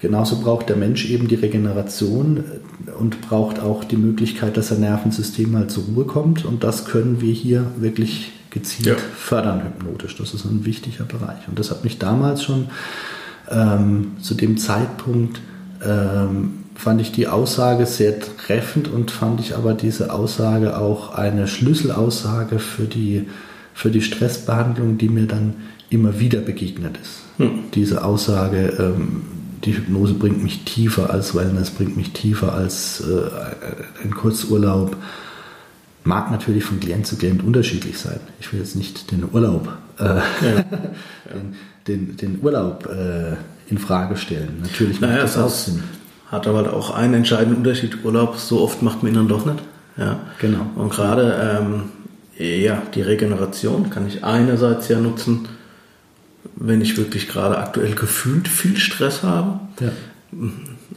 genauso 0.00 0.40
braucht 0.40 0.68
der 0.68 0.76
Mensch 0.76 1.10
eben 1.10 1.28
die 1.28 1.34
Regeneration 1.34 2.44
und 2.98 3.20
braucht 3.20 3.60
auch 3.60 3.84
die 3.84 3.96
Möglichkeit, 3.96 4.56
dass 4.56 4.68
sein 4.68 4.80
Nervensystem 4.80 5.50
mal 5.52 5.66
zur 5.66 5.84
Ruhe 5.84 6.04
kommt. 6.04 6.44
Und 6.44 6.64
das 6.64 6.86
können 6.86 7.20
wir 7.20 7.32
hier 7.32 7.66
wirklich 7.76 8.32
gezielt 8.54 8.86
ja. 8.86 9.04
fördern 9.16 9.62
hypnotisch. 9.62 10.16
Das 10.16 10.32
ist 10.32 10.46
ein 10.46 10.64
wichtiger 10.64 11.04
Bereich. 11.04 11.46
Und 11.48 11.58
das 11.58 11.70
hat 11.70 11.84
mich 11.84 11.98
damals 11.98 12.42
schon 12.42 12.68
ähm, 13.50 14.12
zu 14.22 14.34
dem 14.34 14.56
Zeitpunkt 14.56 15.40
ähm, 15.84 16.64
fand 16.74 17.00
ich 17.00 17.12
die 17.12 17.28
Aussage 17.28 17.86
sehr 17.86 18.18
treffend 18.18 18.88
und 18.88 19.10
fand 19.10 19.40
ich 19.40 19.56
aber 19.56 19.74
diese 19.74 20.12
Aussage 20.12 20.78
auch 20.78 21.14
eine 21.14 21.46
Schlüsselaussage 21.46 22.58
für 22.58 22.84
die 22.84 23.26
für 23.74 23.90
die 23.90 24.02
Stressbehandlung, 24.02 24.98
die 24.98 25.08
mir 25.08 25.26
dann 25.26 25.54
immer 25.90 26.20
wieder 26.20 26.40
begegnet 26.40 26.96
ist. 27.02 27.22
Hm. 27.38 27.64
Diese 27.74 28.04
Aussage, 28.04 28.72
ähm, 28.78 29.22
die 29.64 29.76
Hypnose 29.76 30.14
bringt 30.14 30.44
mich 30.44 30.64
tiefer 30.64 31.10
als 31.10 31.34
Wellness, 31.34 31.70
bringt 31.70 31.96
mich 31.96 32.12
tiefer 32.12 32.54
als 32.54 33.00
äh, 33.00 34.04
ein 34.04 34.14
Kurzurlaub. 34.14 34.96
Mag 36.04 36.30
natürlich 36.30 36.64
von 36.64 36.80
Klient 36.80 37.06
zu 37.06 37.16
Klient 37.16 37.42
unterschiedlich 37.42 37.98
sein. 37.98 38.20
Ich 38.38 38.52
will 38.52 38.60
jetzt 38.60 38.76
nicht 38.76 39.10
den 39.10 39.24
Urlaub, 39.32 39.68
äh, 39.98 40.04
ja. 40.04 40.20
den, 41.34 41.54
den, 41.88 42.16
den, 42.16 42.38
Urlaub 42.42 42.86
äh, 42.86 43.36
in 43.70 43.78
Frage 43.78 44.16
stellen. 44.16 44.58
Natürlich 44.60 45.00
macht 45.00 45.10
naja, 45.10 45.22
das 45.22 45.38
auch 45.38 45.48
Sinn. 45.48 45.82
Hat 46.30 46.46
aber 46.46 46.72
auch 46.74 46.94
einen 46.94 47.14
entscheidenden 47.14 47.56
Unterschied. 47.56 48.04
Urlaub 48.04 48.36
so 48.36 48.60
oft 48.60 48.82
macht 48.82 49.02
man 49.02 49.12
ihn 49.12 49.16
dann 49.16 49.28
doch 49.28 49.46
nicht. 49.46 49.62
Ja. 49.96 50.20
Genau. 50.40 50.66
Und 50.76 50.90
gerade 50.90 51.58
ähm, 51.58 51.84
ja, 52.36 52.82
die 52.94 53.02
Regeneration 53.02 53.90
kann 53.90 54.06
ich 54.06 54.24
einerseits 54.24 54.88
ja 54.88 54.98
nutzen, 54.98 55.48
wenn 56.56 56.80
ich 56.80 56.96
wirklich 56.96 57.28
gerade 57.28 57.58
aktuell 57.58 57.94
gefühlt 57.94 58.48
viel 58.48 58.76
Stress 58.76 59.22
habe, 59.22 59.60
ja. 59.80 59.90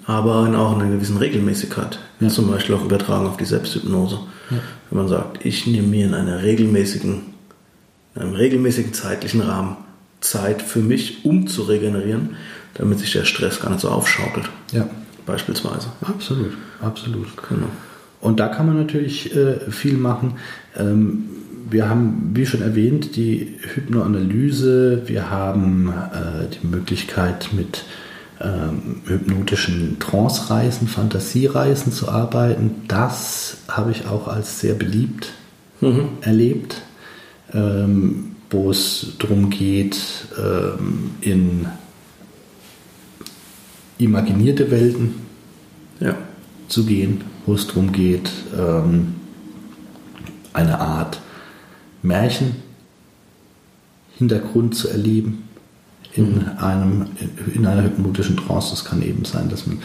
aber 0.05 0.35
auch 0.35 0.75
in 0.75 0.81
einer 0.81 0.91
gewissen 0.91 1.17
Regelmäßigkeit. 1.17 1.99
Ja. 2.19 2.27
Zum 2.29 2.49
Beispiel 2.49 2.75
auch 2.75 2.85
übertragen 2.85 3.27
auf 3.27 3.37
die 3.37 3.45
Selbsthypnose. 3.45 4.19
Ja. 4.49 4.57
Wenn 4.89 4.99
man 4.99 5.07
sagt, 5.07 5.45
ich 5.45 5.67
nehme 5.67 5.87
mir 5.87 6.05
in 6.05 6.13
einer 6.13 6.43
regelmäßigen, 6.43 7.21
in 8.15 8.21
einem 8.21 8.33
regelmäßigen 8.33 8.93
zeitlichen 8.93 9.41
Rahmen 9.41 9.77
Zeit 10.21 10.61
für 10.61 10.79
mich, 10.79 11.25
um 11.25 11.47
zu 11.47 11.63
regenerieren, 11.63 12.37
damit 12.73 12.99
sich 12.99 13.11
der 13.11 13.25
Stress 13.25 13.59
gar 13.59 13.69
nicht 13.69 13.81
so 13.81 13.89
aufschaukelt. 13.89 14.49
Ja. 14.71 14.89
Beispielsweise. 15.25 15.89
Absolut, 16.01 16.53
absolut. 16.81 17.27
Genau. 17.49 17.67
Und 18.21 18.39
da 18.39 18.47
kann 18.47 18.65
man 18.65 18.77
natürlich 18.77 19.35
äh, 19.35 19.69
viel 19.69 19.97
machen. 19.97 20.35
Ähm, 20.75 21.25
wir 21.69 21.89
haben, 21.89 22.31
wie 22.33 22.45
schon 22.45 22.61
erwähnt, 22.61 23.17
die 23.17 23.57
Hypnoanalyse. 23.73 25.03
Wir 25.05 25.29
haben 25.29 25.89
äh, 25.89 26.47
die 26.47 26.65
Möglichkeit, 26.65 27.49
mit 27.51 27.83
ähm, 28.41 29.01
hypnotischen 29.05 29.99
Trance-Reisen, 29.99 30.87
Fantasiereisen 30.87 31.91
zu 31.91 32.09
arbeiten. 32.09 32.83
Das 32.87 33.57
habe 33.67 33.91
ich 33.91 34.07
auch 34.07 34.27
als 34.27 34.59
sehr 34.59 34.73
beliebt 34.73 35.33
mhm. 35.81 36.09
erlebt, 36.21 36.81
ähm, 37.53 38.35
wo 38.49 38.71
es 38.71 39.13
darum 39.19 39.49
geht, 39.49 39.97
ähm, 40.37 41.11
in 41.21 41.67
imaginierte 43.97 44.69
Welten 44.69 45.15
ja. 45.99 46.15
zu 46.67 46.85
gehen 46.85 47.23
wo 47.47 47.55
es 47.55 47.65
darum 47.65 47.91
geht, 47.93 48.29
ähm, 48.55 49.15
eine 50.53 50.79
Art 50.79 51.19
Märchen-Hintergrund 52.03 54.75
zu 54.75 54.89
erleben 54.89 55.46
in, 56.17 56.47
einem, 56.57 57.07
in 57.53 57.65
einer 57.65 57.83
hypnotischen 57.83 58.37
Trance. 58.37 58.71
Das 58.71 58.85
kann 58.85 59.01
eben 59.01 59.23
sein, 59.25 59.49
dass 59.49 59.67
man 59.67 59.77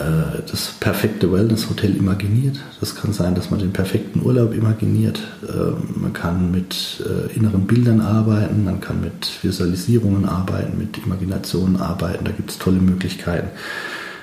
äh, 0.00 0.42
das 0.50 0.74
perfekte 0.80 1.30
Wellness-Hotel 1.30 1.94
imaginiert. 1.96 2.56
Das 2.80 2.94
kann 2.94 3.12
sein, 3.12 3.34
dass 3.34 3.50
man 3.50 3.60
den 3.60 3.72
perfekten 3.72 4.22
Urlaub 4.24 4.54
imaginiert. 4.54 5.20
Ähm, 5.46 6.00
man 6.00 6.12
kann 6.12 6.50
mit 6.50 7.04
äh, 7.04 7.36
inneren 7.36 7.66
Bildern 7.66 8.00
arbeiten, 8.00 8.64
man 8.64 8.80
kann 8.80 9.00
mit 9.00 9.30
Visualisierungen 9.42 10.26
arbeiten, 10.26 10.78
mit 10.78 10.98
Imaginationen 11.04 11.76
arbeiten. 11.76 12.24
Da 12.24 12.32
gibt 12.32 12.50
es 12.50 12.58
tolle 12.58 12.80
Möglichkeiten. 12.80 13.48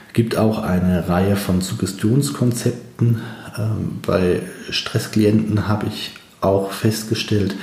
Es 0.08 0.14
gibt 0.14 0.36
auch 0.36 0.64
eine 0.64 1.08
Reihe 1.08 1.36
von 1.36 1.62
Suggestionskonzepten. 1.62 3.22
Ähm, 3.58 4.00
bei 4.06 4.42
Stressklienten 4.72 5.68
habe 5.68 5.86
ich 5.88 6.14
auch 6.42 6.72
festgestellt, 6.72 7.56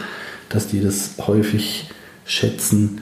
dass 0.49 0.69
die 0.69 0.81
das 0.81 1.15
häufig 1.27 1.91
schätzen, 2.27 3.01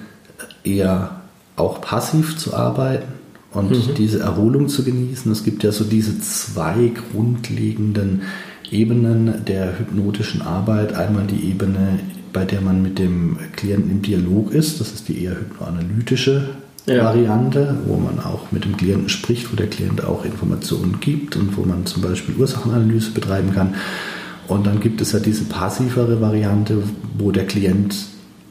eher 0.64 1.22
auch 1.56 1.80
passiv 1.80 2.36
zu 2.38 2.54
arbeiten 2.54 3.12
und 3.52 3.70
mhm. 3.70 3.94
diese 3.96 4.20
Erholung 4.20 4.68
zu 4.68 4.84
genießen. 4.84 5.30
Es 5.30 5.44
gibt 5.44 5.62
ja 5.62 5.72
so 5.72 5.84
diese 5.84 6.20
zwei 6.20 6.92
grundlegenden 7.12 8.22
Ebenen 8.70 9.44
der 9.44 9.78
hypnotischen 9.78 10.42
Arbeit. 10.42 10.94
Einmal 10.94 11.26
die 11.26 11.50
Ebene, 11.50 11.98
bei 12.32 12.44
der 12.44 12.62
man 12.62 12.82
mit 12.82 12.98
dem 12.98 13.36
Klienten 13.54 13.90
im 13.90 14.02
Dialog 14.02 14.52
ist. 14.52 14.80
Das 14.80 14.92
ist 14.92 15.08
die 15.08 15.22
eher 15.22 15.38
hypnoanalytische 15.38 16.48
ja. 16.86 17.04
Variante, 17.04 17.76
wo 17.86 17.96
man 17.96 18.18
auch 18.20 18.50
mit 18.50 18.64
dem 18.64 18.76
Klienten 18.76 19.08
spricht, 19.08 19.52
wo 19.52 19.56
der 19.56 19.68
Klient 19.68 20.04
auch 20.04 20.24
Informationen 20.24 20.98
gibt 21.00 21.36
und 21.36 21.56
wo 21.56 21.64
man 21.64 21.84
zum 21.86 22.02
Beispiel 22.02 22.34
Ursachenanalyse 22.36 23.10
betreiben 23.10 23.52
kann. 23.52 23.74
Und 24.48 24.66
dann 24.66 24.80
gibt 24.80 25.00
es 25.00 25.12
ja 25.12 25.20
diese 25.20 25.44
passivere 25.44 26.20
Variante, 26.20 26.82
wo 27.18 27.30
der 27.30 27.46
Klient 27.46 27.94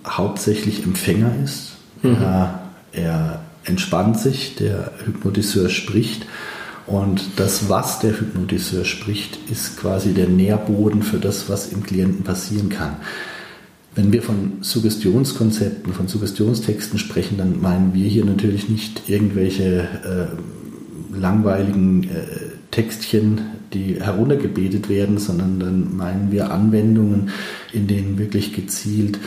hauptsächlich 0.08 0.84
Empfänger 0.84 1.32
ist. 1.44 1.71
Mhm. 2.04 2.16
Er, 2.22 2.60
er 2.92 3.42
entspannt 3.64 4.20
sich, 4.20 4.56
der 4.56 4.92
Hypnotiseur 5.06 5.70
spricht. 5.70 6.26
Und 6.88 7.22
das, 7.38 7.70
was 7.70 8.00
der 8.00 8.20
Hypnotiseur 8.20 8.86
spricht, 8.86 9.38
ist 9.50 9.78
quasi 9.78 10.14
der 10.14 10.28
Nährboden 10.28 11.04
für 11.04 11.18
das, 11.18 11.48
was 11.48 11.72
im 11.72 11.84
Klienten 11.84 12.24
passieren 12.24 12.70
kann. 12.70 12.98
Wenn 13.94 14.12
wir 14.12 14.22
von 14.22 14.60
Suggestionskonzepten, 14.62 15.94
von 15.94 16.08
Suggestionstexten 16.08 16.98
sprechen, 16.98 17.38
dann 17.38 17.62
meinen 17.62 17.94
wir 17.94 18.08
hier 18.08 18.26
natürlich 18.26 18.70
nicht 18.70 19.10
irgendwelche 19.10 19.82
äh, 19.82 21.18
langweiligen 21.18 22.06
äh, 22.06 22.08
Textchen, 22.72 23.42
die 23.74 24.02
heruntergebetet 24.02 24.90
werden, 24.90 25.18
sondern 25.18 25.60
dann 25.60 25.96
meinen 25.96 26.32
wir 26.32 26.52
Anwendungen, 26.52 27.30
in 27.74 27.88
denen 27.88 28.18
wirklich 28.18 28.54
gezielt 28.54 29.20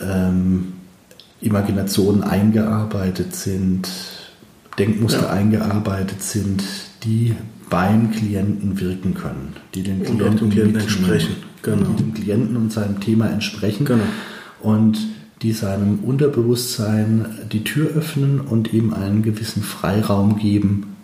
ähm, 0.00 0.72
Imaginationen 1.40 2.22
eingearbeitet 2.22 3.34
sind, 3.34 3.88
Denkmuster 4.78 5.22
ja. 5.22 5.30
eingearbeitet 5.30 6.22
sind, 6.22 6.62
die 7.04 7.34
beim 7.70 8.10
Klienten 8.10 8.80
wirken 8.80 9.14
können, 9.14 9.56
die 9.74 9.82
den 9.82 10.02
Klienten, 10.02 10.50
Klienten 10.50 10.80
entsprechen, 10.80 11.36
genau. 11.62 11.88
die 11.90 12.02
dem 12.02 12.14
Klienten 12.14 12.56
und 12.56 12.72
seinem 12.72 13.00
Thema 13.00 13.28
entsprechen 13.28 13.84
genau. 13.84 14.04
und 14.60 14.98
die 15.42 15.52
seinem 15.52 16.00
Unterbewusstsein 16.00 17.26
die 17.52 17.62
Tür 17.62 17.90
öffnen 17.90 18.40
und 18.40 18.72
ihm 18.72 18.92
einen 18.92 19.22
gewissen 19.22 19.62
Freiraum 19.62 20.38
geben, 20.38 20.96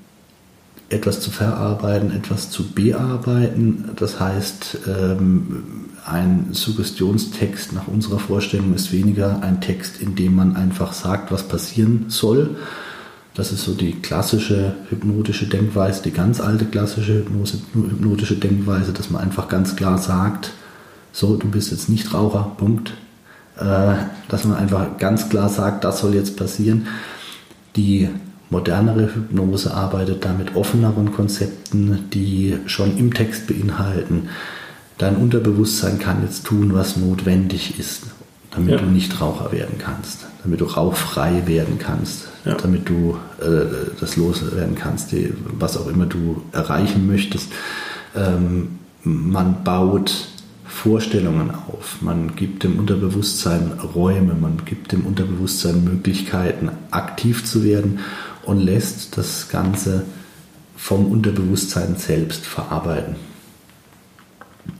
etwas 0.88 1.20
zu 1.20 1.30
verarbeiten, 1.30 2.10
etwas 2.10 2.50
zu 2.50 2.72
bearbeiten. 2.72 3.90
Das 3.96 4.18
heißt, 4.18 4.78
ähm, 4.88 5.64
ein 6.04 6.48
Suggestionstext 6.52 7.72
nach 7.72 7.88
unserer 7.88 8.18
Vorstellung 8.18 8.74
ist 8.74 8.92
weniger 8.92 9.42
ein 9.42 9.60
Text, 9.60 10.00
in 10.00 10.14
dem 10.14 10.36
man 10.36 10.56
einfach 10.56 10.92
sagt, 10.92 11.32
was 11.32 11.48
passieren 11.48 12.06
soll. 12.08 12.56
Das 13.34 13.50
ist 13.52 13.64
so 13.64 13.74
die 13.74 13.92
klassische 13.92 14.76
hypnotische 14.90 15.46
Denkweise, 15.46 16.02
die 16.02 16.12
ganz 16.12 16.40
alte 16.40 16.66
klassische 16.66 17.14
Hypnose, 17.14 17.58
hypnotische 17.72 18.36
Denkweise, 18.36 18.92
dass 18.92 19.10
man 19.10 19.22
einfach 19.22 19.48
ganz 19.48 19.76
klar 19.76 19.98
sagt, 19.98 20.52
so, 21.12 21.36
du 21.36 21.48
bist 21.48 21.70
jetzt 21.70 21.88
nicht 21.88 22.12
Raucher, 22.12 22.52
Punkt. 22.58 22.92
Äh, 23.56 23.94
dass 24.28 24.44
man 24.44 24.56
einfach 24.56 24.98
ganz 24.98 25.28
klar 25.28 25.48
sagt, 25.48 25.84
das 25.84 26.00
soll 26.00 26.14
jetzt 26.14 26.36
passieren. 26.36 26.88
Die 27.76 28.08
modernere 28.50 29.14
Hypnose 29.14 29.72
arbeitet 29.72 30.24
da 30.24 30.32
mit 30.32 30.56
offeneren 30.56 31.12
Konzepten, 31.12 32.10
die 32.12 32.58
schon 32.66 32.98
im 32.98 33.14
Text 33.14 33.46
beinhalten, 33.46 34.28
dein 34.98 35.16
Unterbewusstsein 35.16 35.98
kann 35.98 36.22
jetzt 36.22 36.44
tun, 36.44 36.74
was 36.74 36.96
notwendig 36.96 37.78
ist, 37.78 38.04
damit 38.50 38.72
ja. 38.72 38.76
du 38.78 38.86
nicht 38.86 39.20
Raucher 39.20 39.52
werden 39.52 39.78
kannst, 39.78 40.26
damit 40.42 40.60
du 40.60 40.64
rauchfrei 40.64 41.46
werden 41.46 41.78
kannst, 41.78 42.28
ja. 42.44 42.54
damit 42.54 42.88
du 42.88 43.16
äh, 43.40 43.66
das 44.00 44.16
loswerden 44.16 44.74
kannst, 44.74 45.12
die, 45.12 45.32
was 45.58 45.76
auch 45.76 45.88
immer 45.88 46.06
du 46.06 46.42
erreichen 46.52 47.06
möchtest. 47.06 47.50
Ähm, 48.14 48.78
man 49.02 49.64
baut 49.64 50.28
Vorstellungen 50.64 51.50
auf, 51.50 52.00
man 52.00 52.34
gibt 52.36 52.64
dem 52.64 52.78
Unterbewusstsein 52.78 53.72
Räume, 53.94 54.34
man 54.34 54.64
gibt 54.64 54.92
dem 54.92 55.06
Unterbewusstsein 55.06 55.84
Möglichkeiten, 55.84 56.70
aktiv 56.90 57.44
zu 57.44 57.64
werden 57.64 58.00
und 58.44 58.60
lässt 58.60 59.16
das 59.16 59.48
Ganze 59.48 60.04
vom 60.76 61.06
Unterbewusstsein 61.06 61.96
selbst 61.96 62.44
verarbeiten. 62.44 63.16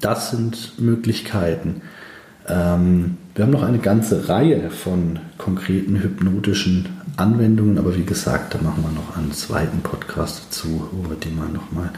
Das 0.01 0.31
sind 0.31 0.79
Möglichkeiten. 0.79 1.83
Ähm, 2.49 3.17
wir 3.35 3.45
haben 3.45 3.53
noch 3.53 3.63
eine 3.63 3.79
ganze 3.79 4.29
Reihe 4.29 4.71
von 4.71 5.19
konkreten 5.39 6.01
hypnotischen 6.01 6.89
Anwendungen, 7.17 7.79
aber 7.79 7.97
wie 7.97 8.05
gesagt, 8.05 8.55
da 8.55 8.59
machen 8.63 8.85
wir 8.85 8.93
noch 8.93 9.17
einen 9.17 9.33
zweiten 9.33 9.81
Podcast 9.81 10.43
dazu, 10.47 10.89
wo 10.93 11.11
wir 11.11 11.17
den 11.17 11.37
mal 11.37 11.49
nochmal 11.49 11.91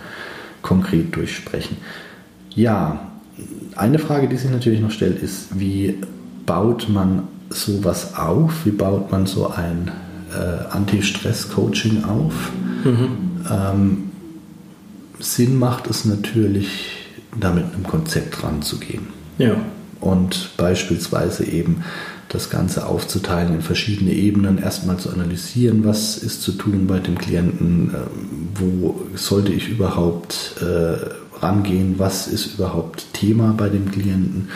konkret 0.63 1.15
durchsprechen. 1.15 1.79
Ja, 2.55 3.11
eine 3.77 3.99
Frage, 3.99 4.29
die 4.29 4.37
sich 4.37 4.51
natürlich 4.51 4.81
noch 4.81 4.91
stellt, 4.91 5.23
ist, 5.23 5.59
wie 5.59 5.97
baut 6.47 6.89
man 6.89 7.25
sowas 7.51 8.17
auf? 8.17 8.65
Wie 8.65 8.71
baut 8.71 9.13
man 9.13 9.27
so 9.27 9.51
ein 9.51 9.91
äh, 10.35 10.71
Anti-Stress-Coaching 10.71 12.05
auf? 12.05 12.53
Mhm. 12.85 13.09
Ähm, 13.51 14.11
Sinn 15.19 15.59
macht 15.59 15.89
es 15.89 16.05
natürlich, 16.05 16.96
da 17.39 17.53
mit 17.53 17.65
einem 17.73 17.85
Konzept 17.85 18.43
ranzugehen. 18.43 19.07
Ja. 19.39 19.57
Und 20.01 20.51
beispielsweise 20.57 21.45
eben 21.45 21.83
das 22.29 22.51
Ganze 22.51 22.87
aufzuteilen 22.87 23.55
in 23.55 23.63
verschiedene 23.63 24.13
Ebenen, 24.13 24.59
erstmal 24.59 24.99
zu 24.99 25.11
analysieren, 25.11 25.85
was 25.85 26.19
ist 26.19 26.43
zu 26.43 26.53
tun 26.53 26.87
bei 26.87 26.99
dem 26.99 27.17
Klienten, 27.17 27.95
ähm, 27.95 28.49
wo 28.55 29.01
sollte 29.15 29.53
ich 29.53 29.69
überhaupt 29.69 30.57
äh, 30.61 30.97
rangehen, 31.41 31.95
was 31.99 32.27
ist 32.27 32.55
überhaupt 32.55 33.13
Thema 33.13 33.55
bei 33.57 33.69
dem 33.69 33.91
Klienten, 33.91 34.49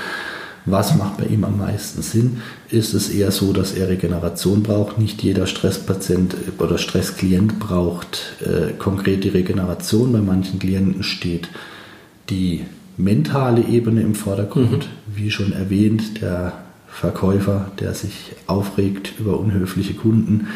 was 0.67 0.97
macht 0.97 1.19
bei 1.19 1.25
ihm 1.25 1.45
am 1.45 1.59
meisten 1.59 2.03
Sinn. 2.03 2.43
Ist 2.69 2.93
es 2.93 3.09
eher 3.09 3.31
so, 3.31 3.53
dass 3.53 3.73
er 3.73 3.89
Regeneration 3.89 4.63
braucht? 4.63 4.99
Nicht 4.99 5.23
jeder 5.23 5.47
Stresspatient 5.47 6.37
oder 6.59 6.77
Stressklient 6.77 7.59
braucht 7.59 8.37
äh, 8.45 8.73
konkrete 8.73 9.33
Regeneration. 9.33 10.13
Bei 10.13 10.21
manchen 10.21 10.59
Klienten 10.59 11.03
steht 11.03 11.49
die 12.31 12.65
mentale 12.97 13.63
Ebene 13.63 14.03
im 14.03 14.15
Vordergrund. 14.15 14.89
Mhm. 14.89 15.15
Wie 15.15 15.31
schon 15.31 15.53
erwähnt, 15.53 16.23
der 16.23 16.55
Verkäufer, 16.89 17.71
der 17.81 17.93
sich 17.95 18.33
aufregt 18.47 19.13
über 19.19 19.39
unhöfliche 19.39 19.95
Kunden, 19.95 20.49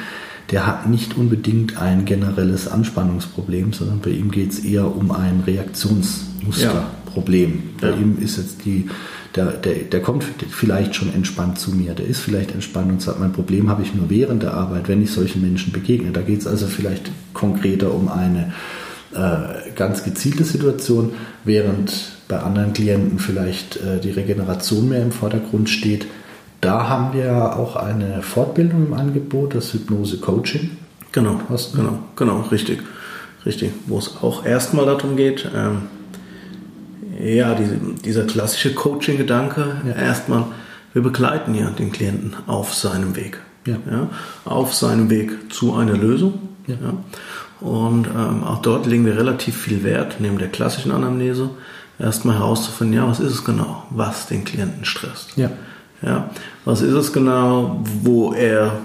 der 0.51 0.67
hat 0.67 0.89
nicht 0.89 1.17
unbedingt 1.17 1.81
ein 1.81 2.05
generelles 2.05 2.69
Anspannungsproblem, 2.69 3.73
sondern 3.73 4.01
bei 4.01 4.11
ihm 4.11 4.31
geht 4.31 4.53
es 4.53 4.59
eher 4.59 4.95
um 4.95 5.11
ein 5.11 5.43
Reaktionsmusterproblem. 5.47 7.53
Ja. 7.53 7.59
Bei 7.81 7.89
ja. 7.91 7.97
ihm 7.97 8.19
ist 8.21 8.37
jetzt 8.37 8.67
die, 8.67 8.91
der, 9.35 9.53
der, 9.53 9.85
der 9.85 10.03
kommt 10.03 10.23
vielleicht 10.51 10.95
schon 10.95 11.15
entspannt 11.15 11.59
zu 11.59 11.73
mir, 11.73 11.95
der 11.95 12.07
ist 12.07 12.21
vielleicht 12.21 12.53
entspannt 12.53 12.93
und 12.93 13.01
sagt, 13.01 13.21
mein 13.21 13.33
Problem 13.33 13.71
habe 13.71 13.81
ich 13.83 13.95
nur 13.95 14.11
während 14.11 14.43
der 14.43 14.53
Arbeit, 14.53 14.89
wenn 14.89 15.03
ich 15.03 15.13
solchen 15.13 15.41
Menschen 15.41 15.73
begegne. 15.73 16.11
Da 16.11 16.21
geht 16.21 16.41
es 16.41 16.47
also 16.47 16.67
vielleicht 16.67 17.11
konkreter 17.33 17.95
um 17.95 18.09
eine 18.09 18.53
äh, 19.15 19.71
ganz 19.75 20.05
gezielte 20.05 20.45
Situation, 20.45 21.13
während 21.45 21.93
bei 22.29 22.39
anderen 22.39 22.73
Klienten 22.73 23.19
vielleicht 23.19 23.77
äh, 23.77 24.01
die 24.01 24.11
Regeneration 24.11 24.89
mehr 24.89 25.03
im 25.03 25.13
Vordergrund 25.13 25.69
steht. 25.71 26.07
Da 26.61 26.89
haben 26.89 27.13
wir 27.13 27.57
auch 27.57 27.77
eine 27.77 28.23
Fortbildung 28.23 28.87
im 28.87 28.95
Angebot, 28.95 29.55
das 29.55 29.73
Hypnose 29.73 30.19
Coaching. 30.19 30.71
Genau, 31.13 31.41
Hast 31.49 31.77
genau, 31.77 31.99
genau, 32.17 32.41
richtig, 32.51 32.81
richtig. 33.47 33.71
Wo 33.87 33.99
es 33.99 34.17
auch 34.23 34.45
erstmal 34.45 34.87
darum 34.87 35.17
geht, 35.17 35.49
ähm, 35.55 35.83
ja, 37.23 37.55
diese, 37.55 37.77
dieser 38.05 38.25
klassische 38.25 38.75
Coaching-Gedanke, 38.75 39.77
ja. 39.87 39.93
erstmal, 39.93 40.47
wir 40.93 41.03
begleiten 41.03 41.55
ja 41.55 41.71
den 41.71 41.93
Klienten 41.93 42.35
auf 42.47 42.75
seinem 42.75 43.15
Weg. 43.15 43.39
Ja. 43.67 43.77
ja 43.91 44.09
auf 44.45 44.75
seinem 44.75 45.11
Weg 45.11 45.53
zu 45.53 45.75
einer 45.75 45.97
Lösung. 45.97 46.35
Ja. 46.67 46.77
Und 47.61 48.07
ähm, 48.09 48.45
auch 48.45 48.61
dort 48.61 48.87
legen 48.87 49.07
wir 49.07 49.17
relativ 49.17 49.57
viel 49.57 49.83
Wert, 49.83 50.17
neben 50.19 50.39
der 50.39 50.49
klassischen 50.49 50.93
Anamnese, 50.93 51.51
erstmal 51.99 52.39
herauszufinden, 52.39 52.97
ja, 52.97 53.09
was 53.09 53.21
ist 53.21 53.33
es 53.33 53.45
genau, 53.45 53.85
was 53.91 54.27
den 54.27 54.45
Klienten 54.45 54.85
stresst. 54.85 55.37
Ja. 55.37 55.51
Ja, 56.03 56.31
was 56.65 56.83
ist 56.83 56.93
es 56.93 57.13
genau, 57.13 57.83
wo 58.03 58.33
er 58.35 58.79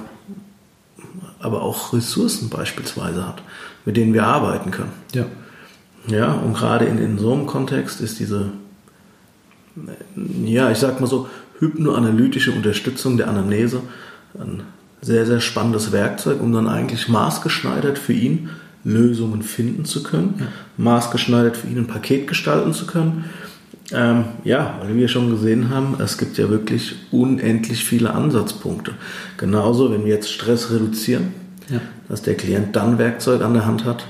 aber 1.40 1.62
auch 1.62 1.94
Ressourcen 1.94 2.50
beispielsweise 2.50 3.28
hat, 3.28 3.42
mit 3.86 3.98
denen 3.98 4.14
wir 4.14 4.26
arbeiten 4.26 4.72
können. 4.72 4.94
Ja. 5.14 5.26
Ja, 6.08 6.32
und 6.32 6.54
gerade 6.54 6.86
in, 6.86 6.98
in 6.98 7.18
so 7.18 7.34
einem 7.34 7.46
Kontext 7.46 8.00
ist 8.02 8.20
diese, 8.20 8.52
ja, 10.46 10.72
ich 10.72 10.78
sag 10.78 11.00
mal 11.02 11.08
so, 11.08 11.28
hypnoanalytische 11.60 12.52
Unterstützung 12.52 13.18
der 13.18 13.28
Anamnese 13.28 13.82
ein 14.40 14.64
sehr, 15.02 15.26
sehr 15.26 15.40
spannendes 15.40 15.92
Werkzeug, 15.92 16.42
um 16.42 16.52
dann 16.52 16.68
eigentlich 16.68 17.08
maßgeschneidert 17.08 17.98
für 17.98 18.14
ihn 18.14 18.50
Lösungen 18.84 19.42
finden 19.42 19.86
zu 19.86 20.04
können, 20.04 20.36
ja. 20.40 20.46
maßgeschneidert 20.78 21.58
für 21.58 21.68
ihn 21.68 21.80
ein 21.80 21.88
Paket 21.88 22.28
gestalten 22.28 22.74
zu 22.74 22.86
können. 22.86 23.26
Ähm, 23.92 24.26
ja, 24.44 24.80
weil 24.82 24.96
wir 24.96 25.08
schon 25.08 25.32
gesehen 25.32 25.70
haben, 25.70 25.96
es 26.00 26.18
gibt 26.18 26.38
ja 26.38 26.50
wirklich 26.50 26.96
unendlich 27.12 27.84
viele 27.84 28.14
Ansatzpunkte. 28.14 28.94
Genauso, 29.38 29.92
wenn 29.92 30.06
wir 30.06 30.14
jetzt 30.14 30.32
Stress 30.32 30.72
reduzieren, 30.72 31.34
ja. 31.70 31.82
dass 32.08 32.22
der 32.22 32.36
Klient 32.36 32.76
dann 32.76 33.00
Werkzeug 33.00 33.42
an 33.42 33.54
der 33.54 33.66
Hand 33.66 33.86
hat, 33.86 34.06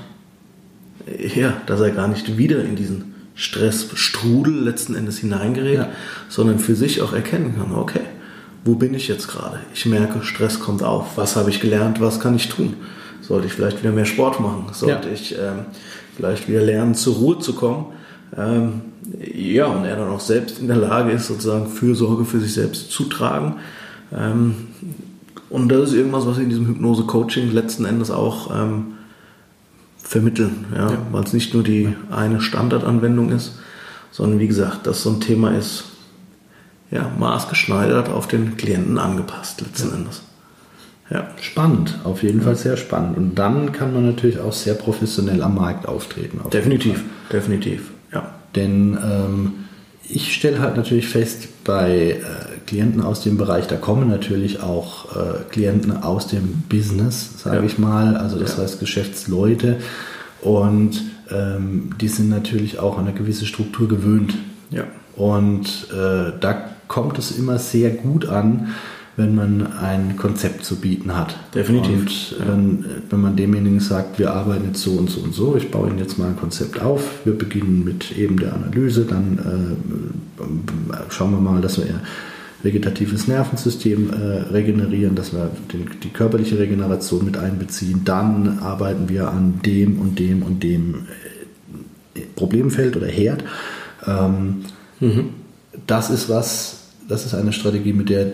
ja, 1.34 1.54
dass 1.66 1.80
er 1.80 1.90
gar 1.90 2.08
nicht 2.08 2.36
wieder 2.36 2.62
in 2.62 2.76
diesen 2.76 3.14
Stressstrudel 3.34 4.52
letzten 4.52 4.94
Endes 4.94 5.18
hineingerät, 5.18 5.78
ja. 5.78 5.88
sondern 6.28 6.58
für 6.58 6.74
sich 6.74 7.00
auch 7.00 7.14
erkennen 7.14 7.54
kann, 7.56 7.74
okay, 7.74 8.00
wo 8.64 8.74
bin 8.74 8.94
ich 8.94 9.08
jetzt 9.08 9.28
gerade? 9.28 9.60
Ich 9.74 9.86
merke, 9.86 10.22
Stress 10.22 10.60
kommt 10.60 10.82
auf. 10.82 11.16
Was 11.16 11.36
habe 11.36 11.50
ich 11.50 11.60
gelernt? 11.60 12.00
Was 12.00 12.20
kann 12.20 12.36
ich 12.36 12.48
tun? 12.48 12.74
Sollte 13.22 13.46
ich 13.46 13.52
vielleicht 13.52 13.82
wieder 13.82 13.92
mehr 13.92 14.04
Sport 14.04 14.40
machen? 14.40 14.66
Sollte 14.72 15.08
ja. 15.08 15.14
ich 15.14 15.32
ähm, 15.38 15.66
vielleicht 16.16 16.48
wieder 16.48 16.60
lernen, 16.60 16.94
zur 16.94 17.16
Ruhe 17.16 17.38
zu 17.38 17.54
kommen? 17.54 17.86
Ähm, 18.36 18.82
ja, 19.34 19.66
und 19.66 19.84
er 19.84 19.96
dann 19.96 20.08
auch 20.08 20.20
selbst 20.20 20.58
in 20.58 20.68
der 20.68 20.76
Lage 20.76 21.12
ist, 21.12 21.26
sozusagen 21.26 21.68
Fürsorge 21.68 22.24
für 22.24 22.40
sich 22.40 22.52
selbst 22.52 22.90
zu 22.90 23.04
tragen. 23.04 23.56
Ähm, 24.16 24.68
und 25.48 25.68
das 25.68 25.90
ist 25.90 25.96
irgendwas, 25.96 26.26
was 26.26 26.36
wir 26.36 26.44
in 26.44 26.50
diesem 26.50 26.66
Hypnose-Coaching 26.66 27.50
letzten 27.52 27.84
Endes 27.84 28.10
auch 28.10 28.54
ähm, 28.54 28.94
vermitteln, 29.98 30.66
ja, 30.74 30.90
ja. 30.90 30.98
weil 31.10 31.24
es 31.24 31.32
nicht 31.32 31.54
nur 31.54 31.62
die 31.62 31.94
eine 32.10 32.40
Standardanwendung 32.40 33.30
ist, 33.30 33.58
sondern 34.12 34.38
wie 34.38 34.48
gesagt, 34.48 34.86
dass 34.86 35.02
so 35.02 35.10
ein 35.10 35.20
Thema 35.20 35.52
ist, 35.56 35.84
ja, 36.90 37.10
maßgeschneidert 37.18 38.08
auf 38.08 38.26
den 38.26 38.56
Klienten 38.56 38.98
angepasst 38.98 39.60
letzten 39.60 39.90
ja. 39.90 39.96
Endes. 39.96 40.22
Ja. 41.10 41.28
Spannend, 41.40 41.98
auf 42.04 42.22
jeden 42.22 42.38
ja. 42.38 42.44
Fall 42.44 42.56
sehr 42.56 42.76
spannend. 42.76 43.16
Und 43.16 43.34
dann 43.34 43.72
kann 43.72 43.92
man 43.92 44.06
natürlich 44.06 44.38
auch 44.38 44.52
sehr 44.52 44.74
professionell 44.74 45.42
am 45.42 45.56
Markt 45.56 45.86
auftreten. 45.86 46.40
definitiv, 46.52 47.02
definitiv, 47.32 47.90
ja. 48.12 48.32
Denn 48.54 48.96
ähm, 49.02 49.52
ich 50.08 50.34
stelle 50.34 50.60
halt 50.60 50.76
natürlich 50.76 51.08
fest, 51.08 51.64
bei 51.64 52.12
äh, 52.12 52.20
Klienten 52.66 53.02
aus 53.02 53.22
dem 53.22 53.36
Bereich, 53.36 53.66
da 53.66 53.76
kommen 53.76 54.08
natürlich 54.08 54.60
auch 54.60 55.16
äh, 55.16 55.44
Klienten 55.50 56.02
aus 56.02 56.26
dem 56.26 56.64
Business, 56.68 57.42
sage 57.42 57.58
ja. 57.58 57.62
ich 57.62 57.78
mal, 57.78 58.16
also 58.16 58.38
das 58.38 58.58
heißt 58.58 58.80
Geschäftsleute 58.80 59.76
und 60.40 61.02
ähm, 61.30 61.90
die 62.00 62.08
sind 62.08 62.28
natürlich 62.28 62.78
auch 62.78 62.98
an 62.98 63.06
eine 63.06 63.14
gewisse 63.14 63.46
Struktur 63.46 63.88
gewöhnt. 63.88 64.34
Ja. 64.70 64.84
Und 65.16 65.88
äh, 65.92 66.32
da 66.40 66.69
kommt 66.90 67.18
es 67.20 67.30
immer 67.30 67.58
sehr 67.58 67.90
gut 67.90 68.26
an, 68.26 68.74
wenn 69.16 69.34
man 69.36 69.66
ein 69.78 70.16
Konzept 70.16 70.64
zu 70.64 70.76
bieten 70.76 71.16
hat. 71.16 71.36
Definitiv. 71.54 72.34
Und 72.40 72.48
wenn, 72.48 72.84
wenn 73.08 73.20
man 73.20 73.36
demjenigen 73.36 73.78
sagt, 73.78 74.18
wir 74.18 74.32
arbeiten 74.32 74.64
jetzt 74.66 74.82
so 74.82 74.92
und 74.92 75.08
so 75.08 75.20
und 75.20 75.32
so, 75.32 75.54
ich 75.56 75.70
baue 75.70 75.88
Ihnen 75.88 75.98
jetzt 75.98 76.18
mal 76.18 76.28
ein 76.28 76.36
Konzept 76.36 76.82
auf, 76.82 77.24
wir 77.24 77.38
beginnen 77.38 77.84
mit 77.84 78.16
eben 78.18 78.38
der 78.38 78.54
Analyse, 78.54 79.04
dann 79.04 79.38
äh, 79.38 80.42
schauen 81.10 81.30
wir 81.30 81.40
mal, 81.40 81.60
dass 81.60 81.78
wir 81.78 81.86
vegetatives 82.62 83.28
Nervensystem 83.28 84.10
äh, 84.10 84.52
regenerieren, 84.52 85.14
dass 85.14 85.32
wir 85.32 85.50
den, 85.72 85.88
die 86.02 86.10
körperliche 86.10 86.58
Regeneration 86.58 87.24
mit 87.24 87.36
einbeziehen, 87.36 88.02
dann 88.04 88.58
arbeiten 88.58 89.08
wir 89.08 89.30
an 89.30 89.60
dem 89.64 90.00
und 90.00 90.18
dem 90.18 90.42
und 90.42 90.62
dem 90.64 91.06
äh, 92.14 92.20
Problemfeld 92.34 92.96
oder 92.96 93.06
Herd. 93.06 93.44
Ähm, 94.06 94.64
mhm. 94.98 95.28
Das 95.86 96.10
ist 96.10 96.28
was, 96.28 96.79
das 97.10 97.26
ist 97.26 97.34
eine 97.34 97.52
Strategie, 97.52 97.92
mit 97.92 98.08
der 98.08 98.32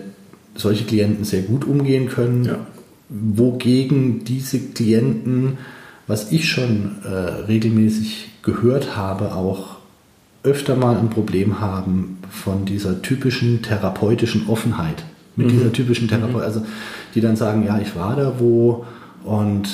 solche 0.55 0.85
Klienten 0.85 1.25
sehr 1.25 1.41
gut 1.41 1.65
umgehen 1.65 2.09
können. 2.09 2.45
Ja. 2.45 2.59
Wogegen 3.09 4.23
diese 4.23 4.59
Klienten, 4.59 5.57
was 6.05 6.31
ich 6.31 6.49
schon 6.49 6.97
äh, 7.03 7.07
regelmäßig 7.07 8.29
gehört 8.43 8.95
habe, 8.95 9.33
auch 9.33 9.77
öfter 10.43 10.75
mal 10.75 10.97
ein 10.97 11.09
Problem 11.09 11.59
haben 11.59 12.19
von 12.29 12.65
dieser 12.65 13.01
typischen 13.01 13.61
therapeutischen 13.61 14.47
Offenheit. 14.47 15.05
Mit 15.35 15.47
mhm. 15.47 15.51
dieser 15.51 15.71
typischen 15.73 16.07
Therapeut, 16.07 16.41
mhm. 16.41 16.41
also 16.41 16.65
die 17.15 17.21
dann 17.21 17.35
sagen, 17.35 17.65
ja, 17.65 17.79
ich 17.79 17.95
war 17.95 18.15
da 18.15 18.39
wo 18.39 18.85
und 19.23 19.67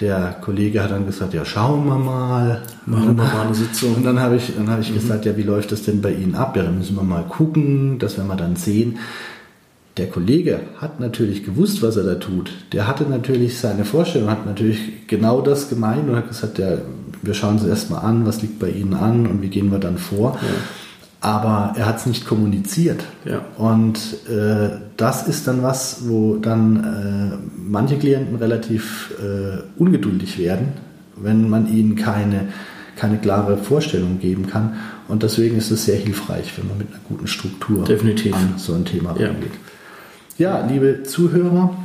der 0.00 0.36
Kollege 0.40 0.82
hat 0.82 0.90
dann 0.90 1.06
gesagt, 1.06 1.34
ja, 1.34 1.44
schauen 1.44 1.86
wir 1.86 1.98
mal. 1.98 2.62
Machen 2.86 3.16
wir 3.16 3.24
mal 3.24 3.46
eine 3.46 3.54
Sitzung. 3.54 3.96
Und 3.96 4.04
dann 4.04 4.20
habe 4.20 4.36
ich, 4.36 4.54
dann 4.56 4.70
habe 4.70 4.82
ich 4.82 4.90
mhm. 4.90 4.94
gesagt, 4.94 5.24
ja, 5.24 5.36
wie 5.36 5.42
läuft 5.42 5.72
das 5.72 5.82
denn 5.82 6.00
bei 6.00 6.12
Ihnen 6.12 6.34
ab? 6.34 6.56
Ja, 6.56 6.62
dann 6.62 6.78
müssen 6.78 6.96
wir 6.96 7.02
mal 7.02 7.24
gucken, 7.24 7.98
das 7.98 8.16
werden 8.16 8.28
wir 8.28 8.36
dann 8.36 8.56
sehen 8.56 8.98
der 9.98 10.08
Kollege 10.08 10.60
hat 10.78 11.00
natürlich 11.00 11.44
gewusst, 11.44 11.82
was 11.82 11.96
er 11.96 12.04
da 12.04 12.14
tut. 12.14 12.52
Der 12.72 12.86
hatte 12.86 13.04
natürlich 13.04 13.58
seine 13.58 13.84
Vorstellung, 13.84 14.30
hat 14.30 14.46
natürlich 14.46 15.06
genau 15.08 15.40
das 15.40 15.68
gemeint 15.68 16.08
und 16.08 16.16
hat 16.16 16.28
gesagt, 16.28 16.58
ja, 16.58 16.78
wir 17.20 17.34
schauen 17.34 17.54
uns 17.54 17.64
erstmal 17.64 18.04
an, 18.04 18.24
was 18.24 18.40
liegt 18.42 18.58
bei 18.58 18.70
Ihnen 18.70 18.94
an 18.94 19.26
und 19.26 19.42
wie 19.42 19.48
gehen 19.48 19.70
wir 19.72 19.78
dann 19.78 19.98
vor. 19.98 20.38
Ja. 20.40 20.48
Aber 21.20 21.74
er 21.76 21.86
hat 21.86 21.96
es 21.98 22.06
nicht 22.06 22.26
kommuniziert. 22.26 23.02
Ja. 23.24 23.40
Und 23.56 23.98
äh, 24.28 24.70
das 24.96 25.26
ist 25.26 25.48
dann 25.48 25.62
was, 25.62 26.08
wo 26.08 26.36
dann 26.36 26.76
äh, 26.84 27.36
manche 27.56 27.98
Klienten 27.98 28.36
relativ 28.36 29.14
äh, 29.20 29.62
ungeduldig 29.80 30.38
werden, 30.38 30.68
wenn 31.16 31.48
man 31.48 31.72
ihnen 31.72 31.96
keine, 31.96 32.48
keine 32.96 33.18
klare 33.18 33.58
Vorstellung 33.58 34.20
geben 34.20 34.46
kann. 34.46 34.74
Und 35.08 35.24
deswegen 35.24 35.56
ist 35.56 35.72
es 35.72 35.86
sehr 35.86 35.96
hilfreich, 35.96 36.52
wenn 36.56 36.68
man 36.68 36.78
mit 36.78 36.88
einer 36.90 37.00
guten 37.08 37.26
Struktur 37.26 37.84
Definitiv. 37.84 38.34
an 38.36 38.54
so 38.56 38.74
ein 38.74 38.84
Thema 38.84 39.10
rangeht. 39.10 39.52
Ja, 40.36 40.64
liebe 40.64 41.02
Zuhörer, 41.02 41.76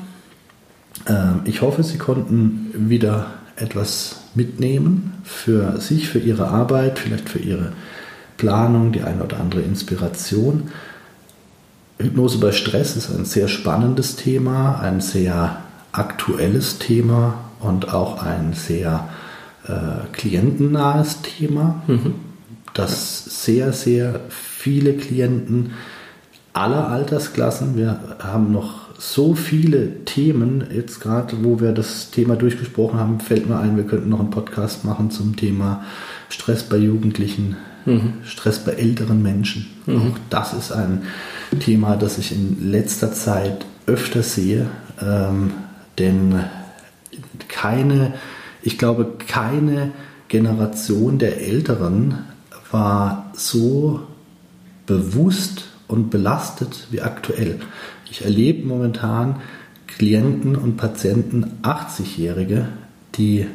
ähm, 1.08 1.42
ich 1.46 1.62
hoffe, 1.62 1.82
Sie 1.82 1.98
konnten 1.98 2.70
wieder 2.76 3.32
etwas 3.56 4.22
mitnehmen 4.36 5.14
für 5.24 5.80
sich, 5.80 6.08
für 6.08 6.20
Ihre 6.20 6.48
Arbeit, 6.48 7.00
vielleicht 7.00 7.30
für 7.30 7.40
Ihre 7.40 7.72
Planung, 8.38 8.92
die 8.92 9.02
eine 9.02 9.24
oder 9.24 9.40
andere 9.40 9.62
Inspiration. 9.62 10.72
Hypnose 12.00 12.40
bei 12.40 12.52
Stress 12.52 12.96
ist 12.96 13.10
ein 13.10 13.26
sehr 13.26 13.48
spannendes 13.48 14.16
Thema, 14.16 14.80
ein 14.80 15.02
sehr 15.02 15.58
aktuelles 15.92 16.80
Thema 16.80 17.36
und 17.60 17.94
auch 17.94 18.22
ein 18.22 18.54
sehr 18.54 19.08
äh, 19.68 20.08
klientennahes 20.12 21.22
Thema, 21.22 21.82
mhm. 21.88 22.16
das 22.74 23.44
sehr, 23.44 23.72
sehr 23.74 24.22
viele 24.30 24.94
Klienten 24.94 25.74
aller 26.52 26.90
Altersklassen. 26.90 27.78
Wir 27.78 28.18
haben 28.20 28.52
noch 28.52 28.84
so 28.98 29.36
viele 29.36 30.06
Themen. 30.06 30.66
Jetzt 30.74 31.00
gerade, 31.00 31.44
wo 31.44 31.60
wir 31.60 31.72
das 31.72 32.12
Thema 32.12 32.36
durchgesprochen 32.36 33.00
haben, 33.00 33.20
fällt 33.20 33.50
mir 33.50 33.60
ein, 33.60 33.78
wir 33.78 33.86
könnten 33.86 34.10
noch 34.10 34.20
einen 34.20 34.30
Podcast 34.30 34.86
machen 34.86 35.12
zum 35.12 35.36
Thema 35.36 35.84
Stress 36.34 36.64
bei 36.64 36.78
Jugendlichen, 36.78 37.58
mhm. 37.86 38.14
Stress 38.26 38.58
bei 38.58 38.72
älteren 38.72 39.22
Menschen. 39.22 39.68
Mhm. 39.86 39.98
Auch 39.98 40.18
das 40.32 40.54
ist 40.54 40.72
ein 40.72 41.04
Thema, 41.60 41.96
das 41.96 42.18
ich 42.18 42.32
in 42.32 42.72
letzter 42.72 43.14
Zeit 43.14 43.68
öfter 43.86 44.24
sehe, 44.24 44.66
ähm, 45.00 45.52
denn 46.00 46.40
keine, 47.50 48.16
ich 48.64 48.80
glaube, 48.80 49.14
keine 49.28 49.92
Generation 50.28 51.20
der 51.20 51.40
Älteren 51.40 52.18
war 52.72 53.32
so 53.34 54.02
bewusst 54.88 55.66
und 55.88 56.10
belastet 56.10 56.88
wie 56.90 57.02
aktuell. 57.02 57.60
Ich 58.10 58.24
erlebe 58.24 58.68
momentan 58.68 59.40
Klienten 59.86 60.56
und 60.56 60.78
Patienten, 60.78 61.60
80-Jährige, 61.62 62.70
die 63.18 63.46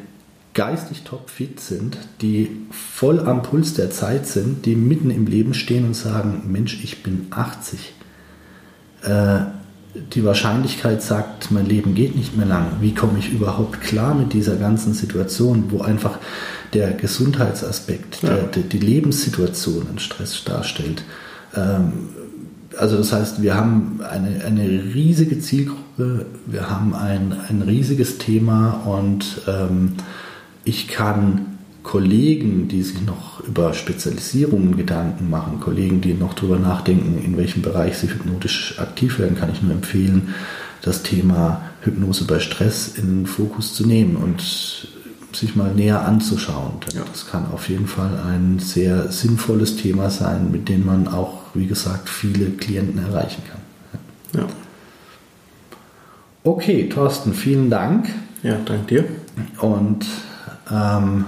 geistig 0.59 1.03
topfit 1.03 1.61
sind, 1.61 1.97
die 2.21 2.49
voll 2.69 3.21
am 3.21 3.43
Puls 3.43 3.75
der 3.75 3.91
Zeit 3.91 4.27
sind, 4.27 4.65
die 4.65 4.75
mitten 4.75 5.09
im 5.09 5.25
Leben 5.25 5.53
stehen 5.53 5.85
und 5.85 5.93
sagen, 5.93 6.51
Mensch, 6.51 6.83
ich 6.83 7.01
bin 7.01 7.27
80. 7.29 7.93
Äh, 9.03 9.39
die 10.13 10.25
Wahrscheinlichkeit 10.25 11.01
sagt, 11.01 11.49
mein 11.51 11.65
Leben 11.65 11.95
geht 11.95 12.17
nicht 12.17 12.35
mehr 12.35 12.45
lang. 12.45 12.73
Wie 12.81 12.93
komme 12.93 13.19
ich 13.19 13.31
überhaupt 13.31 13.79
klar 13.79 14.13
mit 14.13 14.33
dieser 14.33 14.57
ganzen 14.57 14.93
Situation, 14.93 15.71
wo 15.71 15.79
einfach 15.79 16.17
der 16.73 16.91
Gesundheitsaspekt, 16.91 18.21
ja. 18.21 18.27
der, 18.27 18.43
der, 18.47 18.63
die 18.63 18.79
Lebenssituation 18.79 19.87
einen 19.87 19.99
Stress 19.99 20.43
darstellt? 20.43 21.05
Ähm, 21.55 22.09
also 22.77 22.97
das 22.97 23.13
heißt, 23.13 23.41
wir 23.41 23.55
haben 23.55 24.01
eine, 24.01 24.43
eine 24.43 24.63
riesige 24.93 25.39
Zielgruppe, 25.39 26.25
wir 26.45 26.69
haben 26.69 26.93
ein, 26.93 27.33
ein 27.47 27.61
riesiges 27.61 28.17
Thema 28.17 28.81
und 28.83 29.41
ähm, 29.47 29.93
ich 30.63 30.87
kann 30.87 31.57
Kollegen, 31.83 32.67
die 32.67 32.83
sich 32.83 33.01
noch 33.01 33.39
über 33.41 33.73
Spezialisierungen 33.73 34.77
Gedanken 34.77 35.29
machen, 35.29 35.59
Kollegen, 35.59 36.01
die 36.01 36.13
noch 36.13 36.33
darüber 36.33 36.59
nachdenken, 36.59 37.23
in 37.23 37.37
welchem 37.37 37.61
Bereich 37.61 37.97
sie 37.97 38.09
hypnotisch 38.09 38.77
aktiv 38.79 39.19
werden, 39.19 39.37
kann 39.37 39.51
ich 39.51 39.61
nur 39.61 39.71
empfehlen, 39.71 40.33
das 40.81 41.03
Thema 41.03 41.61
Hypnose 41.81 42.25
bei 42.25 42.39
Stress 42.39 42.89
in 42.89 43.21
den 43.21 43.25
Fokus 43.25 43.73
zu 43.73 43.87
nehmen 43.87 44.17
und 44.17 44.41
sich 45.33 45.55
mal 45.55 45.73
näher 45.73 46.05
anzuschauen. 46.05 46.73
Ja. 46.93 47.01
Das 47.11 47.27
kann 47.27 47.51
auf 47.51 47.69
jeden 47.69 47.87
Fall 47.87 48.19
ein 48.27 48.59
sehr 48.59 49.11
sinnvolles 49.11 49.77
Thema 49.77 50.09
sein, 50.09 50.51
mit 50.51 50.69
dem 50.69 50.85
man 50.85 51.07
auch, 51.07 51.41
wie 51.53 51.67
gesagt, 51.67 52.09
viele 52.09 52.49
Klienten 52.51 52.99
erreichen 52.99 53.43
kann. 53.49 54.41
Ja. 54.41 54.47
Okay, 56.43 56.89
Thorsten, 56.89 57.33
vielen 57.33 57.69
Dank. 57.69 58.09
Ja, 58.43 58.57
danke 58.65 58.85
dir. 58.85 59.05
Und 59.59 60.05
ähm, 60.71 61.25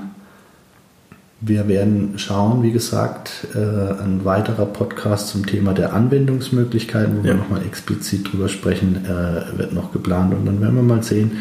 wir 1.44 1.68
werden 1.68 2.20
schauen, 2.20 2.62
wie 2.62 2.72
gesagt, 2.72 3.48
äh, 3.56 3.58
ein 3.58 4.24
weiterer 4.24 4.68
Podcast 4.68 5.30
zum 5.30 5.48
Thema 5.48 5.74
der 5.74 5.94
Anwendungsmöglichkeiten, 5.94 7.16
wo 7.18 7.20
ja. 7.22 7.34
wir 7.34 7.34
nochmal 7.34 7.66
explizit 7.66 8.32
drüber 8.32 8.48
sprechen, 8.48 9.04
äh, 9.06 9.58
wird 9.58 9.74
noch 9.74 9.92
geplant 9.92 10.36
und 10.36 10.46
dann 10.46 10.62
werden 10.62 10.76
wir 10.76 10.84
mal 10.84 11.02
sehen. 11.02 11.32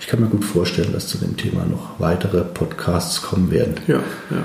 Ich 0.00 0.06
kann 0.06 0.20
mir 0.20 0.28
gut 0.28 0.46
vorstellen, 0.46 0.94
dass 0.94 1.08
zu 1.08 1.18
dem 1.18 1.36
Thema 1.36 1.66
noch 1.66 2.00
weitere 2.00 2.40
Podcasts 2.40 3.20
kommen 3.20 3.50
werden. 3.50 3.74
Ja, 3.86 3.96
ja. 4.30 4.44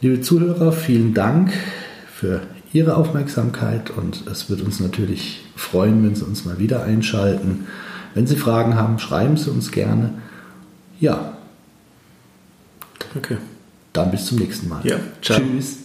Liebe 0.00 0.22
Zuhörer, 0.22 0.72
vielen 0.72 1.12
Dank 1.12 1.52
für 2.10 2.40
Ihre 2.72 2.96
Aufmerksamkeit 2.96 3.90
und 3.90 4.26
es 4.26 4.48
wird 4.48 4.62
uns 4.62 4.80
natürlich 4.80 5.44
freuen, 5.54 6.02
wenn 6.02 6.14
Sie 6.14 6.24
uns 6.24 6.46
mal 6.46 6.58
wieder 6.58 6.84
einschalten. 6.84 7.66
Wenn 8.14 8.26
Sie 8.26 8.36
Fragen 8.36 8.74
haben, 8.76 8.98
schreiben 8.98 9.36
Sie 9.36 9.50
uns 9.50 9.70
gerne. 9.70 10.14
Ja. 10.98 11.36
Okay. 13.16 13.38
Dann 13.92 14.10
bis 14.10 14.26
zum 14.26 14.38
nächsten 14.38 14.68
Mal. 14.68 14.86
Ja, 14.86 14.98
ciao. 15.22 15.38
Tschüss. 15.40 15.78